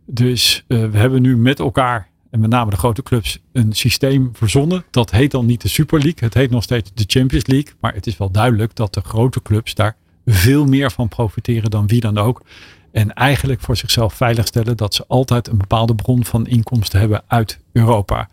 Dus 0.05 0.63
uh, 0.67 0.89
we 0.89 0.97
hebben 0.97 1.21
nu 1.21 1.37
met 1.37 1.59
elkaar, 1.59 2.09
en 2.29 2.39
met 2.39 2.49
name 2.49 2.69
de 2.69 2.77
grote 2.77 3.03
clubs, 3.03 3.39
een 3.51 3.73
systeem 3.73 4.29
verzonnen. 4.33 4.83
Dat 4.89 5.11
heet 5.11 5.31
dan 5.31 5.45
niet 5.45 5.61
de 5.61 5.67
Super 5.67 5.99
League. 5.99 6.19
Het 6.19 6.33
heet 6.33 6.49
nog 6.49 6.63
steeds 6.63 6.91
de 6.93 7.03
Champions 7.07 7.45
League. 7.45 7.73
Maar 7.79 7.93
het 7.93 8.07
is 8.07 8.17
wel 8.17 8.31
duidelijk 8.31 8.75
dat 8.75 8.93
de 8.93 9.01
grote 9.01 9.41
clubs 9.41 9.75
daar 9.75 9.95
veel 10.25 10.65
meer 10.65 10.91
van 10.91 11.07
profiteren 11.07 11.69
dan 11.69 11.87
wie 11.87 11.99
dan 11.99 12.17
ook. 12.17 12.41
En 12.91 13.13
eigenlijk 13.13 13.61
voor 13.61 13.77
zichzelf 13.77 14.13
veiligstellen 14.13 14.77
dat 14.77 14.93
ze 14.93 15.05
altijd 15.07 15.47
een 15.47 15.57
bepaalde 15.57 15.95
bron 15.95 16.25
van 16.25 16.47
inkomsten 16.47 16.99
hebben 16.99 17.23
uit 17.27 17.59
Europa. 17.71 18.29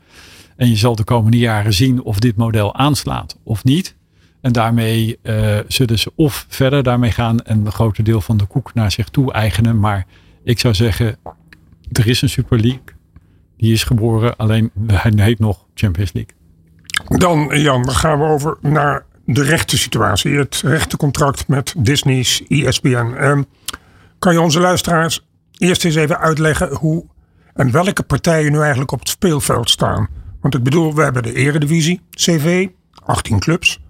En 0.56 0.68
je 0.68 0.76
zal 0.76 0.96
de 0.96 1.04
komende 1.04 1.38
jaren 1.38 1.72
zien 1.72 2.02
of 2.02 2.18
dit 2.18 2.36
model 2.36 2.74
aanslaat 2.74 3.38
of 3.42 3.64
niet. 3.64 3.96
En 4.40 4.52
daarmee 4.52 5.18
uh, 5.22 5.58
zullen 5.68 5.98
ze 5.98 6.12
of 6.14 6.46
verder 6.48 6.82
daarmee 6.82 7.10
gaan 7.10 7.40
en 7.40 7.66
een 7.66 7.72
groter 7.72 8.04
deel 8.04 8.20
van 8.20 8.36
de 8.36 8.46
koek 8.46 8.74
naar 8.74 8.92
zich 8.92 9.08
toe 9.08 9.32
eigenen. 9.32 9.80
Maar 9.80 10.06
ik 10.44 10.58
zou 10.58 10.74
zeggen, 10.74 11.16
er 11.92 12.06
is 12.06 12.22
een 12.22 12.28
Super 12.28 12.60
League. 12.60 12.82
Die 13.56 13.72
is 13.72 13.84
geboren, 13.84 14.36
alleen 14.36 14.70
hij 14.86 15.12
heet 15.14 15.38
nog 15.38 15.66
Champions 15.74 16.12
League. 16.12 16.34
Dan 17.18 17.60
Jan, 17.60 17.90
gaan 17.90 18.18
we 18.18 18.24
over 18.24 18.56
naar 18.60 19.04
de 19.24 19.42
rechte 19.42 19.78
situatie. 19.78 20.36
Het 20.36 20.60
rechtencontract 20.64 21.48
met 21.48 21.74
Disney's 21.76 22.42
ESPN. 22.48 23.14
Um, 23.20 23.46
kan 24.18 24.32
je 24.32 24.40
onze 24.40 24.60
luisteraars 24.60 25.26
eerst 25.58 25.84
eens 25.84 25.94
even 25.94 26.18
uitleggen 26.18 26.74
hoe 26.74 27.04
en 27.54 27.70
welke 27.70 28.02
partijen 28.02 28.52
nu 28.52 28.58
eigenlijk 28.60 28.92
op 28.92 28.98
het 28.98 29.08
speelveld 29.08 29.70
staan? 29.70 30.08
Want 30.40 30.54
ik 30.54 30.62
bedoel, 30.62 30.94
we 30.94 31.02
hebben 31.02 31.22
de 31.22 31.32
Eredivisie, 31.32 32.00
CV, 32.10 32.68
18 33.04 33.38
clubs. 33.38 33.80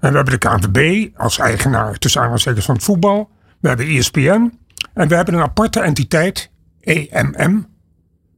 En 0.00 0.10
we 0.10 0.16
hebben 0.16 0.40
de 0.40 0.48
KNVB 0.48 1.08
als 1.16 1.38
eigenaar 1.38 1.98
tussen 1.98 2.20
aanhalingstekens 2.20 2.64
van 2.64 2.74
het 2.74 2.84
voetbal. 2.84 3.30
We 3.60 3.68
hebben 3.68 3.86
ESPN. 3.86 4.58
En 4.94 5.08
we 5.08 5.14
hebben 5.14 5.34
een 5.34 5.42
aparte 5.42 5.80
entiteit, 5.80 6.50
EMM, 6.80 7.66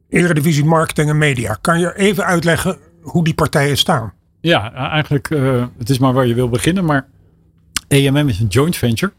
Eredivisie 0.08 0.64
Marketing 0.64 1.08
en 1.08 1.18
Media. 1.18 1.58
Kan 1.60 1.80
je 1.80 1.96
even 1.96 2.24
uitleggen 2.24 2.78
hoe 3.00 3.24
die 3.24 3.34
partijen 3.34 3.76
staan? 3.76 4.12
Ja, 4.40 4.72
eigenlijk, 4.72 5.30
uh, 5.30 5.64
het 5.78 5.90
is 5.90 5.98
maar 5.98 6.12
waar 6.12 6.26
je 6.26 6.34
wil 6.34 6.48
beginnen. 6.48 6.84
Maar 6.84 7.06
EMM 7.88 8.28
is 8.28 8.40
een 8.40 8.46
joint 8.46 8.76
venture. 8.76 9.12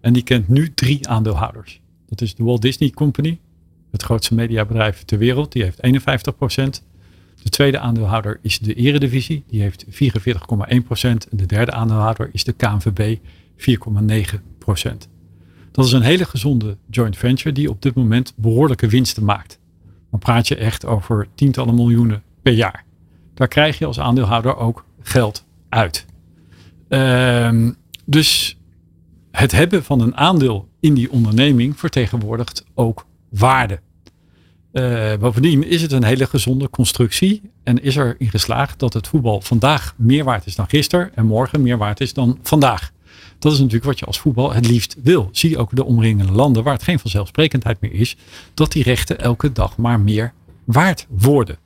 En 0.00 0.12
die 0.12 0.22
kent 0.22 0.48
nu 0.48 0.74
drie 0.74 1.08
aandeelhouders. 1.08 1.80
Dat 2.06 2.20
is 2.20 2.34
de 2.34 2.44
Walt 2.44 2.62
Disney 2.62 2.90
Company, 2.90 3.38
het 3.90 4.02
grootste 4.02 4.34
mediabedrijf 4.34 5.04
ter 5.04 5.18
wereld. 5.18 5.52
Die 5.52 5.62
heeft 5.62 5.80
51%. 5.86 6.84
De 7.42 7.50
tweede 7.50 7.78
aandeelhouder 7.78 8.38
is 8.42 8.58
de 8.58 8.74
Eredivisie. 8.74 9.44
Die 9.46 9.60
heeft 9.60 9.84
44,1%. 9.84 9.88
En 11.02 11.18
de 11.30 11.46
derde 11.46 11.72
aandeelhouder 11.72 12.30
is 12.32 12.44
de 12.44 12.52
KNVB, 12.52 13.18
4,9%. 13.56 15.08
Dat 15.72 15.84
is 15.84 15.92
een 15.92 16.02
hele 16.02 16.24
gezonde 16.24 16.76
joint 16.90 17.16
venture 17.16 17.52
die 17.52 17.70
op 17.70 17.82
dit 17.82 17.94
moment 17.94 18.32
behoorlijke 18.36 18.88
winsten 18.88 19.24
maakt. 19.24 19.58
Dan 20.10 20.18
praat 20.18 20.48
je 20.48 20.56
echt 20.56 20.86
over 20.86 21.28
tientallen 21.34 21.74
miljoenen 21.74 22.22
per 22.42 22.52
jaar. 22.52 22.84
Daar 23.34 23.48
krijg 23.48 23.78
je 23.78 23.86
als 23.86 24.00
aandeelhouder 24.00 24.56
ook 24.56 24.84
geld 25.00 25.46
uit. 25.68 26.06
Um, 26.88 27.76
dus 28.04 28.58
het 29.40 29.52
hebben 29.52 29.84
van 29.84 30.00
een 30.00 30.16
aandeel 30.16 30.68
in 30.80 30.94
die 30.94 31.10
onderneming 31.10 31.78
vertegenwoordigt 31.78 32.64
ook 32.74 33.06
waarde. 33.28 33.80
Uh, 34.72 35.16
bovendien 35.16 35.66
is 35.66 35.82
het 35.82 35.92
een 35.92 36.04
hele 36.04 36.26
gezonde 36.26 36.70
constructie 36.70 37.42
en 37.62 37.82
is 37.82 37.96
er 37.96 38.14
in 38.18 38.30
geslaagd 38.30 38.78
dat 38.78 38.92
het 38.92 39.08
voetbal 39.08 39.40
vandaag 39.40 39.94
meer 39.96 40.24
waard 40.24 40.46
is 40.46 40.54
dan 40.54 40.68
gisteren 40.68 41.14
en 41.14 41.26
morgen 41.26 41.62
meer 41.62 41.78
waard 41.78 42.00
is 42.00 42.14
dan 42.14 42.38
vandaag. 42.42 42.92
Dat 43.38 43.52
is 43.52 43.58
natuurlijk 43.58 43.84
wat 43.84 43.98
je 43.98 44.04
als 44.04 44.18
voetbal 44.18 44.52
het 44.52 44.66
liefst 44.66 44.96
wil. 45.02 45.28
Zie 45.32 45.58
ook 45.58 45.76
de 45.76 45.84
omringende 45.84 46.32
landen 46.32 46.62
waar 46.62 46.72
het 46.72 46.82
geen 46.82 46.98
vanzelfsprekendheid 46.98 47.80
meer 47.80 47.92
is, 47.92 48.16
dat 48.54 48.72
die 48.72 48.82
rechten 48.82 49.20
elke 49.20 49.52
dag 49.52 49.76
maar 49.76 50.00
meer 50.00 50.32
waard 50.64 51.06
worden. 51.08 51.58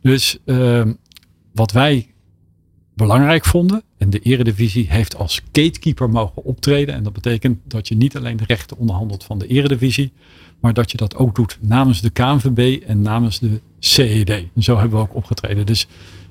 Dus 0.00 0.38
uh, 0.44 0.84
wat 1.52 1.72
wij 1.72 2.11
belangrijk 2.94 3.44
vonden. 3.44 3.82
En 3.98 4.10
de 4.10 4.18
Eredivisie 4.18 4.86
heeft 4.88 5.16
als 5.16 5.40
gatekeeper 5.52 6.08
mogen 6.08 6.44
optreden. 6.44 6.94
En 6.94 7.02
dat 7.02 7.12
betekent 7.12 7.58
dat 7.64 7.88
je 7.88 7.96
niet 7.96 8.16
alleen 8.16 8.36
de 8.36 8.44
rechten 8.46 8.76
onderhandelt 8.76 9.24
van 9.24 9.38
de 9.38 9.46
Eredivisie. 9.46 10.12
Maar 10.60 10.72
dat 10.72 10.90
je 10.90 10.96
dat 10.96 11.16
ook 11.16 11.34
doet 11.34 11.58
namens 11.60 12.00
de 12.00 12.10
KNVB 12.10 12.82
en 12.86 13.02
namens 13.02 13.38
de 13.38 13.60
CED. 13.78 14.30
En 14.30 14.62
zo 14.62 14.78
hebben 14.78 14.98
we 14.98 15.04
ook 15.04 15.14
opgetreden. 15.14 15.66
Dus 15.66 15.86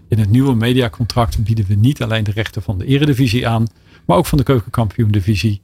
in 0.08 0.20
het 0.20 0.30
nieuwe 0.30 0.56
mediacontract 0.56 1.44
bieden 1.44 1.66
we 1.66 1.76
niet 1.76 2.02
alleen 2.02 2.24
de 2.24 2.32
rechten 2.32 2.62
van 2.62 2.78
de 2.78 2.86
Eredivisie 2.86 3.48
aan. 3.48 3.68
Maar 4.06 4.18
ook 4.18 4.26
van 4.26 4.38
de 4.38 4.44
Keukenkampioen-divisie. 4.44 5.62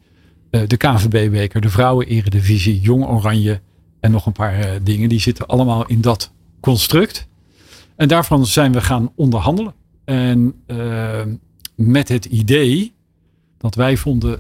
Eh, 0.50 0.62
de 0.68 0.78
KNVB-beker, 0.78 1.62
de 1.62 1.70
Vrouwen-Eredivisie, 1.70 2.80
Jong 2.80 3.06
Oranje. 3.06 3.62
En 4.00 4.12
nog 4.12 4.26
een 4.26 4.32
paar 4.32 4.60
eh, 4.60 4.72
dingen. 4.84 5.10
Die 5.10 5.20
zitten 5.20 5.48
allemaal 5.48 5.86
in 5.86 6.02
dat 6.02 6.32
construct. 6.60 7.28
En 7.96 8.08
daarvan 8.08 8.46
zijn 8.46 8.72
we 8.72 8.82
gaan 8.82 9.12
onderhandelen. 9.16 9.74
En 10.08 10.54
uh, 10.68 11.22
met 11.76 12.10
het 12.10 12.26
idee 12.26 12.94
dat 13.58 13.76
wij 13.76 13.98
vonden, 13.98 14.40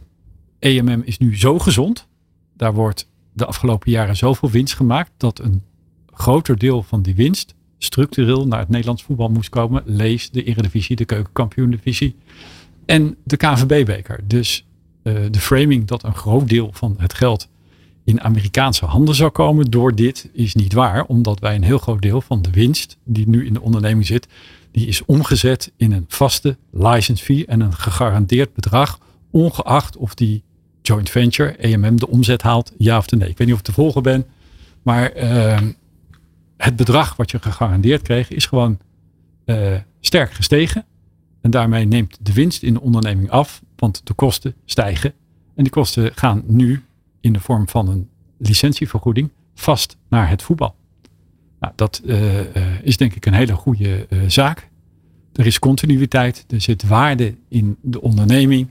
EMM 0.59 1.01
is 1.05 1.17
nu 1.17 1.37
zo 1.37 1.59
gezond. 1.59 2.07
Daar 2.55 2.73
wordt 2.73 3.09
de 3.33 3.45
afgelopen 3.45 3.91
jaren 3.91 4.15
zoveel 4.15 4.49
winst 4.49 4.75
gemaakt 4.75 5.11
dat 5.17 5.39
een 5.39 5.61
groter 6.13 6.57
deel 6.57 6.83
van 6.83 7.01
die 7.01 7.15
winst 7.15 7.55
structureel 7.77 8.47
naar 8.47 8.59
het 8.59 8.69
Nederlands 8.69 9.03
voetbal 9.03 9.29
moest 9.29 9.49
komen. 9.49 9.83
Lees 9.85 10.29
de 10.29 10.43
Eredivisie, 10.43 10.95
de 10.95 11.05
Keukenkampioen-divisie 11.05 12.15
en 12.85 13.15
de 13.23 13.37
KVB-beker. 13.37 14.19
Dus 14.27 14.65
uh, 15.03 15.13
de 15.31 15.39
framing 15.39 15.85
dat 15.85 16.03
een 16.03 16.15
groot 16.15 16.49
deel 16.49 16.69
van 16.73 16.95
het 16.97 17.13
geld 17.13 17.49
in 18.03 18.21
Amerikaanse 18.21 18.85
handen 18.85 19.15
zou 19.15 19.29
komen 19.29 19.71
door 19.71 19.95
dit 19.95 20.29
is 20.33 20.55
niet 20.55 20.73
waar. 20.73 21.05
Omdat 21.05 21.39
wij 21.39 21.55
een 21.55 21.63
heel 21.63 21.77
groot 21.77 22.01
deel 22.01 22.21
van 22.21 22.41
de 22.41 22.51
winst 22.51 22.97
die 23.03 23.29
nu 23.29 23.45
in 23.45 23.53
de 23.53 23.61
onderneming 23.61 24.05
zit, 24.05 24.27
die 24.77 24.87
is 24.87 25.05
omgezet 25.05 25.71
in 25.77 25.91
een 25.91 26.05
vaste 26.07 26.57
license 26.71 27.23
fee 27.23 27.45
en 27.45 27.59
een 27.59 27.73
gegarandeerd 27.73 28.53
bedrag, 28.53 28.99
ongeacht 29.31 29.97
of 29.97 30.13
die 30.13 30.43
joint 30.81 31.09
venture, 31.09 31.51
EMM, 31.51 31.95
de 31.95 32.07
omzet 32.07 32.41
haalt, 32.41 32.73
ja 32.77 32.97
of 32.97 33.11
nee. 33.11 33.29
Ik 33.29 33.37
weet 33.37 33.47
niet 33.47 33.55
of 33.55 33.59
ik 33.59 33.65
te 33.65 33.71
volgen 33.71 34.03
ben, 34.03 34.25
maar 34.81 35.17
uh, 35.17 35.59
het 36.57 36.75
bedrag 36.75 37.15
wat 37.15 37.31
je 37.31 37.39
gegarandeerd 37.39 38.01
kreeg 38.01 38.29
is 38.29 38.45
gewoon 38.45 38.79
uh, 39.45 39.75
sterk 39.99 40.31
gestegen. 40.31 40.85
En 41.41 41.51
daarmee 41.51 41.85
neemt 41.85 42.17
de 42.21 42.33
winst 42.33 42.63
in 42.63 42.73
de 42.73 42.81
onderneming 42.81 43.29
af, 43.29 43.61
want 43.75 44.01
de 44.03 44.13
kosten 44.13 44.55
stijgen. 44.65 45.13
En 45.55 45.63
die 45.63 45.71
kosten 45.71 46.11
gaan 46.15 46.43
nu 46.45 46.83
in 47.21 47.33
de 47.33 47.39
vorm 47.39 47.69
van 47.69 47.89
een 47.89 48.09
licentievergoeding 48.37 49.29
vast 49.55 49.97
naar 50.09 50.29
het 50.29 50.41
voetbal. 50.41 50.75
Nou, 51.59 51.73
dat 51.75 52.01
uh, 52.05 52.39
is 52.87 52.97
denk 52.97 53.15
ik 53.15 53.25
een 53.25 53.33
hele 53.33 53.53
goede 53.53 54.07
uh, 54.09 54.19
zaak. 54.27 54.69
Er 55.33 55.45
is 55.45 55.59
continuïteit, 55.59 56.45
er 56.49 56.61
zit 56.61 56.87
waarde 56.87 57.35
in 57.49 57.77
de 57.81 58.01
onderneming. 58.01 58.67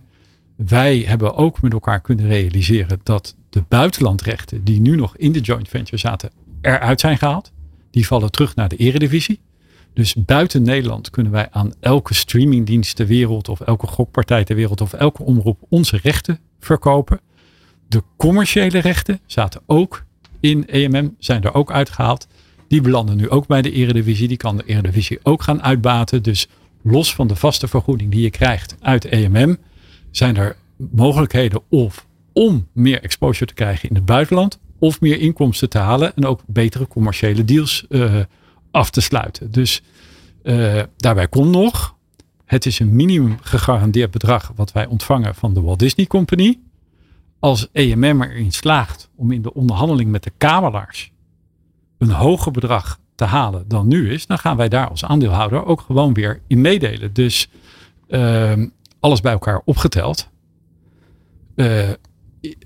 Wij 0.57 0.99
hebben 0.99 1.35
ook 1.35 1.63
met 1.63 1.73
elkaar 1.73 2.01
kunnen 2.01 2.27
realiseren 2.27 3.01
dat 3.03 3.37
de 3.51 3.65
buitenlandrechten 3.69 4.65
die 4.65 4.81
nu 4.81 4.97
nog 4.97 5.17
in 5.17 5.33
de 5.33 5.41
joint 5.41 5.69
venture 5.69 5.97
zaten, 5.97 6.31
eruit 6.61 7.01
zijn 7.01 7.19
gehaald. 7.19 7.53
Die 7.91 8.07
vallen 8.07 8.31
terug 8.31 8.55
naar 8.55 8.69
de 8.69 8.77
eredivisie. 8.77 9.41
Dus 9.93 10.15
buiten 10.15 10.63
Nederland 10.63 11.11
kunnen 11.11 11.33
wij 11.33 11.49
aan 11.51 11.73
elke 11.81 12.15
streamingdienst 12.15 12.97
ter 12.97 13.07
wereld 13.07 13.49
of 13.49 13.61
elke 13.61 13.87
gokpartij 13.87 14.45
ter 14.45 14.57
wereld 14.57 14.81
of 14.81 14.93
elke 14.93 15.23
omroep 15.23 15.61
onze 15.69 15.99
rechten 16.03 16.39
verkopen. 16.61 17.21
De 17.89 18.03
commerciële 18.17 18.79
rechten 18.79 19.21
zaten 19.27 19.61
ook 19.67 20.05
in 20.41 20.67
EMM, 20.67 21.15
zijn 21.19 21.43
er 21.43 21.55
ook 21.55 21.73
uitgehaald. 21.73 22.27
Die 22.69 22.81
belanden 22.81 23.17
nu 23.17 23.31
ook 23.31 23.47
bij 23.47 23.63
de 23.63 23.73
Eredivisie. 23.73 24.29
Die 24.29 24.37
kan 24.37 24.57
de 24.57 24.65
Eredivisie 24.65 25.19
ook 25.23 25.43
gaan 25.43 25.63
uitbaten. 25.63 26.23
Dus 26.23 26.49
los 26.83 27.15
van 27.15 27.27
de 27.27 27.37
vaste 27.37 27.69
vergoeding 27.69 28.11
die 28.11 28.23
je 28.23 28.31
krijgt 28.31 28.77
uit 28.81 29.05
EMM, 29.05 29.57
zijn 30.11 30.37
er 30.37 30.57
mogelijkheden 30.77 31.63
of 31.69 32.07
om 32.33 32.69
meer 32.73 33.03
exposure 33.03 33.47
te 33.47 33.55
krijgen 33.55 33.89
in 33.89 33.95
het 33.95 34.05
buitenland, 34.05 34.59
of 34.79 35.01
meer 35.01 35.21
inkomsten 35.21 35.69
te 35.69 35.79
halen 35.79 36.17
en 36.17 36.27
ook 36.27 36.41
betere 36.47 36.89
commerciële 36.89 37.45
deals 37.45 37.87
uh, 37.89 38.21
af 38.71 38.91
te 38.91 39.01
sluiten. 39.01 39.51
Dus 39.51 39.83
uh, 40.43 40.83
daarbij 40.97 41.29
komt 41.29 41.51
nog 41.51 41.95
Het 42.45 42.67
is 42.67 42.79
een 42.79 42.97
minimum 42.97 43.39
gegarandeerd 43.41 44.11
bedrag 44.11 44.53
wat 44.55 44.73
wij 44.73 44.87
ontvangen 44.87 45.35
van 45.35 45.55
de 45.55 45.61
Walt 45.61 45.79
Disney 45.79 46.07
Company. 46.07 46.59
Als 47.39 47.69
EMM 47.73 48.23
erin 48.23 48.53
slaagt 48.53 49.11
om 49.17 49.33
in 49.33 49.43
de 49.43 49.55
onderhandeling 49.55 50.11
met 50.11 50.23
de 50.23 50.33
kabelaars 50.37 51.13
een 51.99 52.11
hoger 52.11 52.53
bedrag 52.53 52.99
te 53.15 53.25
halen 53.25 53.69
dan 53.69 53.89
nu 53.89 54.13
is, 54.13 54.27
dan 54.27 54.39
gaan 54.39 54.57
wij 54.57 54.69
daar 54.69 54.89
als 54.89 55.05
aandeelhouder 55.05 55.65
ook 55.65 55.81
gewoon 55.81 56.15
weer 56.15 56.41
in 56.47 56.61
meedelen. 56.61 57.13
Dus 57.13 57.49
ehm, 58.09 58.67
alles 59.01 59.21
bij 59.21 59.33
elkaar 59.33 59.63
opgeteld, 59.65 60.29
uh, 61.57 61.91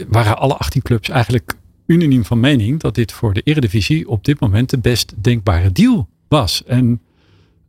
waren 0.09 0.39
alle 0.39 0.55
18 0.55 0.83
clubs 0.83 1.09
eigenlijk 1.09 1.55
unaniem 1.87 2.25
van 2.25 2.41
mening 2.41 2.81
dat 2.81 2.95
dit 2.95 3.13
voor 3.13 3.33
de 3.33 3.41
Eredivisie 3.41 4.09
op 4.09 4.25
dit 4.25 4.41
moment 4.41 4.71
de 4.71 4.79
best 4.79 5.15
denkbare 5.23 5.73
deal 5.73 6.09
was. 6.29 6.65
En 6.65 7.01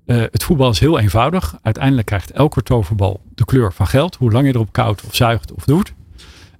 uh, 0.05 0.23
het 0.31 0.43
voetbal 0.43 0.69
is 0.69 0.79
heel 0.79 0.99
eenvoudig. 0.99 1.57
Uiteindelijk 1.61 2.07
krijgt 2.07 2.31
elke 2.31 2.63
toverbal 2.63 3.21
de 3.35 3.45
kleur 3.45 3.73
van 3.73 3.87
geld, 3.87 4.15
hoe 4.15 4.31
lang 4.31 4.47
je 4.47 4.53
erop 4.53 4.71
koudt 4.71 5.03
of 5.05 5.15
zuigt 5.15 5.53
of 5.53 5.63
doet. 5.63 5.93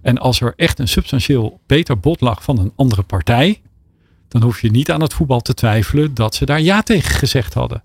En 0.01 0.17
als 0.17 0.41
er 0.41 0.53
echt 0.55 0.79
een 0.79 0.87
substantieel 0.87 1.59
beter 1.65 1.99
bod 1.99 2.21
lag 2.21 2.43
van 2.43 2.59
een 2.59 2.73
andere 2.75 3.03
partij, 3.03 3.61
dan 4.31 4.41
hoef 4.41 4.61
je 4.61 4.71
niet 4.71 4.91
aan 4.91 5.01
het 5.01 5.13
voetbal 5.13 5.41
te 5.41 5.53
twijfelen 5.53 6.13
dat 6.13 6.35
ze 6.35 6.45
daar 6.45 6.61
ja 6.61 6.81
tegen 6.81 7.11
gezegd 7.11 7.53
hadden. 7.53 7.83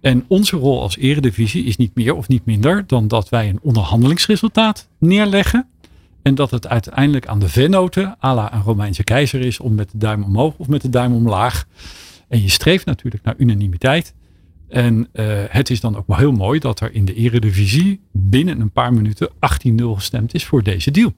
En 0.00 0.24
onze 0.28 0.56
rol 0.56 0.82
als 0.82 0.96
eredivisie 0.96 1.64
is 1.64 1.76
niet 1.76 1.94
meer 1.94 2.14
of 2.14 2.28
niet 2.28 2.44
minder 2.44 2.84
dan 2.86 3.08
dat 3.08 3.28
wij 3.28 3.48
een 3.48 3.58
onderhandelingsresultaat 3.62 4.88
neerleggen. 4.98 5.68
En 6.22 6.34
dat 6.34 6.50
het 6.50 6.68
uiteindelijk 6.68 7.26
aan 7.26 7.38
de 7.38 7.48
vennoten, 7.48 8.16
à 8.24 8.34
la 8.34 8.54
een 8.54 8.62
Romeinse 8.62 9.04
keizer 9.04 9.40
is, 9.40 9.60
om 9.60 9.74
met 9.74 9.90
de 9.90 9.98
duim 9.98 10.22
omhoog 10.22 10.54
of 10.56 10.68
met 10.68 10.82
de 10.82 10.90
duim 10.90 11.14
omlaag. 11.14 11.66
En 12.28 12.42
je 12.42 12.50
streeft 12.50 12.86
natuurlijk 12.86 13.24
naar 13.24 13.34
unanimiteit. 13.38 14.14
En 14.68 15.08
uh, 15.12 15.26
het 15.48 15.70
is 15.70 15.80
dan 15.80 15.96
ook 15.96 16.06
wel 16.06 16.16
heel 16.16 16.32
mooi 16.32 16.58
dat 16.58 16.80
er 16.80 16.94
in 16.94 17.04
de 17.04 17.14
eredivisie 17.14 18.00
binnen 18.12 18.60
een 18.60 18.70
paar 18.70 18.92
minuten 18.92 19.28
18-0 19.30 19.34
gestemd 19.94 20.34
is 20.34 20.44
voor 20.44 20.62
deze 20.62 20.90
deal. 20.90 21.14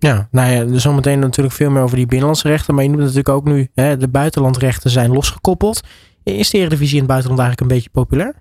Ja, 0.00 0.28
nou 0.30 0.50
ja, 0.52 0.72
er 0.72 0.80
zometeen 0.80 1.18
natuurlijk 1.18 1.54
veel 1.54 1.70
meer 1.70 1.82
over 1.82 1.96
die 1.96 2.06
binnenlandse 2.06 2.48
rechten. 2.48 2.74
Maar 2.74 2.82
je 2.82 2.88
noemt 2.88 3.02
natuurlijk 3.02 3.28
ook 3.28 3.44
nu, 3.44 3.68
hè, 3.74 3.96
de 3.96 4.08
buitenlandrechten 4.08 4.90
zijn 4.90 5.12
losgekoppeld. 5.12 5.80
Is 6.22 6.50
de 6.50 6.58
Eredivisie 6.58 6.94
in 6.94 7.02
het 7.02 7.08
buitenland 7.08 7.40
eigenlijk 7.40 7.70
een 7.70 7.76
beetje 7.76 7.90
populair? 7.92 8.34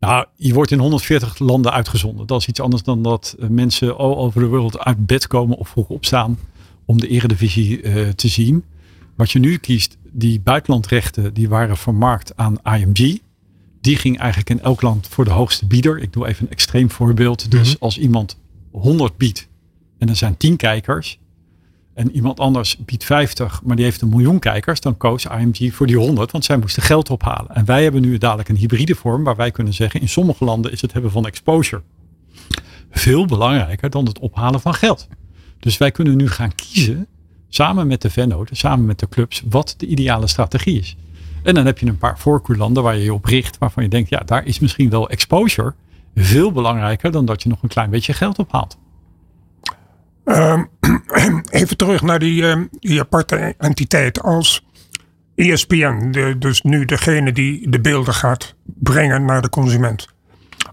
Nou, 0.00 0.26
je 0.36 0.54
wordt 0.54 0.70
in 0.70 0.78
140 0.78 1.38
landen 1.38 1.72
uitgezonden. 1.72 2.26
Dat 2.26 2.40
is 2.40 2.46
iets 2.46 2.60
anders 2.60 2.82
dan 2.82 3.02
dat 3.02 3.36
eh, 3.38 3.48
mensen 3.48 3.96
all 3.96 4.14
over 4.14 4.40
de 4.40 4.48
wereld 4.48 4.78
uit 4.78 5.06
bed 5.06 5.26
komen 5.26 5.56
of 5.56 5.68
vroeg 5.68 5.88
opstaan 5.88 6.38
om 6.84 7.00
de 7.00 7.08
Eredivisie 7.08 7.82
uh, 7.82 8.08
te 8.08 8.28
zien. 8.28 8.64
Wat 9.16 9.30
je 9.30 9.38
nu 9.38 9.56
kiest, 9.56 9.96
die 10.12 10.40
buitenlandrechten, 10.40 11.34
die 11.34 11.48
waren 11.48 11.76
vermarkt 11.76 12.36
aan 12.36 12.58
IMG. 12.62 13.18
Die 13.80 13.96
ging 13.96 14.18
eigenlijk 14.18 14.50
in 14.50 14.60
elk 14.60 14.82
land 14.82 15.08
voor 15.08 15.24
de 15.24 15.30
hoogste 15.30 15.66
bieder. 15.66 15.98
Ik 15.98 16.12
doe 16.12 16.26
even 16.26 16.44
een 16.44 16.50
extreem 16.50 16.90
voorbeeld. 16.90 17.50
Dus 17.50 17.74
mhm. 17.74 17.84
als 17.84 17.98
iemand 17.98 18.38
100 18.70 19.16
biedt 19.16 19.48
en 19.98 20.08
er 20.08 20.16
zijn 20.16 20.36
10 20.36 20.56
kijkers. 20.56 21.18
En 21.94 22.10
iemand 22.10 22.40
anders 22.40 22.76
biedt 22.76 23.04
50, 23.04 23.62
maar 23.64 23.76
die 23.76 23.84
heeft 23.84 24.00
een 24.00 24.08
miljoen 24.08 24.38
kijkers. 24.38 24.80
Dan 24.80 24.96
koos 24.96 25.24
IMG 25.24 25.74
voor 25.74 25.86
die 25.86 25.96
100, 25.96 26.30
want 26.30 26.44
zij 26.44 26.56
moesten 26.56 26.82
geld 26.82 27.10
ophalen. 27.10 27.54
En 27.54 27.64
wij 27.64 27.82
hebben 27.82 28.02
nu 28.02 28.18
dadelijk 28.18 28.48
een 28.48 28.56
hybride 28.56 28.94
vorm 28.94 29.24
waar 29.24 29.36
wij 29.36 29.50
kunnen 29.50 29.74
zeggen: 29.74 30.00
in 30.00 30.08
sommige 30.08 30.44
landen 30.44 30.72
is 30.72 30.80
het 30.80 30.92
hebben 30.92 31.10
van 31.10 31.26
exposure 31.26 31.82
veel 32.90 33.26
belangrijker 33.26 33.90
dan 33.90 34.06
het 34.06 34.18
ophalen 34.18 34.60
van 34.60 34.74
geld. 34.74 35.08
Dus 35.58 35.78
wij 35.78 35.90
kunnen 35.90 36.16
nu 36.16 36.28
gaan 36.28 36.54
kiezen, 36.54 37.06
samen 37.48 37.86
met 37.86 38.02
de 38.02 38.10
vennoten, 38.10 38.56
samen 38.56 38.86
met 38.86 38.98
de 38.98 39.08
clubs, 39.08 39.42
wat 39.48 39.74
de 39.76 39.86
ideale 39.86 40.26
strategie 40.26 40.78
is. 40.78 40.96
En 41.42 41.54
dan 41.54 41.66
heb 41.66 41.78
je 41.78 41.86
een 41.86 41.98
paar 41.98 42.18
voorkeurlanden 42.18 42.82
waar 42.82 42.96
je 42.96 43.04
je 43.04 43.14
op 43.14 43.24
richt, 43.24 43.58
waarvan 43.58 43.82
je 43.82 43.88
denkt: 43.88 44.08
ja, 44.08 44.18
daar 44.18 44.46
is 44.46 44.58
misschien 44.58 44.90
wel 44.90 45.08
exposure 45.08 45.74
veel 46.14 46.52
belangrijker 46.52 47.10
dan 47.10 47.24
dat 47.24 47.42
je 47.42 47.48
nog 47.48 47.62
een 47.62 47.68
klein 47.68 47.90
beetje 47.90 48.12
geld 48.12 48.38
ophaalt. 48.38 48.78
Ehm, 50.26 50.64
even 51.60 51.76
terug 51.76 52.02
naar 52.02 52.18
die, 52.18 52.48
ehm, 52.48 52.64
die 52.78 53.00
aparte 53.00 53.54
entiteit 53.58 54.22
als 54.22 54.66
ESPN, 55.34 56.10
dus 56.38 56.62
nu 56.62 56.84
degene 56.84 57.32
die 57.32 57.70
de 57.70 57.80
beelden 57.80 58.14
gaat 58.14 58.54
brengen 58.64 59.24
naar 59.24 59.42
de 59.42 59.48
consument. 59.48 60.08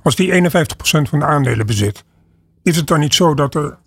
Als 0.04 0.16
die 0.16 0.32
51% 0.32 1.10
van 1.10 1.20
de 1.20 1.26
aandelen 1.26 1.66
bezit, 1.66 2.04
is 2.64 2.76
het 2.76 2.88
dan 2.88 3.00
niet 3.00 3.14
zo 3.14 3.34
dat 3.34 3.56
er 3.56 3.78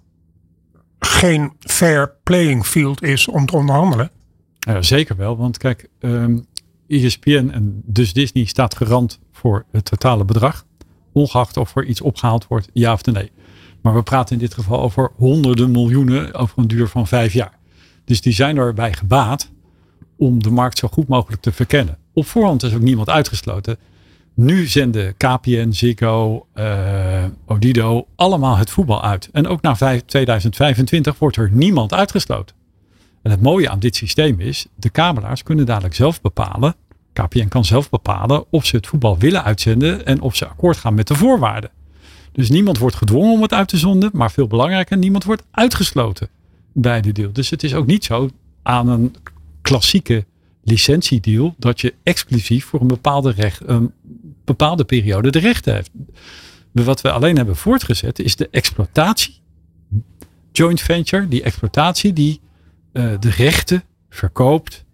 geen 0.99 1.53
fair 1.59 2.15
playing 2.23 2.67
field 2.67 3.03
is 3.03 3.29
om 3.29 3.47
te 3.47 3.57
onderhandelen? 3.57 4.11
Ja, 4.59 4.83
zeker 4.83 5.17
wel, 5.17 5.37
want 5.37 5.59
kijk, 5.59 5.89
um, 6.01 6.11
ehm, 6.89 7.05
ESPN 7.05 7.51
en 7.53 7.83
dus 7.85 8.13
Disney 8.13 8.45
staat 8.45 8.77
garant 8.77 9.21
voor 9.33 9.65
het 9.73 9.85
totale 9.85 10.25
bedrag, 10.25 10.65
ongeacht 11.13 11.57
of 11.57 11.77
er 11.77 11.85
iets 11.85 12.01
opgehaald 12.01 12.47
wordt, 12.47 12.69
ja 12.73 12.93
of 12.93 13.05
nee. 13.05 13.31
Maar 13.87 13.95
we 13.95 14.03
praten 14.03 14.35
in 14.35 14.41
dit 14.41 14.55
geval 14.55 14.81
over 14.81 15.11
honderden 15.17 15.71
miljoenen 15.71 16.35
over 16.35 16.59
een 16.59 16.69
duur 16.69 16.89
van 16.89 17.07
vijf 17.07 17.33
jaar. 17.33 17.59
Dus 18.05 18.21
die 18.21 18.33
zijn 18.33 18.57
erbij 18.57 18.93
gebaat 18.93 19.51
om 20.17 20.43
de 20.43 20.51
markt 20.51 20.79
zo 20.79 20.89
goed 20.89 21.09
mogelijk 21.09 21.43
te 21.43 21.53
verkennen. 21.53 21.99
Op 22.13 22.27
voorhand 22.27 22.63
is 22.63 22.75
ook 22.75 22.81
niemand 22.81 23.11
uitgesloten. 23.11 23.77
Nu 24.35 24.67
zenden 24.67 25.17
KPN, 25.17 25.71
Ziggo, 25.71 26.47
uh, 26.55 27.25
Odido 27.47 28.07
allemaal 28.17 28.57
het 28.57 28.71
voetbal 28.71 29.03
uit. 29.03 29.29
En 29.33 29.47
ook 29.47 29.63
na 29.63 29.75
2025 30.07 31.19
wordt 31.19 31.37
er 31.37 31.51
niemand 31.53 31.95
uitgesloten. 31.95 32.57
En 33.23 33.31
het 33.31 33.43
mooie 33.43 33.71
aan 33.71 33.79
dit 33.79 33.97
systeem 33.97 34.41
is, 34.41 34.67
de 34.75 34.91
kabelaars 34.91 35.43
kunnen 35.43 35.67
dadelijk 35.67 35.95
zelf 35.95 36.21
bepalen, 36.21 36.75
KPN 37.13 37.49
kan 37.49 37.65
zelf 37.65 37.91
bepalen 37.91 38.45
of 38.51 38.67
ze 38.67 38.77
het 38.77 38.87
voetbal 38.87 39.19
willen 39.19 39.45
uitzenden 39.45 40.07
en 40.07 40.21
of 40.21 40.37
ze 40.37 40.47
akkoord 40.47 40.77
gaan 40.77 40.95
met 40.95 41.07
de 41.07 41.15
voorwaarden. 41.15 41.71
Dus 42.37 42.51
niemand 42.51 42.79
wordt 42.79 42.97
gedwongen 42.97 43.33
om 43.33 43.43
het 43.43 43.53
uit 43.53 43.69
te 43.69 43.77
zonden, 43.77 44.11
maar 44.13 44.31
veel 44.31 44.47
belangrijker, 44.47 44.97
niemand 44.97 45.25
wordt 45.25 45.43
uitgesloten 45.51 46.29
bij 46.73 47.01
de 47.01 47.13
deal. 47.13 47.33
Dus 47.33 47.51
het 47.51 47.63
is 47.63 47.75
ook 47.75 47.87
niet 47.87 48.05
zo 48.05 48.31
aan 48.63 48.89
een 48.89 49.15
klassieke 49.63 50.25
licentiedeal 50.63 51.55
dat 51.59 51.81
je 51.81 51.95
exclusief 52.03 52.65
voor 52.65 52.81
een 52.81 52.87
bepaalde, 52.87 53.31
recht, 53.31 53.61
een 53.65 53.93
bepaalde 54.45 54.85
periode 54.85 55.31
de 55.31 55.39
rechten 55.39 55.75
hebt. 55.75 55.91
Wat 56.73 57.01
we 57.01 57.11
alleen 57.11 57.37
hebben 57.37 57.57
voortgezet 57.57 58.19
is 58.19 58.37
de 58.37 58.49
exploitatie. 58.51 59.35
Joint 60.53 60.81
venture, 60.81 61.29
die 61.29 61.43
exploitatie 61.43 62.13
die 62.13 62.41
uh, 62.93 63.13
de 63.21 63.31
rechten 63.31 63.83
verkoopt 64.09 64.85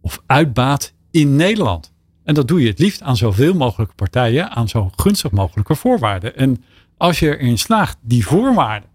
of 0.00 0.22
uitbaat 0.26 0.92
in 1.10 1.36
Nederland. 1.36 1.92
En 2.24 2.34
dat 2.34 2.48
doe 2.48 2.60
je 2.60 2.68
het 2.68 2.78
liefst 2.78 3.02
aan 3.02 3.16
zoveel 3.16 3.54
mogelijke 3.54 3.94
partijen, 3.94 4.50
aan 4.50 4.68
zo 4.68 4.90
gunstig 4.96 5.30
mogelijke 5.30 5.74
voorwaarden. 5.74 6.36
En 6.36 6.62
als 6.96 7.18
je 7.18 7.38
erin 7.38 7.58
slaagt 7.58 7.96
die 8.00 8.26
voorwaarden 8.26 8.88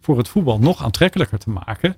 voor 0.00 0.18
het 0.18 0.28
voetbal 0.28 0.58
nog 0.58 0.84
aantrekkelijker 0.84 1.38
te 1.38 1.50
maken, 1.50 1.96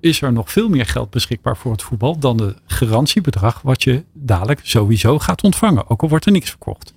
is 0.00 0.22
er 0.22 0.32
nog 0.32 0.52
veel 0.52 0.68
meer 0.68 0.86
geld 0.86 1.10
beschikbaar 1.10 1.56
voor 1.56 1.72
het 1.72 1.82
voetbal 1.82 2.18
dan 2.18 2.36
de 2.36 2.54
garantiebedrag 2.66 3.60
wat 3.62 3.82
je 3.82 4.04
dadelijk 4.12 4.60
sowieso 4.62 5.18
gaat 5.18 5.42
ontvangen, 5.42 5.90
ook 5.90 6.02
al 6.02 6.08
wordt 6.08 6.26
er 6.26 6.32
niks 6.32 6.48
verkocht. 6.48 6.94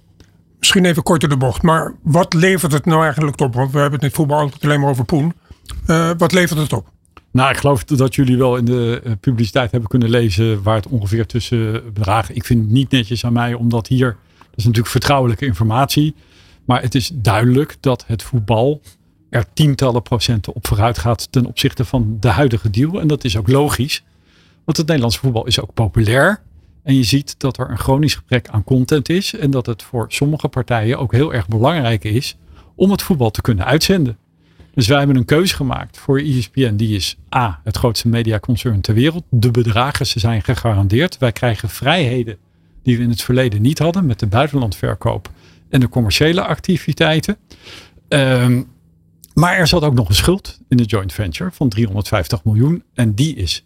Misschien 0.59 0.85
even 0.85 1.03
kort 1.03 1.29
de 1.29 1.37
bocht, 1.37 1.61
maar 1.61 1.95
wat 2.01 2.33
levert 2.33 2.71
het 2.71 2.85
nou 2.85 3.03
eigenlijk 3.03 3.41
op? 3.41 3.53
Want 3.53 3.71
we 3.71 3.79
hebben 3.79 3.99
het 3.99 4.09
in 4.09 4.15
voetbal 4.15 4.39
altijd 4.39 4.63
alleen 4.63 4.79
maar 4.79 4.89
over 4.89 5.05
poen. 5.05 5.33
Uh, 5.87 6.11
wat 6.17 6.31
levert 6.31 6.59
het 6.59 6.73
op? 6.73 6.87
Nou, 7.31 7.49
ik 7.49 7.57
geloof 7.57 7.83
dat 7.83 8.15
jullie 8.15 8.37
wel 8.37 8.57
in 8.57 8.65
de 8.65 9.01
eh, 9.03 9.11
publiciteit 9.19 9.71
hebben 9.71 9.89
kunnen 9.89 10.09
lezen 10.09 10.63
waar 10.63 10.75
het 10.75 10.87
ongeveer 10.87 11.25
tussen 11.25 11.93
bedragen. 11.93 12.35
Ik 12.35 12.45
vind 12.45 12.61
het 12.61 12.71
niet 12.71 12.91
netjes 12.91 13.25
aan 13.25 13.33
mij, 13.33 13.53
omdat 13.53 13.87
hier, 13.87 14.17
dat 14.37 14.55
is 14.55 14.63
natuurlijk 14.63 14.91
vertrouwelijke 14.91 15.45
informatie. 15.45 16.15
Maar 16.65 16.81
het 16.81 16.95
is 16.95 17.11
duidelijk 17.13 17.77
dat 17.79 18.03
het 18.07 18.23
voetbal 18.23 18.81
er 19.29 19.45
tientallen 19.53 20.01
procenten 20.01 20.53
op 20.53 20.67
vooruit 20.67 20.97
gaat 20.97 21.31
ten 21.31 21.45
opzichte 21.45 21.85
van 21.85 22.17
de 22.19 22.27
huidige 22.27 22.69
deal. 22.69 23.01
En 23.01 23.07
dat 23.07 23.23
is 23.23 23.37
ook 23.37 23.47
logisch, 23.47 24.03
want 24.63 24.77
het 24.77 24.85
Nederlandse 24.87 25.19
voetbal 25.19 25.45
is 25.45 25.59
ook 25.59 25.73
populair. 25.73 26.41
En 26.83 26.95
je 26.95 27.03
ziet 27.03 27.39
dat 27.39 27.57
er 27.57 27.69
een 27.69 27.77
chronisch 27.77 28.15
gebrek 28.15 28.47
aan 28.47 28.63
content 28.63 29.09
is. 29.09 29.35
En 29.35 29.51
dat 29.51 29.65
het 29.65 29.83
voor 29.83 30.05
sommige 30.07 30.47
partijen 30.47 30.99
ook 30.99 31.11
heel 31.11 31.33
erg 31.33 31.47
belangrijk 31.47 32.03
is 32.03 32.37
om 32.75 32.91
het 32.91 33.01
voetbal 33.01 33.31
te 33.31 33.41
kunnen 33.41 33.65
uitzenden. 33.65 34.17
Dus 34.73 34.87
wij 34.87 34.97
hebben 34.97 35.15
een 35.15 35.25
keuze 35.25 35.55
gemaakt 35.55 35.97
voor 35.97 36.19
ESPN. 36.19 36.75
Die 36.75 36.95
is 36.95 37.17
A, 37.35 37.59
het 37.63 37.77
grootste 37.77 38.07
mediaconcern 38.07 38.81
ter 38.81 38.93
wereld. 38.93 39.23
De 39.29 39.51
bedragen 39.51 40.07
ze 40.07 40.19
zijn 40.19 40.41
gegarandeerd. 40.41 41.17
Wij 41.17 41.31
krijgen 41.31 41.69
vrijheden 41.69 42.37
die 42.83 42.97
we 42.97 43.03
in 43.03 43.09
het 43.09 43.21
verleden 43.21 43.61
niet 43.61 43.79
hadden 43.79 44.05
met 44.05 44.19
de 44.19 44.27
buitenlandverkoop 44.27 45.29
en 45.75 45.81
de 45.81 45.89
commerciële 45.89 46.41
activiteiten. 46.41 47.37
Ehm, 48.07 48.63
maar 49.33 49.57
er 49.57 49.67
zat 49.67 49.83
ook 49.83 49.93
nog 49.93 50.09
een 50.09 50.15
schuld 50.15 50.59
in 50.67 50.77
de 50.77 50.83
joint 50.83 51.13
venture 51.13 51.51
van 51.51 51.69
350 51.69 52.43
miljoen. 52.43 52.83
En 52.93 53.13
die 53.13 53.35
is 53.35 53.65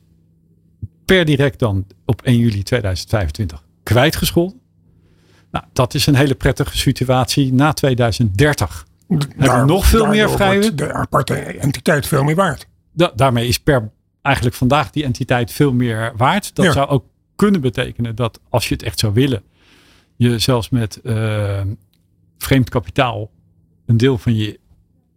per 1.06 1.26
direct 1.26 1.60
dan 1.60 1.86
op 2.06 2.22
1 2.22 2.38
juli 2.38 2.64
2025 2.64 3.64
kwijtgescholden. 3.84 4.60
Nou, 5.52 5.66
dat 5.74 5.94
is 5.94 6.06
een 6.06 6.16
hele 6.16 6.36
prettige 6.36 6.78
situatie. 6.78 7.54
Na 7.54 7.74
2030 7.74 8.88
daar, 9.38 9.66
nog 9.66 9.86
veel 9.86 10.06
meer 10.06 10.30
vrije. 10.30 10.76
De 10.76 10.94
aparte 10.94 11.36
entiteit 11.36 12.08
veel 12.08 12.24
meer 12.24 12.36
waard. 12.36 12.68
daarmee 13.16 13.48
is 13.48 13.60
per 13.60 13.92
eigenlijk 14.22 14.56
vandaag 14.56 14.92
die 14.92 15.04
entiteit 15.04 15.52
veel 15.52 15.74
meer 15.74 16.14
waard. 16.18 16.56
Dat 16.56 16.74
zou 16.74 16.90
ook 16.90 17.06
kunnen 17.36 17.62
betekenen 17.62 18.16
dat 18.16 18.40
als 18.50 18.68
je 18.68 18.74
het 18.74 18.84
echt 18.84 19.00
zou 19.00 19.14
willen, 19.14 19.44
je 20.16 20.40
zelfs 20.40 20.70
met 20.70 21.00
uh, 21.04 21.62
vreemd 22.44 22.70
kapitaal 22.70 23.30
een 23.86 23.98
deel 23.98 24.18
van 24.18 24.36
je 24.36 24.60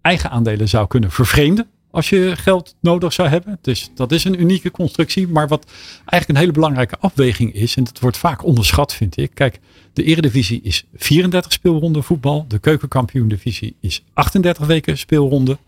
eigen 0.00 0.30
aandelen 0.30 0.68
zou 0.68 0.86
kunnen 0.86 1.10
vervreemden 1.10 1.66
als 1.92 2.08
je 2.08 2.32
geld 2.36 2.74
nodig 2.80 3.12
zou 3.12 3.28
hebben. 3.28 3.58
Dus 3.60 3.90
dat 3.94 4.12
is 4.12 4.24
een 4.24 4.40
unieke 4.40 4.70
constructie. 4.70 5.28
Maar 5.28 5.48
wat 5.48 5.70
eigenlijk 5.94 6.28
een 6.28 6.36
hele 6.36 6.52
belangrijke 6.52 6.98
afweging 6.98 7.54
is, 7.54 7.76
en 7.76 7.84
dat 7.84 7.98
wordt 7.98 8.16
vaak 8.16 8.44
onderschat, 8.44 8.94
vind 8.94 9.16
ik. 9.16 9.30
Kijk, 9.34 9.60
de 9.92 10.02
Eredivisie 10.02 10.60
is 10.62 10.84
34 10.94 11.52
speelronden 11.52 12.02
voetbal. 12.02 12.44
De 12.48 12.58
Keukenkampioen-divisie 12.58 13.76
is 13.80 14.04
38 14.12 14.66
weken 14.66 14.98
speelronde. 14.98 15.58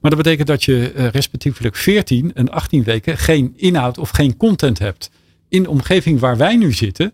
Maar 0.00 0.10
dat 0.10 0.22
betekent 0.22 0.48
dat 0.48 0.64
je 0.64 0.92
uh, 0.94 1.08
respectievelijk 1.08 1.76
14 1.76 2.34
en 2.34 2.50
18 2.50 2.82
weken 2.82 3.18
geen 3.18 3.52
inhoud 3.56 3.98
of 3.98 4.10
geen 4.10 4.36
content 4.36 4.78
hebt. 4.78 5.10
In 5.48 5.62
de 5.62 5.70
omgeving 5.70 6.20
waar 6.20 6.36
wij 6.36 6.56
nu 6.56 6.72
zitten, 6.72 7.12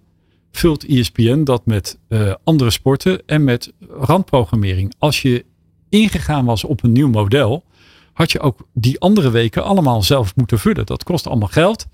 vult 0.59 0.87
ESPN 0.87 1.43
dat 1.45 1.67
met 1.67 1.99
uh, 2.09 2.35
andere 2.45 2.71
sporten 2.71 3.27
en 3.27 3.45
met 3.45 3.73
randprogrammering. 3.89 4.95
Als 4.99 5.23
je 5.23 5.45
ingegaan 5.89 6.45
was 6.45 6.65
op 6.65 6.83
een 6.83 6.93
nieuw 6.93 7.09
model, 7.09 7.65
had 8.13 8.33
je 8.33 8.41
ook 8.41 8.69
die 8.73 9.01
andere 9.01 9.31
weken 9.31 9.65
allemaal 9.65 10.03
zelf 10.03 10.37
moeten 10.37 10.59
vullen. 10.59 10.87
Dat 10.87 11.05
kost 11.05 11.27
allemaal 11.27 11.49
geld. 11.49 11.87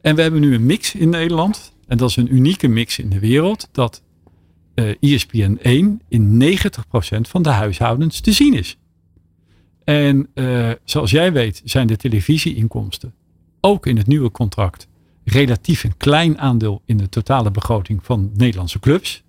En 0.00 0.14
we 0.14 0.22
hebben 0.22 0.40
nu 0.40 0.54
een 0.54 0.66
mix 0.66 0.94
in 0.94 1.08
Nederland. 1.08 1.72
En 1.86 1.96
dat 1.96 2.08
is 2.08 2.16
een 2.16 2.34
unieke 2.34 2.68
mix 2.68 2.98
in 2.98 3.10
de 3.10 3.18
wereld. 3.18 3.68
Dat 3.72 4.02
ESPN 5.00 5.58
1 5.62 6.00
in 6.08 6.42
90% 6.42 7.20
van 7.20 7.42
de 7.42 7.48
huishoudens 7.48 8.20
te 8.20 8.32
zien 8.32 8.54
is. 8.54 8.78
En 9.84 10.28
uh, 10.34 10.70
zoals 10.84 11.10
jij 11.10 11.32
weet 11.32 11.62
zijn 11.64 11.86
de 11.86 11.96
televisieinkomsten 11.96 13.14
ook 13.60 13.86
in 13.86 13.96
het 13.96 14.06
nieuwe 14.06 14.30
contract 14.30 14.88
relatief 15.24 15.84
een 15.84 15.96
klein 15.96 16.38
aandeel 16.38 16.82
in 16.84 16.96
de 16.96 17.08
totale 17.08 17.50
begroting 17.50 18.00
van 18.02 18.30
Nederlandse 18.34 18.80
clubs. 18.80 19.22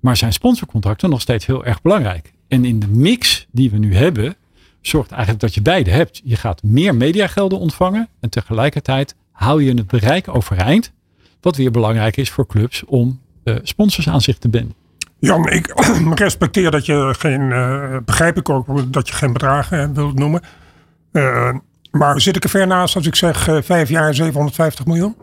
Maar 0.00 0.16
zijn 0.16 0.32
sponsorcontracten 0.32 1.10
nog 1.10 1.20
steeds 1.20 1.46
heel 1.46 1.64
erg 1.64 1.82
belangrijk. 1.82 2.32
En 2.48 2.64
in 2.64 2.78
de 2.78 2.88
mix 2.88 3.46
die 3.50 3.70
we 3.70 3.78
nu 3.78 3.94
hebben, 3.94 4.36
zorgt 4.80 5.10
eigenlijk 5.10 5.40
dat 5.40 5.54
je 5.54 5.62
beide 5.62 5.90
hebt. 5.90 6.20
Je 6.24 6.36
gaat 6.36 6.62
meer 6.62 6.94
mediagelden 6.94 7.58
ontvangen 7.58 8.08
en 8.20 8.30
tegelijkertijd 8.30 9.14
hou 9.32 9.62
je 9.62 9.74
het 9.74 9.86
bereik 9.86 10.28
overeind. 10.28 10.92
Wat 11.40 11.56
weer 11.56 11.70
belangrijk 11.70 12.16
is 12.16 12.30
voor 12.30 12.46
clubs 12.46 12.84
om 12.84 13.20
uh, 13.44 13.56
sponsors 13.62 14.08
aan 14.08 14.20
zich 14.20 14.38
te 14.38 14.48
binden. 14.48 14.74
Jan, 15.18 15.48
ik 15.48 15.66
respecteer 16.14 16.70
dat 16.70 16.86
je 16.86 17.14
geen, 17.18 17.40
uh, 17.40 17.96
begrijp 18.04 18.36
ik 18.36 18.48
ook, 18.48 18.92
dat 18.92 19.08
je 19.08 19.14
geen 19.14 19.32
bedragen 19.32 19.94
wilt 19.94 20.18
noemen. 20.18 20.42
Uh, 21.12 21.54
maar 21.90 22.20
zit 22.20 22.36
ik 22.36 22.44
er 22.44 22.50
ver 22.50 22.66
naast 22.66 22.96
als 22.96 23.06
ik 23.06 23.14
zeg 23.14 23.48
uh, 23.48 23.62
vijf 23.62 23.88
jaar 23.88 24.14
750 24.14 24.86
miljoen? 24.86 25.16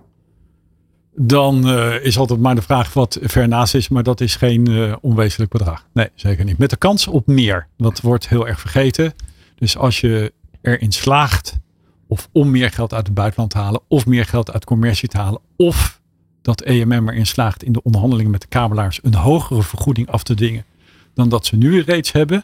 Dan 1.18 1.70
is 2.01 2.18
altijd 2.18 2.39
maar 2.39 2.55
de 2.55 2.61
vraag 2.61 2.93
wat 2.93 3.20
ver 3.22 3.47
naast 3.47 3.76
is, 3.76 3.89
maar 3.89 4.03
dat 4.03 4.22
is 4.22 4.36
geen 4.36 4.95
onwezenlijk 5.01 5.51
bedrag. 5.51 5.86
Nee, 5.93 6.09
zeker 6.16 6.45
niet. 6.45 6.57
Met 6.57 6.70
de 6.70 6.78
kans 6.78 7.07
op 7.07 7.28
meer. 7.28 7.68
Dat 7.78 8.01
wordt 8.01 8.30
heel 8.30 8.47
erg 8.47 8.59
vergeten. 8.59 9.13
Dus 9.55 9.78
als 9.78 9.99
je 9.99 10.34
erin 10.61 10.91
slaagt 10.91 11.59
of 12.07 12.30
om 12.32 12.51
meer 12.51 12.72
geld 12.72 12.93
uit 12.93 13.05
het 13.05 13.16
buitenland 13.16 13.51
te 13.51 13.57
halen, 13.57 13.82
of 13.88 14.05
meer 14.05 14.26
geld 14.26 14.51
uit 14.51 14.66
commercie 14.66 15.09
te 15.09 15.18
halen, 15.18 15.41
of 15.57 16.01
dat 16.41 16.61
EMM 16.61 17.09
erin 17.09 17.26
slaagt 17.26 17.63
in 17.63 17.72
de 17.72 17.84
onderhandelingen 17.84 18.32
met 18.32 18.41
de 18.41 18.47
kabelaars 18.47 18.99
een 19.03 19.16
hogere 19.16 19.63
vergoeding 19.63 20.09
af 20.09 20.24
te 20.24 20.34
dingen 20.34 20.66
dan 21.13 21.30
dat 21.30 21.45
ze 21.45 21.55
nu 21.55 21.82
reeds 21.82 22.11
hebben, 22.11 22.43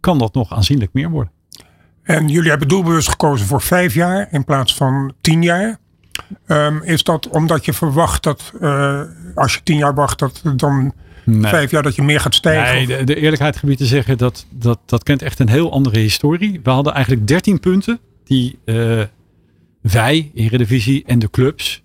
kan 0.00 0.18
dat 0.18 0.34
nog 0.34 0.52
aanzienlijk 0.52 0.92
meer 0.92 1.10
worden. 1.10 1.32
En 2.04 2.28
jullie 2.28 2.50
hebben 2.50 2.68
doelbewust 2.68 3.08
gekozen 3.08 3.46
voor 3.46 3.60
vijf 3.60 3.94
jaar 3.94 4.28
in 4.30 4.44
plaats 4.44 4.74
van 4.74 5.12
tien 5.20 5.42
jaar. 5.42 5.78
Um, 6.46 6.82
is 6.82 7.02
dat 7.02 7.28
omdat 7.28 7.64
je 7.64 7.72
verwacht 7.72 8.22
dat 8.22 8.52
uh, 8.60 9.00
als 9.34 9.54
je 9.54 9.60
tien 9.62 9.76
jaar 9.76 9.94
wacht, 9.94 10.18
dat 10.18 10.42
dan 10.56 10.92
nee. 11.24 11.50
vijf 11.50 11.70
jaar 11.70 11.82
dat 11.82 11.94
je 11.94 12.02
meer 12.02 12.20
gaat 12.20 12.34
stijgen? 12.34 12.74
Nee, 12.74 12.86
de, 12.86 13.04
de, 13.04 13.14
eerlijkheid 13.14 13.56
gebied 13.56 13.78
te 13.78 13.86
zeggen, 13.86 14.18
dat, 14.18 14.46
dat, 14.50 14.78
dat 14.86 15.02
kent 15.02 15.22
echt 15.22 15.38
een 15.38 15.48
heel 15.48 15.72
andere 15.72 15.98
historie. 15.98 16.60
We 16.62 16.70
hadden 16.70 16.92
eigenlijk 16.92 17.26
dertien 17.26 17.60
punten 17.60 17.98
die 18.24 18.58
uh, 18.64 19.02
wij, 19.80 20.30
Eredivisie 20.34 21.04
en 21.06 21.18
de 21.18 21.30
clubs 21.30 21.82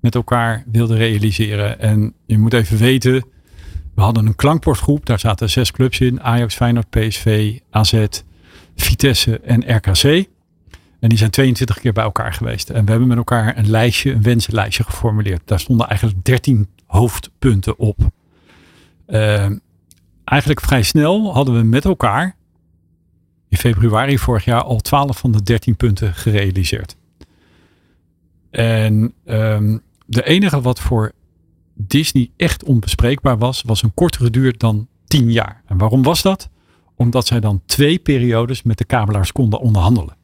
met 0.00 0.14
elkaar 0.14 0.64
wilden 0.72 0.96
realiseren. 0.96 1.80
En 1.80 2.14
je 2.26 2.38
moet 2.38 2.52
even 2.52 2.78
weten, 2.78 3.24
we 3.94 4.02
hadden 4.02 4.26
een 4.26 4.36
klankbordgroep. 4.36 5.06
Daar 5.06 5.18
zaten 5.18 5.50
zes 5.50 5.70
clubs 5.70 6.00
in. 6.00 6.22
Ajax, 6.22 6.54
Feyenoord, 6.54 6.90
PSV, 6.90 7.58
AZ, 7.70 8.06
Vitesse 8.76 9.40
en 9.40 9.76
RKC. 9.76 10.28
En 11.00 11.08
die 11.08 11.18
zijn 11.18 11.30
22 11.30 11.80
keer 11.80 11.92
bij 11.92 12.04
elkaar 12.04 12.32
geweest. 12.32 12.70
En 12.70 12.84
we 12.84 12.90
hebben 12.90 13.08
met 13.08 13.16
elkaar 13.16 13.58
een 13.58 13.70
lijstje, 13.70 14.12
een 14.12 14.22
wensenlijstje 14.22 14.84
geformuleerd. 14.84 15.42
Daar 15.44 15.60
stonden 15.60 15.88
eigenlijk 15.88 16.24
13 16.24 16.68
hoofdpunten 16.86 17.78
op. 17.78 17.98
Uh, 19.06 19.50
eigenlijk 20.24 20.60
vrij 20.60 20.82
snel 20.82 21.32
hadden 21.32 21.54
we 21.54 21.62
met 21.62 21.84
elkaar 21.84 22.36
in 23.48 23.56
februari 23.56 24.18
vorig 24.18 24.44
jaar 24.44 24.62
al 24.62 24.80
12 24.80 25.18
van 25.18 25.32
de 25.32 25.42
13 25.42 25.76
punten 25.76 26.14
gerealiseerd. 26.14 26.96
En 28.50 29.14
um, 29.24 29.82
de 30.06 30.24
enige 30.24 30.60
wat 30.60 30.80
voor 30.80 31.12
Disney 31.74 32.30
echt 32.36 32.64
onbespreekbaar 32.64 33.38
was, 33.38 33.62
was 33.62 33.82
een 33.82 33.94
kortere 33.94 34.30
duur 34.30 34.58
dan 34.58 34.88
10 35.06 35.32
jaar. 35.32 35.62
En 35.66 35.78
waarom 35.78 36.02
was 36.02 36.22
dat? 36.22 36.50
Omdat 36.96 37.26
zij 37.26 37.40
dan 37.40 37.62
twee 37.66 37.98
periodes 37.98 38.62
met 38.62 38.78
de 38.78 38.84
kabelaars 38.84 39.32
konden 39.32 39.60
onderhandelen. 39.60 40.16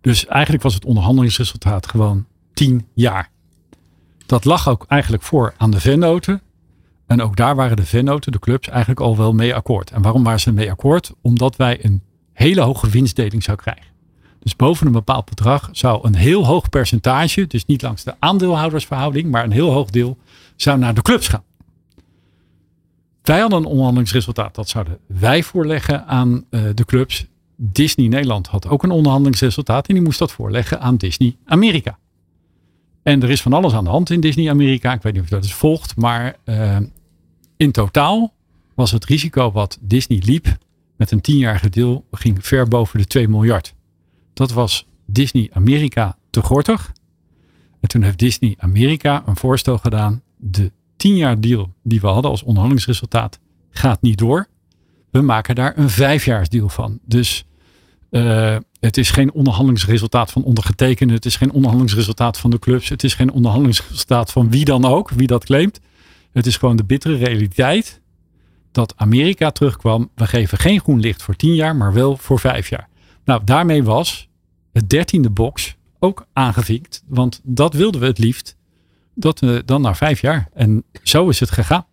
Dus 0.00 0.26
eigenlijk 0.26 0.62
was 0.62 0.74
het 0.74 0.84
onderhandelingsresultaat 0.84 1.86
gewoon 1.86 2.26
10 2.52 2.86
jaar. 2.94 3.30
Dat 4.26 4.44
lag 4.44 4.68
ook 4.68 4.84
eigenlijk 4.88 5.22
voor 5.22 5.54
aan 5.56 5.70
de 5.70 5.80
vennoten. 5.80 6.42
En 7.06 7.22
ook 7.22 7.36
daar 7.36 7.56
waren 7.56 7.76
de 7.76 7.86
vennoten, 7.86 8.32
de 8.32 8.38
clubs, 8.38 8.68
eigenlijk 8.68 9.00
al 9.00 9.16
wel 9.16 9.32
mee 9.32 9.54
akkoord. 9.54 9.90
En 9.90 10.02
waarom 10.02 10.24
waren 10.24 10.40
ze 10.40 10.52
mee 10.52 10.70
akkoord? 10.70 11.12
Omdat 11.20 11.56
wij 11.56 11.84
een 11.84 12.02
hele 12.32 12.60
hoge 12.60 12.88
winstdeling 12.88 13.42
zou 13.42 13.56
krijgen. 13.56 13.90
Dus 14.40 14.56
boven 14.56 14.86
een 14.86 14.92
bepaald 14.92 15.28
bedrag 15.28 15.68
zou 15.72 16.06
een 16.06 16.14
heel 16.14 16.46
hoog 16.46 16.68
percentage, 16.68 17.46
dus 17.46 17.64
niet 17.64 17.82
langs 17.82 18.04
de 18.04 18.14
aandeelhoudersverhouding, 18.18 19.30
maar 19.30 19.44
een 19.44 19.52
heel 19.52 19.72
hoog 19.72 19.90
deel, 19.90 20.18
zou 20.56 20.78
naar 20.78 20.94
de 20.94 21.02
clubs 21.02 21.28
gaan. 21.28 21.44
Wij 23.22 23.40
hadden 23.40 23.58
een 23.58 23.64
onderhandelingsresultaat, 23.64 24.54
dat 24.54 24.68
zouden 24.68 24.98
wij 25.06 25.42
voorleggen 25.42 26.06
aan 26.06 26.44
uh, 26.50 26.62
de 26.74 26.84
clubs. 26.84 27.26
Disney 27.56 28.08
Nederland 28.08 28.46
had 28.46 28.68
ook 28.68 28.82
een 28.82 28.90
onderhandelingsresultaat 28.90 29.88
en 29.88 29.94
die 29.94 30.02
moest 30.02 30.18
dat 30.18 30.32
voorleggen 30.32 30.80
aan 30.80 30.96
Disney 30.96 31.36
Amerika. 31.44 31.98
En 33.02 33.22
er 33.22 33.30
is 33.30 33.42
van 33.42 33.52
alles 33.52 33.72
aan 33.72 33.84
de 33.84 33.90
hand 33.90 34.10
in 34.10 34.20
Disney 34.20 34.50
Amerika. 34.50 34.92
Ik 34.92 35.02
weet 35.02 35.12
niet 35.12 35.22
of 35.22 35.28
dat 35.28 35.42
eens 35.42 35.54
volgt, 35.54 35.96
maar 35.96 36.36
uh, 36.44 36.76
in 37.56 37.70
totaal 37.70 38.32
was 38.74 38.90
het 38.90 39.04
risico 39.04 39.52
wat 39.52 39.78
Disney 39.80 40.22
liep 40.24 40.58
met 40.96 41.10
een 41.10 41.20
tienjarige 41.20 41.68
deel 41.68 42.04
ging 42.10 42.46
ver 42.46 42.68
boven 42.68 42.98
de 42.98 43.06
2 43.06 43.28
miljard. 43.28 43.74
Dat 44.32 44.52
was 44.52 44.86
Disney 45.06 45.50
Amerika 45.52 46.16
te 46.30 46.42
gortig. 46.42 46.92
En 47.80 47.88
toen 47.88 48.02
heeft 48.02 48.18
Disney 48.18 48.54
Amerika 48.58 49.22
een 49.26 49.36
voorstel 49.36 49.78
gedaan. 49.78 50.22
De 50.36 50.72
10 51.00 51.16
jaar 51.16 51.40
deal 51.40 51.72
die 51.82 52.00
we 52.00 52.06
hadden 52.06 52.30
als 52.30 52.42
onderhandelingsresultaat 52.42 53.38
gaat 53.70 54.02
niet 54.02 54.18
door. 54.18 54.48
We 55.10 55.20
maken 55.20 55.54
daar 55.54 55.78
een 55.78 55.90
vijfjaarsdeal 55.90 56.68
van. 56.68 56.98
Dus 57.04 57.44
uh, 58.10 58.56
het 58.80 58.96
is 58.96 59.10
geen 59.10 59.32
onderhandelingsresultaat 59.32 60.30
van 60.30 60.44
ondergetekende. 60.44 61.14
Het 61.14 61.24
is 61.24 61.36
geen 61.36 61.52
onderhandelingsresultaat 61.52 62.38
van 62.38 62.50
de 62.50 62.58
clubs. 62.58 62.88
Het 62.88 63.04
is 63.04 63.14
geen 63.14 63.32
onderhandelingsresultaat 63.32 64.32
van 64.32 64.50
wie 64.50 64.64
dan 64.64 64.84
ook, 64.84 65.10
wie 65.10 65.26
dat 65.26 65.44
claimt. 65.44 65.80
Het 66.32 66.46
is 66.46 66.56
gewoon 66.56 66.76
de 66.76 66.84
bittere 66.84 67.16
realiteit 67.16 68.00
dat 68.72 68.94
Amerika 68.96 69.50
terugkwam. 69.50 70.10
We 70.14 70.26
geven 70.26 70.58
geen 70.58 70.80
groen 70.80 71.00
licht 71.00 71.22
voor 71.22 71.36
10 71.36 71.54
jaar, 71.54 71.76
maar 71.76 71.92
wel 71.92 72.16
voor 72.16 72.38
vijf 72.38 72.68
jaar. 72.68 72.88
Nou, 73.24 73.40
daarmee 73.44 73.82
was 73.84 74.28
het 74.72 74.90
dertiende 74.90 75.30
box 75.30 75.76
ook 75.98 76.26
aangevinkt. 76.32 77.02
Want 77.06 77.40
dat 77.42 77.74
wilden 77.74 78.00
we 78.00 78.06
het 78.06 78.18
liefst. 78.18 78.58
Dat 79.20 79.42
dan 79.64 79.80
na 79.80 79.94
vijf 79.94 80.20
jaar. 80.20 80.48
En 80.54 80.84
zo 81.02 81.28
is 81.28 81.40
het 81.40 81.50
gegaan. 81.50 81.84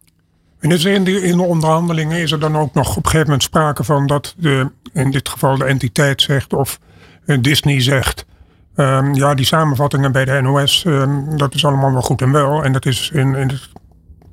In, 0.59 0.69
de, 0.69 1.21
in 1.21 1.37
de 1.37 1.43
onderhandelingen 1.43 2.21
is 2.21 2.31
er 2.31 2.39
dan 2.39 2.57
ook 2.57 2.73
nog 2.73 2.89
op 2.89 2.95
een 2.95 3.03
gegeven 3.03 3.25
moment 3.25 3.43
sprake 3.43 3.83
van 3.83 4.07
dat 4.07 4.35
de, 4.37 4.71
in 4.93 5.11
dit 5.11 5.29
geval 5.29 5.57
de 5.57 5.65
entiteit 5.65 6.21
zegt 6.21 6.53
of 6.53 6.79
uh, 7.25 7.37
Disney 7.41 7.81
zegt. 7.81 8.25
Um, 8.75 9.13
ja, 9.13 9.33
die 9.33 9.45
samenvattingen 9.45 10.11
bij 10.11 10.25
de 10.25 10.41
NOS, 10.41 10.83
um, 10.87 11.37
dat 11.37 11.53
is 11.53 11.65
allemaal 11.65 11.91
wel 11.91 12.01
goed 12.01 12.21
en 12.21 12.31
wel. 12.31 12.63
En 12.63 12.71
dat 12.71 12.85
is 12.85 13.11
in, 13.13 13.35
in 13.35 13.47
het 13.47 13.69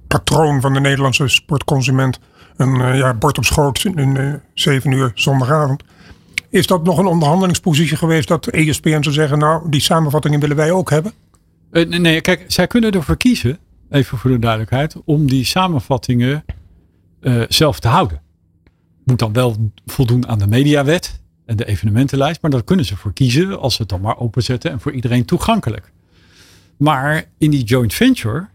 patroon 0.06 0.60
van 0.60 0.72
de 0.72 0.80
Nederlandse 0.80 1.28
sportconsument 1.28 2.18
een 2.56 2.80
uh, 2.80 2.98
ja, 2.98 3.14
bord 3.14 3.38
op 3.38 3.44
schoot 3.44 3.84
in 3.94 4.16
uh, 4.16 4.34
zeven 4.54 4.90
uur 4.90 5.12
zondagavond. 5.14 5.82
Is 6.50 6.66
dat 6.66 6.84
nog 6.84 6.98
een 6.98 7.06
onderhandelingspositie 7.06 7.96
geweest 7.96 8.28
dat 8.28 8.46
ESPN 8.46 9.02
zou 9.02 9.14
zeggen, 9.14 9.38
nou, 9.38 9.70
die 9.70 9.80
samenvattingen 9.80 10.40
willen 10.40 10.56
wij 10.56 10.70
ook 10.70 10.90
hebben? 10.90 11.12
Uh, 11.74 11.88
nee, 11.88 12.20
kijk, 12.20 12.44
zij 12.46 12.66
kunnen 12.66 12.90
ervoor 12.90 13.16
kiezen, 13.16 13.58
even 13.90 14.18
voor 14.18 14.30
de 14.30 14.38
duidelijkheid, 14.38 14.96
om 15.04 15.26
die 15.26 15.44
samenvattingen 15.44 16.44
uh, 17.20 17.42
zelf 17.48 17.80
te 17.80 17.88
houden. 17.88 18.22
Moet 19.04 19.18
dan 19.18 19.32
wel 19.32 19.70
voldoen 19.86 20.28
aan 20.28 20.38
de 20.38 20.46
mediawet 20.46 21.20
en 21.46 21.56
de 21.56 21.66
evenementenlijst, 21.66 22.42
maar 22.42 22.50
daar 22.50 22.64
kunnen 22.64 22.84
ze 22.84 22.96
voor 22.96 23.12
kiezen 23.12 23.60
als 23.60 23.74
ze 23.74 23.80
het 23.80 23.90
dan 23.90 24.00
maar 24.00 24.18
openzetten 24.18 24.70
en 24.70 24.80
voor 24.80 24.92
iedereen 24.92 25.24
toegankelijk. 25.24 25.92
Maar 26.76 27.24
in 27.38 27.50
die 27.50 27.64
joint 27.64 27.94
venture 27.94 28.48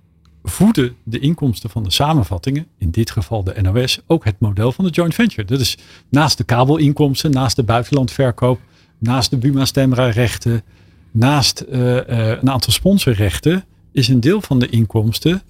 voeden 0.44 0.96
de 1.04 1.20
inkomsten 1.20 1.70
van 1.70 1.84
de 1.84 1.92
samenvattingen, 1.92 2.68
in 2.78 2.92
dit 2.92 3.12
geval 3.12 3.44
de 3.44 3.62
NOS, 3.62 4.00
ook 4.08 4.26
het 4.26 4.40
model 4.40 4.72
van 4.72 4.86
de 4.86 4.92
joint 4.92 5.14
venture. 5.14 5.46
Dat 5.48 5.60
is 5.60 5.78
naast 6.10 6.38
de 6.38 6.44
kabelinkomsten, 6.44 7.32
naast 7.32 7.56
de 7.56 7.64
buitenlandverkoop, 7.64 8.60
naast 8.98 9.30
de 9.30 9.38
Buma 9.38 9.66
stemrechten, 9.66 10.64
naast 11.12 11.66
uh, 11.70 11.80
uh, 11.80 12.02
een 12.28 12.50
aantal 12.50 12.74
sponsorrechten, 12.74 13.64
is 13.92 14.08
een 14.08 14.20
deel 14.20 14.42
van 14.42 14.60
de 14.60 14.70
inkomsten 14.70 15.42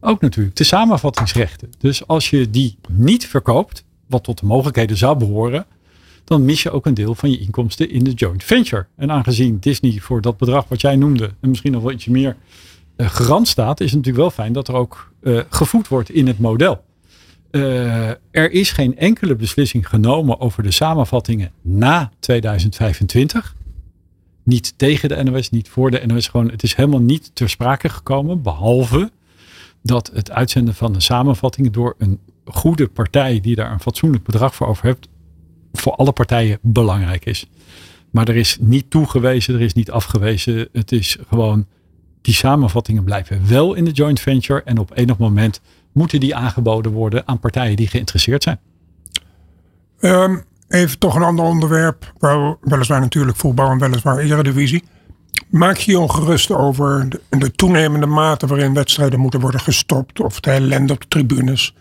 ook 0.00 0.20
natuurlijk 0.20 0.56
de 0.56 0.64
samenvattingsrechten. 0.64 1.72
Dus 1.78 2.06
als 2.06 2.30
je 2.30 2.50
die 2.50 2.76
niet 2.88 3.26
verkoopt, 3.26 3.84
wat 4.06 4.24
tot 4.24 4.40
de 4.40 4.46
mogelijkheden 4.46 4.96
zou 4.96 5.18
behoren, 5.18 5.66
dan 6.24 6.44
mis 6.44 6.62
je 6.62 6.70
ook 6.70 6.86
een 6.86 6.94
deel 6.94 7.14
van 7.14 7.30
je 7.30 7.38
inkomsten 7.38 7.90
in 7.90 8.04
de 8.04 8.12
joint 8.12 8.44
venture. 8.44 8.86
En 8.96 9.10
aangezien 9.10 9.58
Disney 9.60 9.98
voor 10.00 10.20
dat 10.20 10.36
bedrag 10.36 10.68
wat 10.68 10.80
jij 10.80 10.96
noemde, 10.96 11.30
en 11.40 11.48
misschien 11.48 11.72
nog 11.72 11.82
wel 11.82 11.92
ietsje 11.92 12.10
meer, 12.10 12.36
uh, 12.96 13.08
garant 13.08 13.48
staat, 13.48 13.80
is 13.80 13.86
het 13.86 13.96
natuurlijk 13.96 14.24
wel 14.24 14.30
fijn 14.44 14.52
dat 14.52 14.68
er 14.68 14.74
ook 14.74 15.12
gevoed 15.48 15.88
wordt 15.88 16.10
in 16.10 16.26
het 16.26 16.38
model. 16.38 16.84
Er 18.30 18.50
is 18.50 18.70
geen 18.70 18.98
enkele 18.98 19.34
beslissing 19.34 19.88
genomen 19.88 20.40
over 20.40 20.62
de 20.62 20.70
samenvattingen 20.70 21.50
na 21.62 22.10
2025. 22.18 23.54
Niet 24.44 24.78
tegen 24.78 25.08
de 25.08 25.22
NOS, 25.22 25.50
niet 25.50 25.68
voor 25.68 25.90
de 25.90 26.06
NOS. 26.06 26.28
Gewoon, 26.28 26.50
het 26.50 26.62
is 26.62 26.74
helemaal 26.74 27.00
niet 27.00 27.30
ter 27.34 27.50
sprake 27.50 27.88
gekomen. 27.88 28.42
Behalve 28.42 29.10
dat 29.82 30.10
het 30.14 30.30
uitzenden 30.30 30.74
van 30.74 30.92
de 30.92 31.00
samenvattingen 31.00 31.72
door 31.72 31.94
een 31.98 32.20
goede 32.44 32.88
partij 32.88 33.40
die 33.40 33.54
daar 33.54 33.72
een 33.72 33.80
fatsoenlijk 33.80 34.24
bedrag 34.24 34.54
voor 34.54 34.66
over 34.66 34.86
hebt, 34.86 35.08
voor 35.72 35.92
alle 35.92 36.12
partijen 36.12 36.58
belangrijk 36.62 37.24
is. 37.24 37.46
Maar 38.10 38.28
er 38.28 38.36
is 38.36 38.56
niet 38.60 38.90
toegewezen, 38.90 39.54
er 39.54 39.60
is 39.60 39.72
niet 39.72 39.90
afgewezen. 39.90 40.68
Het 40.72 40.92
is 40.92 41.16
gewoon, 41.28 41.66
die 42.20 42.34
samenvattingen 42.34 43.04
blijven 43.04 43.48
wel 43.48 43.74
in 43.74 43.84
de 43.84 43.90
joint 43.90 44.20
venture. 44.20 44.62
En 44.62 44.78
op 44.78 44.96
enig 44.96 45.18
moment 45.18 45.60
moeten 45.92 46.20
die 46.20 46.34
aangeboden 46.34 46.92
worden 46.92 47.28
aan 47.28 47.38
partijen 47.38 47.76
die 47.76 47.88
geïnteresseerd 47.88 48.42
zijn. 48.42 48.58
Um, 50.00 50.44
even 50.74 50.98
toch 50.98 51.14
een 51.14 51.22
ander 51.22 51.44
onderwerp. 51.44 52.12
Wel, 52.18 52.58
weliswaar 52.60 53.00
natuurlijk 53.00 53.36
voetbal 53.36 53.70
en 53.70 53.78
weliswaar 53.78 54.18
eredivisie. 54.18 54.84
Maak 55.50 55.76
je 55.76 55.90
je 55.90 55.98
ongerust 55.98 56.50
over 56.50 57.08
de, 57.08 57.20
de, 57.38 57.50
toenemende 57.50 58.06
mate 58.06 58.46
waarin 58.46 58.74
wedstrijden 58.74 59.20
moeten 59.20 59.40
worden 59.40 59.60
gestopt. 59.60 60.20
Of 60.20 60.40
de 60.40 60.50
ellende 60.50 60.92
op 60.92 61.00
de 61.00 61.08
tribunes. 61.08 61.74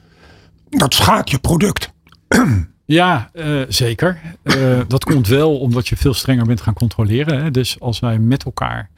Dat 0.70 0.94
schaadt 0.94 1.30
je 1.30 1.40
product. 1.40 1.92
Ja, 2.86 3.30
uh, 3.34 3.62
zeker. 3.68 4.22
Uh, 4.44 4.80
dat 4.88 5.04
komt 5.04 5.28
wel 5.28 5.60
omdat 5.60 5.88
je 5.88 5.98
veel 5.98 6.14
strenger 6.14 6.46
bent 6.46 6.62
gaan 6.62 6.74
controleren. 6.74 7.44
Hè. 7.44 7.52
Dus 7.52 7.80
als 7.80 8.00
wij 8.00 8.20
met 8.20 8.44
elkaar 8.44 8.90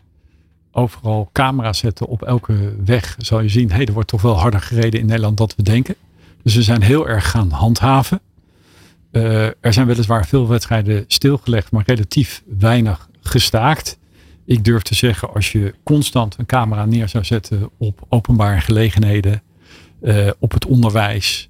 overal 0.72 1.30
camera's 1.32 1.78
zetten 1.78 2.08
op 2.08 2.22
elke 2.22 2.76
weg, 2.86 3.16
zal 3.18 3.42
je 3.42 3.50
zien, 3.50 3.72
hé, 3.72 3.84
er 3.84 3.94
wordt 3.94 4.10
toch 4.10 4.22
wel 4.22 4.40
harder 4.40 4.62
gereden 4.62 5.00
in 5.00 5.06
Nederland 5.06 5.38
dan 5.38 5.50
we 5.56 5.64
denken. 5.64 5.96
Dus 6.44 6.56
we 6.56 6.62
zijn 6.62 6.82
heel 6.82 7.08
erg 7.08 7.30
gaan 7.30 7.50
handhaven. 7.50 8.20
Uh, 9.16 9.46
er 9.46 9.74
zijn 9.74 9.88
weliswaar 9.88 10.26
veel 10.26 10.48
wedstrijden 10.48 11.04
stilgelegd, 11.08 11.72
maar 11.72 11.84
relatief 11.86 12.44
weinig 12.58 13.10
gestaakt. 13.22 14.00
Ik 14.46 14.64
durf 14.64 14.82
te 14.82 14.96
zeggen, 14.96 15.34
als 15.34 15.52
je 15.52 15.74
constant 15.84 16.38
een 16.38 16.46
camera 16.46 16.86
neer 16.86 17.10
zou 17.10 17.24
zetten 17.24 17.70
op 17.78 18.06
openbare 18.10 18.60
gelegenheden, 18.62 19.42
uh, 20.02 20.30
op 20.40 20.52
het 20.52 20.66
onderwijs, 20.66 21.50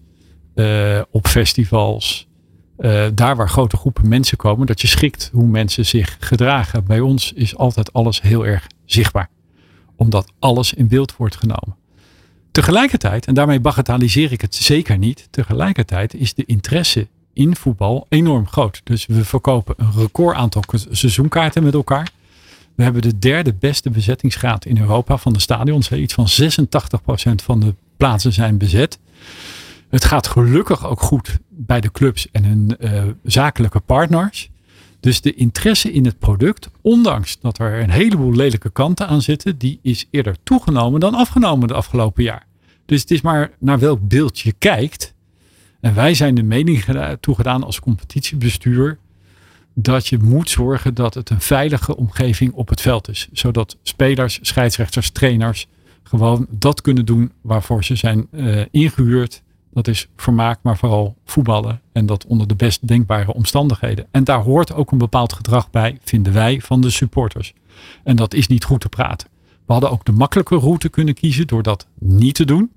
uh, 0.55 1.01
op 1.11 1.27
festivals, 1.27 2.27
daar 3.13 3.35
waar 3.35 3.49
grote 3.49 3.77
groepen 3.77 4.07
mensen 4.07 4.37
komen, 4.37 4.67
dat 4.67 4.81
je 4.81 4.87
schikt 4.87 5.29
hoe 5.33 5.47
mensen 5.47 5.85
zich 5.85 6.17
gedragen. 6.19 6.85
Bij 6.85 6.99
ons 6.99 7.33
is 7.33 7.57
altijd 7.57 7.93
alles 7.93 8.21
heel 8.21 8.45
erg 8.45 8.67
zichtbaar, 8.85 9.29
omdat 9.95 10.31
alles 10.39 10.73
in 10.73 10.87
beeld 10.87 11.15
wordt 11.15 11.35
genomen. 11.35 11.75
Tegelijkertijd, 12.51 13.25
en 13.25 13.33
daarmee 13.33 13.59
bagatelliseer 13.59 14.31
ik 14.31 14.41
het 14.41 14.55
zeker 14.55 14.97
niet, 14.97 15.27
tegelijkertijd 15.31 16.13
is 16.13 16.33
de 16.33 16.45
interesse 16.45 17.07
in 17.35 17.55
voetbal 17.55 18.05
enorm 18.09 18.47
groot. 18.47 18.81
Dus 18.83 19.05
we 19.05 19.25
verkopen 19.25 19.75
een 19.77 19.91
record 19.95 20.35
aantal 20.35 20.63
seizoenkaarten 20.89 21.63
met 21.63 21.73
elkaar. 21.73 22.09
We 22.75 22.83
hebben 22.83 23.01
de 23.01 23.19
derde 23.19 23.53
beste 23.53 23.89
bezettingsgraad 23.89 24.65
in 24.65 24.79
Europa 24.79 25.17
van 25.17 25.33
de 25.33 25.39
stadions. 25.39 25.91
Iets 25.91 26.13
van 26.13 26.27
86% 26.27 27.43
van 27.43 27.59
de 27.59 27.75
plaatsen 27.97 28.33
zijn 28.33 28.57
bezet. 28.57 28.99
Het 29.89 30.05
gaat 30.05 30.27
gelukkig 30.27 30.87
ook 30.87 31.01
goed 31.01 31.37
bij 31.49 31.81
de 31.81 31.91
clubs 31.91 32.31
en 32.31 32.45
hun 32.45 32.75
uh, 32.79 33.03
zakelijke 33.23 33.79
partners. 33.79 34.49
Dus 34.99 35.21
de 35.21 35.33
interesse 35.33 35.91
in 35.91 36.05
het 36.05 36.19
product, 36.19 36.69
ondanks 36.81 37.39
dat 37.39 37.59
er 37.59 37.81
een 37.81 37.89
heleboel 37.89 38.33
lelijke 38.33 38.69
kanten 38.69 39.07
aan 39.07 39.21
zitten, 39.21 39.57
die 39.57 39.79
is 39.81 40.07
eerder 40.11 40.35
toegenomen 40.43 40.99
dan 40.99 41.13
afgenomen 41.13 41.67
de 41.67 41.73
afgelopen 41.73 42.23
jaar. 42.23 42.45
Dus 42.85 43.01
het 43.01 43.11
is 43.11 43.21
maar 43.21 43.51
naar 43.59 43.79
welk 43.79 44.07
beeld 44.07 44.39
je 44.39 44.53
kijkt. 44.57 45.13
En 45.85 45.93
wij 45.93 46.13
zijn 46.13 46.35
de 46.35 46.43
mening 46.43 46.85
toegedaan 47.19 47.63
als 47.63 47.79
competitiebestuur 47.79 48.97
dat 49.73 50.07
je 50.07 50.17
moet 50.17 50.49
zorgen 50.49 50.93
dat 50.93 51.13
het 51.13 51.29
een 51.29 51.41
veilige 51.41 51.95
omgeving 51.95 52.53
op 52.53 52.69
het 52.69 52.81
veld 52.81 53.07
is. 53.07 53.27
Zodat 53.31 53.77
spelers, 53.81 54.39
scheidsrechters, 54.41 55.09
trainers 55.09 55.67
gewoon 56.03 56.47
dat 56.49 56.81
kunnen 56.81 57.05
doen 57.05 57.31
waarvoor 57.41 57.83
ze 57.83 57.95
zijn 57.95 58.27
uh, 58.31 58.61
ingehuurd. 58.71 59.41
Dat 59.73 59.87
is 59.87 60.07
vermaak, 60.15 60.59
maar 60.61 60.77
vooral 60.77 61.15
voetballen. 61.25 61.81
En 61.91 62.05
dat 62.05 62.25
onder 62.25 62.47
de 62.47 62.55
best 62.55 62.87
denkbare 62.87 63.33
omstandigheden. 63.33 64.07
En 64.11 64.23
daar 64.23 64.41
hoort 64.41 64.73
ook 64.73 64.91
een 64.91 64.97
bepaald 64.97 65.33
gedrag 65.33 65.69
bij, 65.69 65.97
vinden 66.03 66.33
wij, 66.33 66.61
van 66.61 66.81
de 66.81 66.89
supporters. 66.89 67.53
En 68.03 68.15
dat 68.15 68.33
is 68.33 68.47
niet 68.47 68.63
goed 68.63 68.81
te 68.81 68.89
praten. 68.89 69.27
We 69.65 69.73
hadden 69.73 69.91
ook 69.91 70.05
de 70.05 70.11
makkelijke 70.11 70.55
route 70.55 70.89
kunnen 70.89 71.13
kiezen 71.13 71.47
door 71.47 71.63
dat 71.63 71.87
niet 71.99 72.35
te 72.35 72.45
doen. 72.45 72.71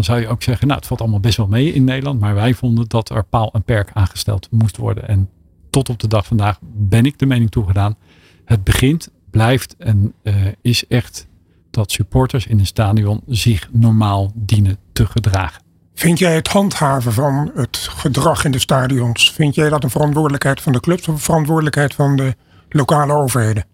Dan 0.00 0.08
zou 0.08 0.20
je 0.20 0.28
ook 0.28 0.42
zeggen, 0.42 0.66
nou 0.66 0.78
het 0.78 0.88
valt 0.88 1.00
allemaal 1.00 1.20
best 1.20 1.36
wel 1.36 1.46
mee 1.46 1.72
in 1.72 1.84
Nederland. 1.84 2.20
Maar 2.20 2.34
wij 2.34 2.54
vonden 2.54 2.88
dat 2.88 3.10
er 3.10 3.24
paal 3.24 3.52
en 3.52 3.62
perk 3.62 3.90
aangesteld 3.92 4.48
moest 4.50 4.76
worden. 4.76 5.08
En 5.08 5.28
tot 5.70 5.88
op 5.88 5.98
de 5.98 6.08
dag 6.08 6.26
vandaag 6.26 6.58
ben 6.62 7.04
ik 7.04 7.18
de 7.18 7.26
mening 7.26 7.50
toegedaan. 7.50 7.96
Het 8.44 8.64
begint, 8.64 9.10
blijft 9.30 9.76
en 9.78 10.12
uh, 10.22 10.34
is 10.62 10.86
echt 10.86 11.26
dat 11.70 11.92
supporters 11.92 12.46
in 12.46 12.58
een 12.58 12.66
stadion 12.66 13.20
zich 13.26 13.68
normaal 13.72 14.32
dienen 14.34 14.76
te 14.92 15.06
gedragen. 15.06 15.62
Vind 15.94 16.18
jij 16.18 16.34
het 16.34 16.48
handhaven 16.48 17.12
van 17.12 17.50
het 17.54 17.76
gedrag 17.76 18.44
in 18.44 18.50
de 18.50 18.58
stadions, 18.58 19.32
vind 19.32 19.54
jij 19.54 19.68
dat 19.68 19.84
een 19.84 19.90
verantwoordelijkheid 19.90 20.60
van 20.60 20.72
de 20.72 20.80
clubs 20.80 21.08
of 21.08 21.14
een 21.14 21.20
verantwoordelijkheid 21.20 21.94
van 21.94 22.16
de 22.16 22.34
lokale 22.68 23.12
overheden? 23.12 23.64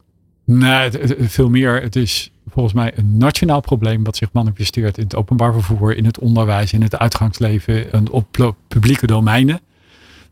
Nee, 0.44 0.70
het, 0.70 0.92
het, 0.92 1.16
veel 1.18 1.48
meer. 1.48 1.82
Het 1.82 1.96
is 1.96 2.30
volgens 2.56 2.74
mij 2.74 2.92
een 2.98 3.16
nationaal 3.16 3.60
probleem 3.60 4.04
wat 4.04 4.16
zich 4.16 4.32
manifesteert 4.32 4.98
in 4.98 5.04
het 5.04 5.16
openbaar 5.16 5.52
vervoer, 5.52 5.96
in 5.96 6.04
het 6.04 6.18
onderwijs, 6.18 6.72
in 6.72 6.82
het 6.82 6.98
uitgangsleven 6.98 7.92
en 7.92 8.10
op 8.10 8.54
publieke 8.68 9.06
domeinen. 9.06 9.60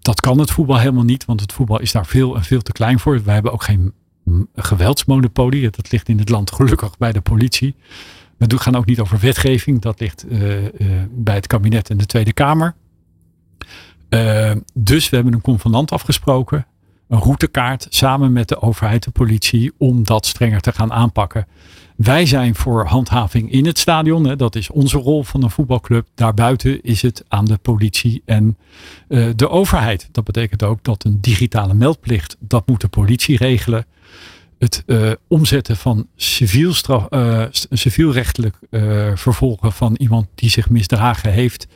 Dat 0.00 0.20
kan 0.20 0.38
het 0.38 0.50
voetbal 0.50 0.78
helemaal 0.78 1.04
niet, 1.04 1.24
want 1.24 1.40
het 1.40 1.52
voetbal 1.52 1.80
is 1.80 1.92
daar 1.92 2.06
veel 2.06 2.36
en 2.36 2.44
veel 2.44 2.62
te 2.62 2.72
klein 2.72 2.98
voor. 2.98 3.22
Wij 3.24 3.34
hebben 3.34 3.52
ook 3.52 3.62
geen 3.62 3.92
geweldsmonopolie. 4.54 5.70
Dat 5.70 5.92
ligt 5.92 6.08
in 6.08 6.18
het 6.18 6.28
land 6.28 6.52
gelukkig 6.52 6.98
bij 6.98 7.12
de 7.12 7.20
politie. 7.20 7.74
We 8.36 8.58
gaan 8.58 8.76
ook 8.76 8.86
niet 8.86 9.00
over 9.00 9.18
wetgeving. 9.18 9.80
Dat 9.80 10.00
ligt 10.00 10.24
uh, 10.28 10.62
uh, 10.62 10.68
bij 11.10 11.34
het 11.34 11.46
kabinet 11.46 11.90
en 11.90 11.96
de 11.96 12.06
Tweede 12.06 12.32
Kamer. 12.32 12.74
Uh, 14.10 14.52
dus 14.74 15.08
we 15.08 15.16
hebben 15.16 15.34
een 15.34 15.40
convenant 15.40 15.90
afgesproken. 15.90 16.66
Een 17.08 17.18
routekaart 17.18 17.86
samen 17.90 18.32
met 18.32 18.48
de 18.48 18.60
overheid, 18.60 19.04
de 19.04 19.10
politie. 19.10 19.72
Om 19.78 20.04
dat 20.04 20.26
strenger 20.26 20.60
te 20.60 20.72
gaan 20.72 20.92
aanpakken. 20.92 21.46
Wij 21.94 22.26
zijn 22.26 22.54
voor 22.54 22.86
handhaving 22.86 23.52
in 23.52 23.66
het 23.66 23.78
stadion. 23.78 24.26
Hè. 24.26 24.36
Dat 24.36 24.56
is 24.56 24.70
onze 24.70 24.98
rol 24.98 25.22
van 25.22 25.42
een 25.42 25.50
voetbalclub. 25.50 26.06
Daarbuiten 26.14 26.82
is 26.82 27.02
het 27.02 27.24
aan 27.28 27.44
de 27.44 27.56
politie 27.56 28.22
en 28.24 28.56
uh, 29.08 29.30
de 29.36 29.48
overheid. 29.48 30.08
Dat 30.12 30.24
betekent 30.24 30.62
ook 30.62 30.78
dat 30.82 31.04
een 31.04 31.20
digitale 31.20 31.74
meldplicht, 31.74 32.36
dat 32.40 32.66
moet 32.66 32.80
de 32.80 32.88
politie 32.88 33.36
regelen. 33.36 33.86
Het 34.58 34.82
uh, 34.86 35.10
omzetten 35.28 35.76
van 35.76 36.06
civiel 36.16 36.74
straf, 36.74 37.06
uh, 37.10 37.44
civielrechtelijk 37.70 38.58
vervolgen 39.14 39.72
van 39.72 39.94
iemand 39.94 40.26
die 40.34 40.50
zich 40.50 40.70
misdragen 40.70 41.32
heeft, 41.32 41.66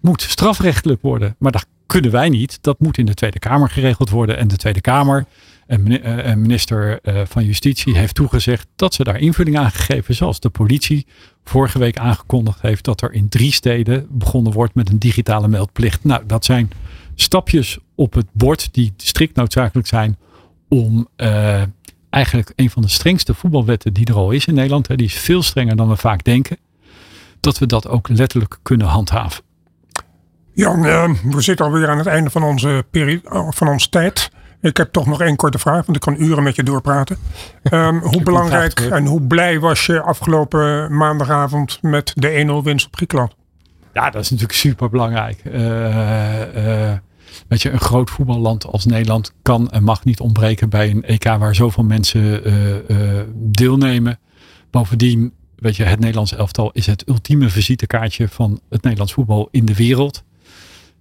moet 0.00 0.22
strafrechtelijk 0.22 1.02
worden. 1.02 1.34
Maar 1.38 1.52
dat 1.52 1.66
kunnen 1.86 2.10
wij 2.10 2.28
niet. 2.28 2.58
Dat 2.60 2.80
moet 2.80 2.98
in 2.98 3.06
de 3.06 3.14
Tweede 3.14 3.38
Kamer 3.38 3.70
geregeld 3.70 4.10
worden. 4.10 4.36
En 4.38 4.48
de 4.48 4.56
Tweede 4.56 4.80
Kamer 4.80 5.26
en 5.68 6.40
minister 6.40 7.00
van 7.28 7.44
Justitie 7.44 7.96
heeft 7.96 8.14
toegezegd 8.14 8.66
dat 8.76 8.94
ze 8.94 9.04
daar 9.04 9.18
invulling 9.18 9.58
aan 9.58 9.70
gegeven. 9.70 10.14
Zoals 10.14 10.40
de 10.40 10.48
politie 10.48 11.06
vorige 11.44 11.78
week 11.78 11.98
aangekondigd 11.98 12.60
heeft 12.60 12.84
dat 12.84 13.00
er 13.02 13.12
in 13.12 13.28
drie 13.28 13.52
steden 13.52 14.06
begonnen 14.10 14.52
wordt 14.52 14.74
met 14.74 14.88
een 14.88 14.98
digitale 14.98 15.48
meldplicht. 15.48 16.04
Nou, 16.04 16.22
dat 16.26 16.44
zijn 16.44 16.70
stapjes 17.14 17.78
op 17.94 18.14
het 18.14 18.26
bord 18.32 18.68
die 18.72 18.92
strikt 18.96 19.36
noodzakelijk 19.36 19.86
zijn 19.88 20.16
om 20.68 21.08
uh, 21.16 21.62
eigenlijk 22.10 22.52
een 22.56 22.70
van 22.70 22.82
de 22.82 22.88
strengste 22.88 23.34
voetbalwetten 23.34 23.92
die 23.92 24.06
er 24.06 24.14
al 24.14 24.30
is 24.30 24.46
in 24.46 24.54
Nederland. 24.54 24.88
Hè, 24.88 24.96
die 24.96 25.06
is 25.06 25.18
veel 25.18 25.42
strenger 25.42 25.76
dan 25.76 25.88
we 25.88 25.96
vaak 25.96 26.24
denken. 26.24 26.56
Dat 27.40 27.58
we 27.58 27.66
dat 27.66 27.88
ook 27.88 28.08
letterlijk 28.08 28.58
kunnen 28.62 28.86
handhaven. 28.86 29.42
Jan, 30.52 30.82
we 31.30 31.40
zitten 31.40 31.66
alweer 31.66 31.88
aan 31.88 31.98
het 31.98 32.06
einde 32.06 32.30
van 32.30 32.42
onze, 32.42 32.84
periode, 32.90 33.52
van 33.52 33.68
onze 33.68 33.88
tijd. 33.88 34.30
Ik 34.60 34.76
heb 34.76 34.92
toch 34.92 35.06
nog 35.06 35.20
één 35.20 35.36
korte 35.36 35.58
vraag, 35.58 35.86
want 35.86 35.96
ik 35.96 36.00
kan 36.00 36.22
uren 36.22 36.42
met 36.42 36.56
je 36.56 36.62
doorpraten. 36.62 37.16
Um, 37.72 37.98
hoe 38.12 38.22
belangrijk 38.22 38.80
en 38.80 39.06
hoe 39.06 39.22
blij 39.22 39.60
was 39.60 39.86
je 39.86 40.00
afgelopen 40.00 40.96
maandagavond 40.96 41.78
met 41.82 42.12
de 42.14 42.60
1-0 42.60 42.64
winst 42.64 42.86
op 42.86 42.96
Griekenland? 42.96 43.34
Ja, 43.92 44.10
dat 44.10 44.22
is 44.22 44.30
natuurlijk 44.30 44.58
super 44.58 44.90
belangrijk. 44.90 45.42
Uh, 45.44 45.52
weet 47.48 47.62
je, 47.62 47.70
een 47.70 47.80
groot 47.80 48.10
voetballand 48.10 48.66
als 48.66 48.84
Nederland 48.84 49.32
kan 49.42 49.70
en 49.70 49.82
mag 49.82 50.04
niet 50.04 50.20
ontbreken 50.20 50.68
bij 50.68 50.90
een 50.90 51.04
EK 51.04 51.24
waar 51.24 51.54
zoveel 51.54 51.84
mensen 51.84 52.42
deelnemen. 53.34 54.18
Bovendien, 54.70 55.32
weet 55.56 55.76
je, 55.76 55.84
het 55.84 55.98
Nederlands 55.98 56.34
elftal 56.34 56.70
is 56.72 56.86
het 56.86 57.08
ultieme 57.08 57.48
visitekaartje 57.48 58.28
van 58.28 58.60
het 58.68 58.82
Nederlands 58.82 59.12
voetbal 59.12 59.48
in 59.50 59.64
de 59.64 59.74
wereld. 59.74 60.24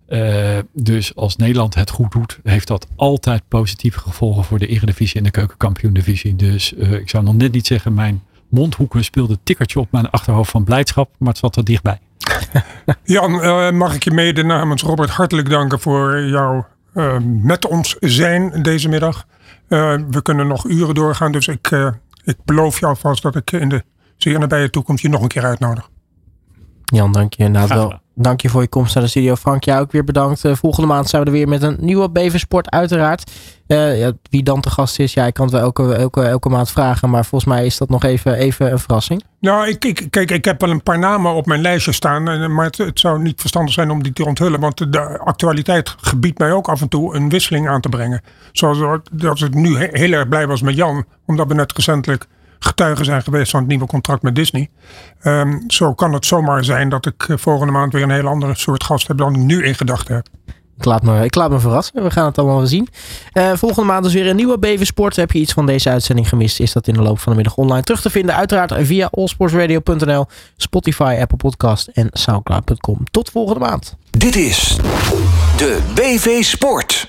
Uh, 0.10 0.58
dus 0.74 1.16
als 1.16 1.36
Nederland 1.36 1.76
het 1.76 1.89
goed 1.89 2.12
doet, 2.12 2.39
heeft 2.43 2.68
dat 2.68 2.88
altijd 2.95 3.43
positieve 3.47 3.99
gevolgen 3.99 4.43
voor 4.43 4.60
de 4.60 4.68
Eredivisie 4.68 5.18
en 5.18 5.24
de 5.24 5.32
Keukenkampioen-divisie. 5.32 6.36
Dus 6.36 6.74
uh, 6.74 6.91
ik 6.91 7.10
zou 7.10 7.24
nog 7.24 7.36
net 7.36 7.51
niet 7.51 7.68
zeggen, 7.68 7.93
mijn 7.93 8.24
mondhoeken 8.49 9.03
speelde 9.03 9.38
tikkertje 9.43 9.80
op 9.80 9.91
mijn 9.91 10.10
achterhoofd 10.10 10.51
van 10.51 10.64
blijdschap, 10.64 11.10
maar 11.18 11.30
het 11.30 11.38
zat 11.38 11.55
er 11.55 11.64
dichtbij. 11.64 11.99
Jan, 13.03 13.32
uh, 13.32 13.72
mag 13.72 13.95
ik 13.95 14.03
je 14.03 14.12
mede 14.12 14.43
namens 14.43 14.82
Robert 14.82 15.10
hartelijk 15.10 15.49
danken 15.49 15.80
voor 15.80 16.22
jouw 16.22 16.68
met 17.24 17.68
ons 17.68 17.95
zijn 17.99 18.62
deze 18.64 18.89
middag. 18.89 19.26
we 19.68 20.20
kunnen 20.22 20.47
nog 20.47 20.66
uren 20.66 20.95
doorgaan, 20.95 21.32
dus 21.32 21.47
ik, 21.47 21.72
ik 22.24 22.38
beloof 22.45 22.80
jou 22.80 22.93
alvast 22.93 23.22
dat 23.22 23.36
ik 23.36 23.51
in 23.51 23.70
de 23.70 23.84
zeer 24.16 24.39
nabije 24.39 24.70
toekomst 24.70 25.01
je 25.01 25.10
nog 25.10 25.22
een 25.22 25.28
keer 25.28 25.45
uitnodig. 25.45 25.89
Jan, 26.94 27.12
dank 27.12 27.34
je. 27.34 27.48
Nou, 27.48 27.68
wel 27.68 28.00
dank 28.18 28.42
je 28.42 28.50
voor 28.50 28.62
je 28.62 28.68
komst 28.68 28.96
naar 28.96 29.04
de 29.04 29.10
studio. 29.10 29.36
Frank, 29.36 29.64
jij 29.64 29.80
ook 29.80 29.92
weer 29.92 30.04
bedankt. 30.04 30.44
Uh, 30.44 30.56
volgende 30.56 30.88
maand 30.88 31.10
zijn 31.10 31.22
we 31.22 31.28
er 31.28 31.34
weer 31.34 31.48
met 31.48 31.62
een 31.62 31.78
nieuwe 31.80 32.10
BV-sport 32.10 32.70
uiteraard. 32.70 33.32
Uh, 33.68 34.00
ja, 34.00 34.12
wie 34.30 34.44
dan 34.44 34.62
te 34.62 34.70
gast 34.70 35.00
is, 35.00 35.14
ja, 35.14 35.26
ik 35.26 35.34
kan 35.34 35.46
het 35.46 35.54
wel 35.54 35.64
elke, 35.64 35.94
elke, 35.94 36.22
elke 36.22 36.50
maand 36.50 36.72
vragen. 36.72 37.10
Maar 37.10 37.26
volgens 37.26 37.52
mij 37.52 37.66
is 37.66 37.78
dat 37.78 37.90
nog 37.90 38.04
even, 38.04 38.34
even 38.34 38.72
een 38.72 38.80
verrassing. 38.80 39.24
Nou, 39.40 39.68
ik, 39.68 39.86
ik, 39.86 40.08
kijk, 40.10 40.32
ik 40.32 40.46
heb 40.46 40.62
wel 40.62 40.70
een 40.70 40.84
paar 40.84 41.00
namen 41.00 41.34
op 41.34 41.46
mijn 41.46 41.62
lijstje 41.62 41.92
staan. 41.92 42.30
Eh, 42.30 42.48
maar 42.48 42.66
het, 42.66 42.78
het, 42.78 43.00
zou 43.00 43.22
niet 43.22 43.40
verstandig 43.40 43.74
zijn 43.74 43.90
om 43.90 44.04
die 44.04 44.14
te 44.14 44.26
onthullen. 44.26 44.60
Want 44.60 44.92
de 44.92 45.20
actualiteit 45.20 45.96
gebiedt 46.02 46.40
mij 46.40 46.52
ook 46.52 46.70
af 46.70 46.82
en 46.82 46.88
toe 46.88 47.16
een 47.16 47.30
wisseling 47.30 47.70
aan 47.70 47.82
te 47.82 47.90
brengen. 47.90 48.22
Zoals 48.52 49.02
dat 49.12 49.42
ik 49.42 49.54
nu 49.54 49.78
heel 49.78 50.12
erg 50.12 50.28
blij 50.28 50.48
was 50.48 50.62
met 50.62 50.76
Jan. 50.76 51.06
Omdat 51.26 51.48
we 51.48 51.54
net 51.54 51.74
recentelijk 51.74 52.28
getuigen 52.60 53.05
zijn 53.05 53.24
geweest 53.24 53.51
van 53.51 53.60
het 53.60 53.70
nieuwe 53.70 53.86
contract 53.86 54.22
met 54.22 54.36
Disney. 54.36 54.70
Um, 55.24 55.64
zo 55.68 55.93
kan 55.93 56.14
het 56.14 56.26
zomaar 56.26 56.64
zijn 56.64 56.89
dat 56.89 57.05
ik 57.05 57.26
eh, 57.28 57.38
volgende 57.38 57.74
maand 57.74 57.93
weer 57.93 58.03
een 58.03 58.12
heel 58.12 58.28
andere 58.28 58.55
soort 58.55 58.84
gast 58.84 59.08
heb 59.08 59.18
dan 59.18 59.36
ik 59.36 59.41
nu 59.41 59.66
in 59.66 59.76
gedachten 59.76 60.16
heb. 60.16 60.28
Ik 60.78 60.86
laat, 60.86 61.03
me, 61.03 61.24
ik 61.24 61.36
laat 61.36 61.49
me 61.49 61.60
verrassen. 61.60 62.03
We 62.03 62.12
gaan 62.12 62.26
het 62.26 62.38
allemaal 62.38 62.68
zien. 62.68 62.88
Uh, 63.34 63.51
volgende 63.53 63.88
maand 63.91 64.05
is 64.05 64.14
weer 64.14 64.28
een 64.28 64.36
nieuwe 64.36 64.58
BV 64.58 64.86
Sport. 64.86 65.16
Heb 65.16 65.32
je 65.32 65.39
iets 65.39 65.53
van 65.53 65.66
deze 65.66 65.89
uitzending 65.89 66.30
gemist? 66.30 66.60
Is 66.60 66.74
dat 66.74 66.88
in 66.88 66.93
de 66.93 67.01
loop 67.01 67.20
van 67.20 67.32
de 67.32 67.38
middag 67.38 67.55
online 67.55 67.84
terug 67.84 68.01
te 68.01 68.10
vinden? 68.10 68.36
Uiteraard 68.36 68.74
via 68.78 69.10
allsportsradio.nl, 69.12 70.26
Spotify, 70.58 71.18
Apple 71.20 71.38
Podcast 71.38 71.88
en 71.88 72.10
Soundcloud.com. 72.12 73.03
Tot 73.12 73.30
volgende 73.30 73.60
maand. 73.60 73.97
Dit 74.10 74.36
is 74.36 74.78
de 75.58 75.80
BV 75.95 76.43
Sport. 76.43 77.05